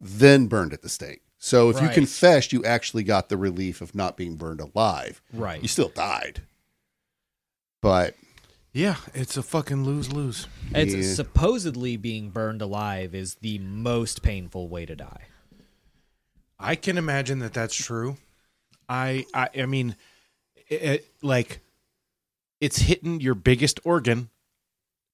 then 0.00 0.46
burned 0.46 0.72
at 0.72 0.80
the 0.80 0.88
stake. 0.88 1.20
So 1.38 1.68
if 1.68 1.80
you 1.80 1.88
confessed, 1.90 2.52
you 2.52 2.64
actually 2.64 3.04
got 3.04 3.28
the 3.28 3.36
relief 3.36 3.82
of 3.82 3.94
not 3.94 4.16
being 4.16 4.36
burned 4.36 4.60
alive. 4.60 5.20
Right. 5.32 5.60
You 5.60 5.68
still 5.68 5.90
died. 5.90 6.42
But 7.82 8.16
Yeah. 8.76 8.96
It's 9.14 9.38
a 9.38 9.42
fucking 9.42 9.84
lose 9.84 10.12
lose. 10.12 10.46
It's 10.74 10.94
Yeah. 10.94 11.14
supposedly 11.14 11.96
being 11.96 12.28
burned 12.30 12.60
alive 12.60 13.14
is 13.14 13.36
the 13.36 13.58
most 13.58 14.22
painful 14.22 14.68
way 14.68 14.84
to 14.84 14.94
die. 14.94 15.24
I 16.58 16.74
can 16.74 16.98
imagine 16.98 17.38
that 17.38 17.54
that's 17.54 17.74
true. 17.74 18.18
I 18.88 19.24
I, 19.32 19.48
I 19.62 19.66
mean, 19.66 19.96
it, 20.68 20.82
it- 20.82 21.06
like 21.22 21.60
it's 22.60 22.78
hitting 22.80 23.20
your 23.20 23.34
biggest 23.34 23.80
organ, 23.84 24.28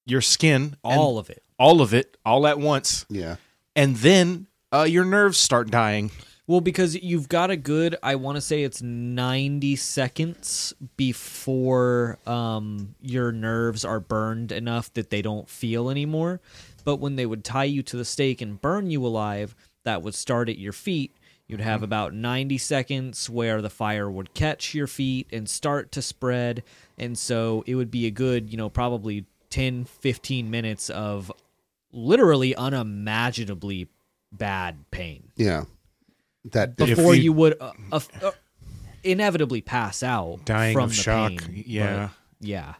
your 0.05 0.21
skin, 0.21 0.75
All 0.83 1.17
of 1.17 1.29
it. 1.29 1.41
all 1.57 1.81
of 1.81 1.93
it, 1.93 2.17
all 2.25 2.45
at 2.47 2.59
once, 2.59 3.05
yeah. 3.09 3.35
and 3.75 3.95
then 3.97 4.47
uh, 4.73 4.83
your 4.83 5.05
nerves 5.05 5.37
start 5.37 5.69
dying. 5.71 6.11
Well, 6.45 6.59
because 6.59 6.95
you've 7.01 7.29
got 7.29 7.51
a 7.51 7.55
good, 7.55 7.95
I 8.03 8.15
want 8.15 8.35
to 8.35 8.41
say 8.41 8.63
it's 8.63 8.81
90 8.81 9.77
seconds 9.77 10.73
before 10.97 12.19
um, 12.27 12.95
your 13.01 13.31
nerves 13.31 13.85
are 13.85 14.01
burned 14.01 14.51
enough 14.51 14.93
that 14.93 15.09
they 15.09 15.21
don't 15.21 15.49
feel 15.49 15.89
anymore. 15.89 16.41
But 16.83 16.97
when 16.97 17.15
they 17.15 17.25
would 17.25 17.45
tie 17.45 17.63
you 17.63 17.81
to 17.83 17.95
the 17.95 18.03
stake 18.03 18.41
and 18.41 18.61
burn 18.61 18.89
you 18.89 19.05
alive, 19.05 19.55
that 19.83 20.01
would 20.01 20.15
start 20.15 20.49
at 20.49 20.57
your 20.57 20.73
feet. 20.73 21.15
You'd 21.47 21.61
have 21.61 21.81
about 21.81 22.13
90 22.13 22.57
seconds 22.57 23.29
where 23.29 23.61
the 23.61 23.69
fire 23.69 24.11
would 24.11 24.33
catch 24.33 24.73
your 24.73 24.87
feet 24.87 25.27
and 25.31 25.47
start 25.47 25.93
to 25.93 26.01
spread. 26.01 26.63
And 26.97 27.17
so 27.17 27.63
it 27.65 27.75
would 27.75 27.91
be 27.91 28.05
a 28.05 28.11
good, 28.11 28.49
you 28.51 28.57
know, 28.57 28.69
probably 28.69 29.25
10, 29.49 29.85
15 29.85 30.49
minutes 30.49 30.89
of 30.89 31.31
literally 31.93 32.55
unimaginably 32.55 33.87
bad 34.31 34.89
pain 34.89 35.29
Yeah. 35.35 35.65
That 36.51 36.75
before 36.75 37.15
you- 37.15 37.21
you, 37.23 37.33
would 37.33 37.55
uh, 37.61 37.71
uh, 37.91 37.99
uh, 38.21 38.31
inevitably 39.03 39.61
pass 39.61 40.03
out 40.03 40.43
Dying 40.45 40.73
from 40.73 40.85
of 40.85 40.89
the 40.89 40.95
shock, 40.95 41.29
pain. 41.31 41.63
yeah. 41.65 42.09
But, 42.39 42.47
yeah. 42.47 42.73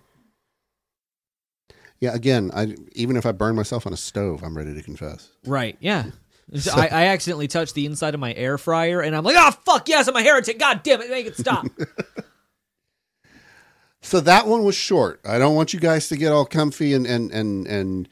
Yeah, 2.00 2.14
again, 2.14 2.52
I 2.54 2.76
even 2.94 3.16
if 3.16 3.26
I 3.26 3.32
burn 3.32 3.56
myself 3.56 3.88
on 3.88 3.94
a 3.94 3.98
stove, 3.98 4.44
I'm 4.44 4.58
ready 4.58 4.74
to 4.74 4.82
confess. 4.84 5.30
Right. 5.46 5.78
Yeah. 5.80 6.06
So 6.56 6.74
I, 6.74 6.88
I 6.88 7.06
accidentally 7.06 7.48
touched 7.48 7.74
the 7.74 7.86
inside 7.86 8.14
of 8.14 8.20
my 8.20 8.34
air 8.34 8.58
fryer, 8.58 9.00
and 9.00 9.16
I'm 9.16 9.24
like, 9.24 9.38
"Oh 9.40 9.52
fuck 9.66 9.88
yes, 9.88 10.10
I'm 10.10 10.16
a 10.18 10.22
heretic! 10.22 10.60
God 10.60 10.84
damn 10.84 11.02
it, 11.02 11.10
make 11.10 11.26
it 11.26 11.38
stop!" 11.38 11.66
So 14.02 14.20
that 14.20 14.46
one 14.46 14.66
was 14.66 14.76
short. 14.76 15.22
I 15.26 15.40
don't 15.40 15.56
want 15.56 15.74
you 15.74 15.80
guys 15.80 16.10
to 16.10 16.18
get 16.18 16.34
all 16.34 16.46
comfy 16.46 16.94
and 16.94 17.08
and 17.08 17.32
and 17.32 17.66
and 17.66 18.10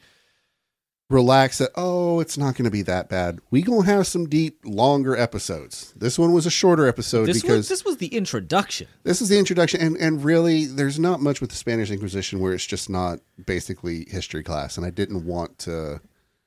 relax 1.12 1.58
that 1.58 1.70
oh, 1.76 2.20
it's 2.20 2.38
not 2.38 2.54
going 2.56 2.64
to 2.64 2.70
be 2.70 2.82
that 2.82 3.08
bad. 3.08 3.40
We 3.50 3.62
going 3.62 3.84
to 3.84 3.90
have 3.92 4.06
some 4.06 4.28
deep 4.28 4.58
longer 4.64 5.16
episodes. 5.16 5.92
This 5.96 6.18
one 6.18 6.32
was 6.32 6.46
a 6.46 6.50
shorter 6.50 6.86
episode 6.88 7.26
this 7.26 7.42
because 7.42 7.56
was 7.58 7.68
this 7.68 7.84
was 7.84 7.98
the 7.98 8.08
introduction. 8.08 8.88
this 9.04 9.20
is 9.20 9.28
the 9.28 9.38
introduction 9.38 9.80
and 9.80 9.96
and 9.96 10.24
really 10.24 10.64
there's 10.64 10.98
not 10.98 11.20
much 11.20 11.40
with 11.40 11.50
the 11.50 11.56
Spanish 11.56 11.90
Inquisition 11.90 12.40
where 12.40 12.52
it's 12.54 12.66
just 12.66 12.88
not 12.90 13.20
basically 13.46 14.06
history 14.08 14.42
class 14.42 14.76
and 14.76 14.86
I 14.86 14.90
didn't 14.90 15.24
want 15.24 15.58
to 15.60 16.00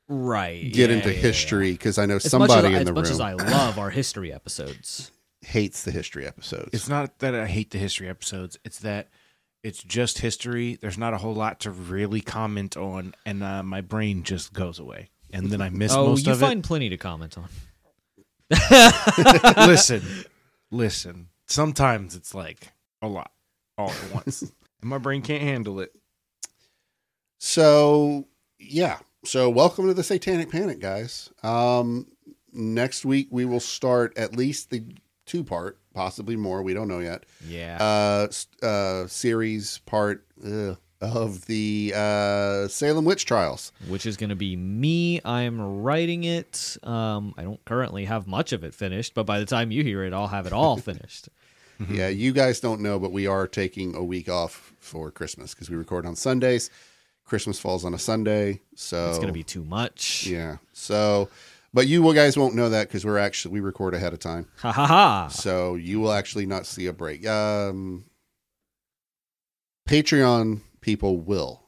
Right. 0.08 0.72
get 0.72 0.90
yeah, 0.90 0.98
into 0.98 1.10
yeah, 1.10 1.16
yeah. 1.16 1.22
history 1.22 1.72
because 1.72 1.98
I 1.98 2.06
know 2.06 2.18
As 2.18 2.30
somebody 2.30 2.54
as, 2.54 2.64
I- 2.66 2.68
in 2.68 2.74
the 2.86 2.92
as 2.92 2.96
much 2.96 3.06
room 3.06 3.14
as 3.14 3.20
I 3.20 3.34
love 3.34 3.80
our 3.80 3.90
history 3.90 4.34
episodes. 4.34 5.12
hates 5.42 5.84
the 5.84 5.92
history 5.92 6.26
episodes. 6.26 6.70
It's 6.74 6.90
not 6.90 7.20
that 7.20 7.36
I 7.36 7.46
hate 7.46 7.70
the 7.72 7.78
history 7.78 8.10
episodes. 8.10 8.58
It's 8.66 8.80
that 8.80 9.10
it's 9.66 9.82
just 9.82 10.20
history. 10.20 10.78
There's 10.80 10.98
not 10.98 11.16
a 11.16 11.18
whole 11.18 11.34
lot 11.34 11.62
to 11.62 11.72
really 11.72 12.22
comment 12.22 12.78
on, 12.78 13.16
and 13.26 13.42
uh, 13.42 13.64
my 13.64 13.82
brain 13.82 14.22
just 14.22 14.54
goes 14.54 14.78
away, 14.78 15.10
and 15.34 15.50
then 15.50 15.60
I 15.60 15.70
miss 15.70 15.92
oh, 15.92 16.06
most 16.06 16.28
of 16.28 16.34
it. 16.34 16.36
you 16.36 16.48
find 16.48 16.64
plenty 16.64 16.90
to 16.90 16.98
comment 16.98 17.36
on. 17.36 17.50
listen, 19.68 20.04
listen. 20.70 21.30
Sometimes 21.48 22.16
it's 22.16 22.36
like 22.36 22.74
a 23.02 23.08
lot 23.08 23.32
all 23.76 23.90
at 23.90 24.14
once, 24.14 24.44
and 24.44 24.52
my 24.84 25.00
brain 25.00 25.24
can't 25.24 25.42
handle 25.42 25.80
it. 25.80 25.92
So 27.40 28.28
yeah. 28.60 29.00
So 29.24 29.50
welcome 29.50 29.88
to 29.88 29.96
the 29.96 30.04
Satanic 30.04 30.52
Panic, 30.52 30.80
guys. 30.80 31.32
Um, 31.42 32.06
next 32.54 33.04
week 33.04 33.30
we 33.32 33.46
will 33.46 33.60
start 33.60 34.16
at 34.16 34.36
least 34.36 34.70
the 34.70 34.84
two 35.26 35.44
part, 35.44 35.78
possibly 35.94 36.36
more. 36.36 36.62
We 36.64 36.74
don't 36.74 36.88
know 36.88 37.00
yet. 37.00 37.26
Yeah. 37.48 37.78
Uh, 37.82 38.66
uh, 38.66 39.08
series 39.08 39.80
part 39.86 40.26
ugh, 40.46 40.78
of 41.02 41.46
the 41.46 41.94
uh, 41.96 42.68
Salem 42.68 43.06
witch 43.06 43.26
trials. 43.26 43.72
which 43.88 44.06
is 44.06 44.18
going 44.18 44.30
to 44.30 44.36
be 44.36 44.56
me. 44.56 45.22
I'm 45.26 45.60
writing 45.82 46.24
it. 46.24 46.78
Um, 46.84 47.34
I 47.38 47.44
don't 47.44 47.64
currently 47.66 48.06
have 48.06 48.28
much 48.28 48.54
of 48.54 48.64
it 48.64 48.74
finished, 48.74 49.14
but 49.14 49.26
by 49.26 49.40
the 49.40 49.46
time 49.46 49.72
you 49.72 49.84
hear 49.84 50.04
it, 50.04 50.14
I'll 50.14 50.28
have 50.28 50.48
it 50.48 50.54
all 50.54 50.78
finished. 50.92 51.30
Yeah, 51.90 52.08
you 52.08 52.32
guys 52.32 52.62
don't 52.62 52.80
know, 52.80 53.00
but 53.00 53.12
we 53.12 53.28
are 53.28 53.48
taking 53.48 53.96
a 53.96 54.04
week 54.04 54.30
off 54.30 54.74
for 54.80 55.12
Christmas 55.12 55.54
because 55.54 55.70
we 55.70 55.76
record 55.76 56.06
on 56.06 56.16
Sundays. 56.16 56.70
Christmas 57.26 57.60
falls 57.60 57.84
on 57.84 57.94
a 57.94 58.00
Sunday, 58.00 58.62
so 58.76 59.10
It's 59.10 59.18
going 59.18 59.28
to 59.28 59.34
be 59.34 59.44
too 59.44 59.66
much. 59.66 60.26
yeah. 60.28 60.58
So, 60.74 61.28
but 61.76 61.88
you 61.88 62.14
guys 62.14 62.38
won't 62.38 62.56
know 62.56 62.70
that 62.70 62.88
because 62.88 63.06
we're 63.06 63.18
actually 63.18 63.52
we 63.54 63.60
record 63.60 63.94
ahead 63.94 64.14
of 64.14 64.20
time. 64.20 64.48
Ha 64.60 64.72
ha 64.72 64.88
ha. 64.88 65.28
So 65.28 65.76
you 65.76 66.00
will 66.00 66.14
actually 66.14 66.46
not 66.46 66.66
see 66.66 66.88
a 66.88 66.94
break. 66.94 67.28
Um, 67.28 68.06
Patreon 69.88 70.62
people 70.80 71.18
will. 71.18 71.62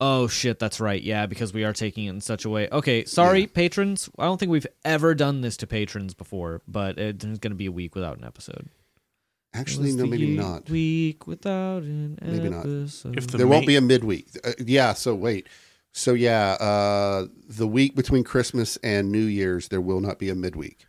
Oh 0.00 0.26
shit, 0.26 0.58
that's 0.58 0.80
right. 0.80 1.00
Yeah, 1.00 1.24
because 1.26 1.54
we 1.54 1.64
are 1.64 1.72
taking 1.72 2.04
it 2.06 2.10
in 2.10 2.20
such 2.20 2.44
a 2.44 2.50
way. 2.50 2.68
Okay, 2.70 3.04
sorry, 3.04 3.46
patrons. 3.46 4.10
I 4.18 4.24
don't 4.24 4.38
think 4.38 4.50
we've 4.50 4.66
ever 4.84 5.14
done 5.14 5.40
this 5.40 5.56
to 5.58 5.66
patrons 5.66 6.12
before, 6.12 6.60
but 6.68 6.98
it's 6.98 7.24
going 7.24 7.38
to 7.38 7.54
be 7.54 7.66
a 7.66 7.72
week 7.72 7.94
without 7.94 8.18
an 8.18 8.24
episode. 8.24 8.68
Actually, 9.54 9.92
no, 9.92 10.04
maybe 10.04 10.36
not. 10.36 10.68
Week 10.68 11.26
without 11.26 11.82
an 11.84 12.18
Maybe 12.20 12.50
not. 12.50 12.66
episode. 12.66 13.16
If 13.16 13.28
the 13.28 13.38
There 13.38 13.46
won't 13.46 13.66
be 13.66 13.76
a 13.76 13.80
midweek. 13.80 14.26
Uh, 14.44 14.52
yeah. 14.58 14.92
So 14.92 15.14
wait. 15.14 15.46
So 15.96 16.12
yeah, 16.12 16.52
uh, 16.60 17.26
the 17.48 17.66
week 17.66 17.94
between 17.96 18.22
Christmas 18.22 18.76
and 18.82 19.10
New 19.10 19.24
Year's, 19.24 19.68
there 19.68 19.80
will 19.80 20.00
not 20.00 20.18
be 20.18 20.28
a 20.28 20.34
midweek. 20.34 20.84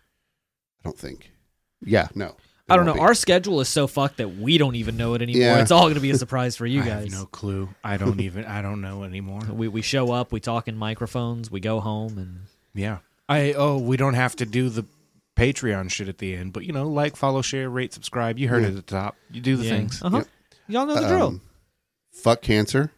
I 0.81 0.83
don't 0.83 0.97
think. 0.97 1.31
Yeah. 1.81 2.09
No. 2.13 2.35
I 2.69 2.75
don't 2.75 2.85
know. 2.85 2.91
There 2.91 2.99
won't 2.99 3.07
Our 3.07 3.13
schedule 3.13 3.61
is 3.61 3.69
so 3.69 3.87
fucked 3.87 4.17
that 4.17 4.35
we 4.35 4.57
don't 4.57 4.75
even 4.75 4.97
know 4.97 5.13
it 5.13 5.21
anymore. 5.21 5.41
Yeah. 5.41 5.61
It's 5.61 5.71
all 5.71 5.83
going 5.83 5.95
to 5.95 6.01
be 6.01 6.11
a 6.11 6.17
surprise 6.17 6.57
for 6.57 6.65
you 6.65 6.81
I 6.81 6.85
guys. 6.85 7.03
have 7.05 7.21
no 7.21 7.25
clue. 7.25 7.69
I 7.85 7.95
don't 7.95 8.19
even. 8.19 8.43
I 8.43 8.61
don't 8.61 8.81
know 8.81 9.03
anymore. 9.03 9.39
We 9.49 9.69
we 9.69 9.81
show 9.81 10.11
up, 10.11 10.33
we 10.33 10.41
talk 10.41 10.67
in 10.67 10.75
microphones, 10.75 11.49
we 11.49 11.61
go 11.61 11.79
home, 11.79 12.17
and 12.17 12.39
Yeah. 12.73 12.97
I 13.29 13.53
oh, 13.53 13.77
we 13.77 13.95
don't 13.95 14.15
have 14.15 14.35
to 14.35 14.45
do 14.45 14.67
the 14.67 14.83
Patreon 15.37 15.89
shit 15.89 16.09
at 16.09 16.17
the 16.17 16.35
end, 16.35 16.51
but 16.51 16.65
you 16.65 16.73
know, 16.73 16.89
like, 16.89 17.15
follow, 17.15 17.41
share, 17.41 17.69
rate, 17.69 17.93
subscribe. 17.93 18.37
You 18.37 18.49
heard 18.49 18.63
it 18.63 18.67
at 18.67 18.75
the 18.75 18.81
top. 18.81 19.15
You 19.31 19.39
do 19.39 19.55
the 19.55 19.63
yeah. 19.63 19.69
things, 19.69 20.01
Uh 20.03 20.09
huh. 20.09 20.17
Yep. 20.17 20.27
Y'all 20.67 20.85
know 20.85 20.95
be. 20.95 21.01
the 21.01 21.07
drill. 21.07 21.27
Um, 21.27 21.41
fuck 22.11 22.41
cancer, 22.41 22.91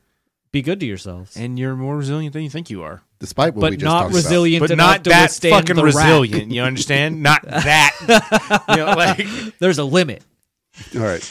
Be 0.51 0.61
good 0.63 0.79
to 0.79 0.85
yourselves, 0.85 1.37
and 1.37 1.59
you're 1.59 1.75
more 1.75 1.97
resilient 1.97 2.33
than 2.33 2.41
you 2.41 2.49
think 2.49 2.69
you 2.71 2.81
are. 2.81 3.01
despite 3.19 3.53
what 3.53 3.61
but 3.61 3.71
we 3.71 3.77
just 3.77 3.85
not 3.85 4.01
talked 4.03 4.15
resilient 4.15 4.61
But 4.61 4.71
enough 4.71 4.87
not 4.87 5.03
to 5.03 5.09
that 5.11 5.21
withstand 5.25 5.55
fucking 5.55 5.75
the 5.75 5.83
rack. 5.85 5.93
resilient. 5.95 6.51
You 6.51 6.63
understand? 6.63 7.21
Not 7.21 7.43
that. 7.43 8.63
you 8.69 8.75
know, 8.77 8.93
like. 8.93 9.27
There's 9.59 9.77
a 9.77 9.83
limit. 9.83 10.23
About. 10.91 11.01
All 11.01 11.07
right. 11.07 11.21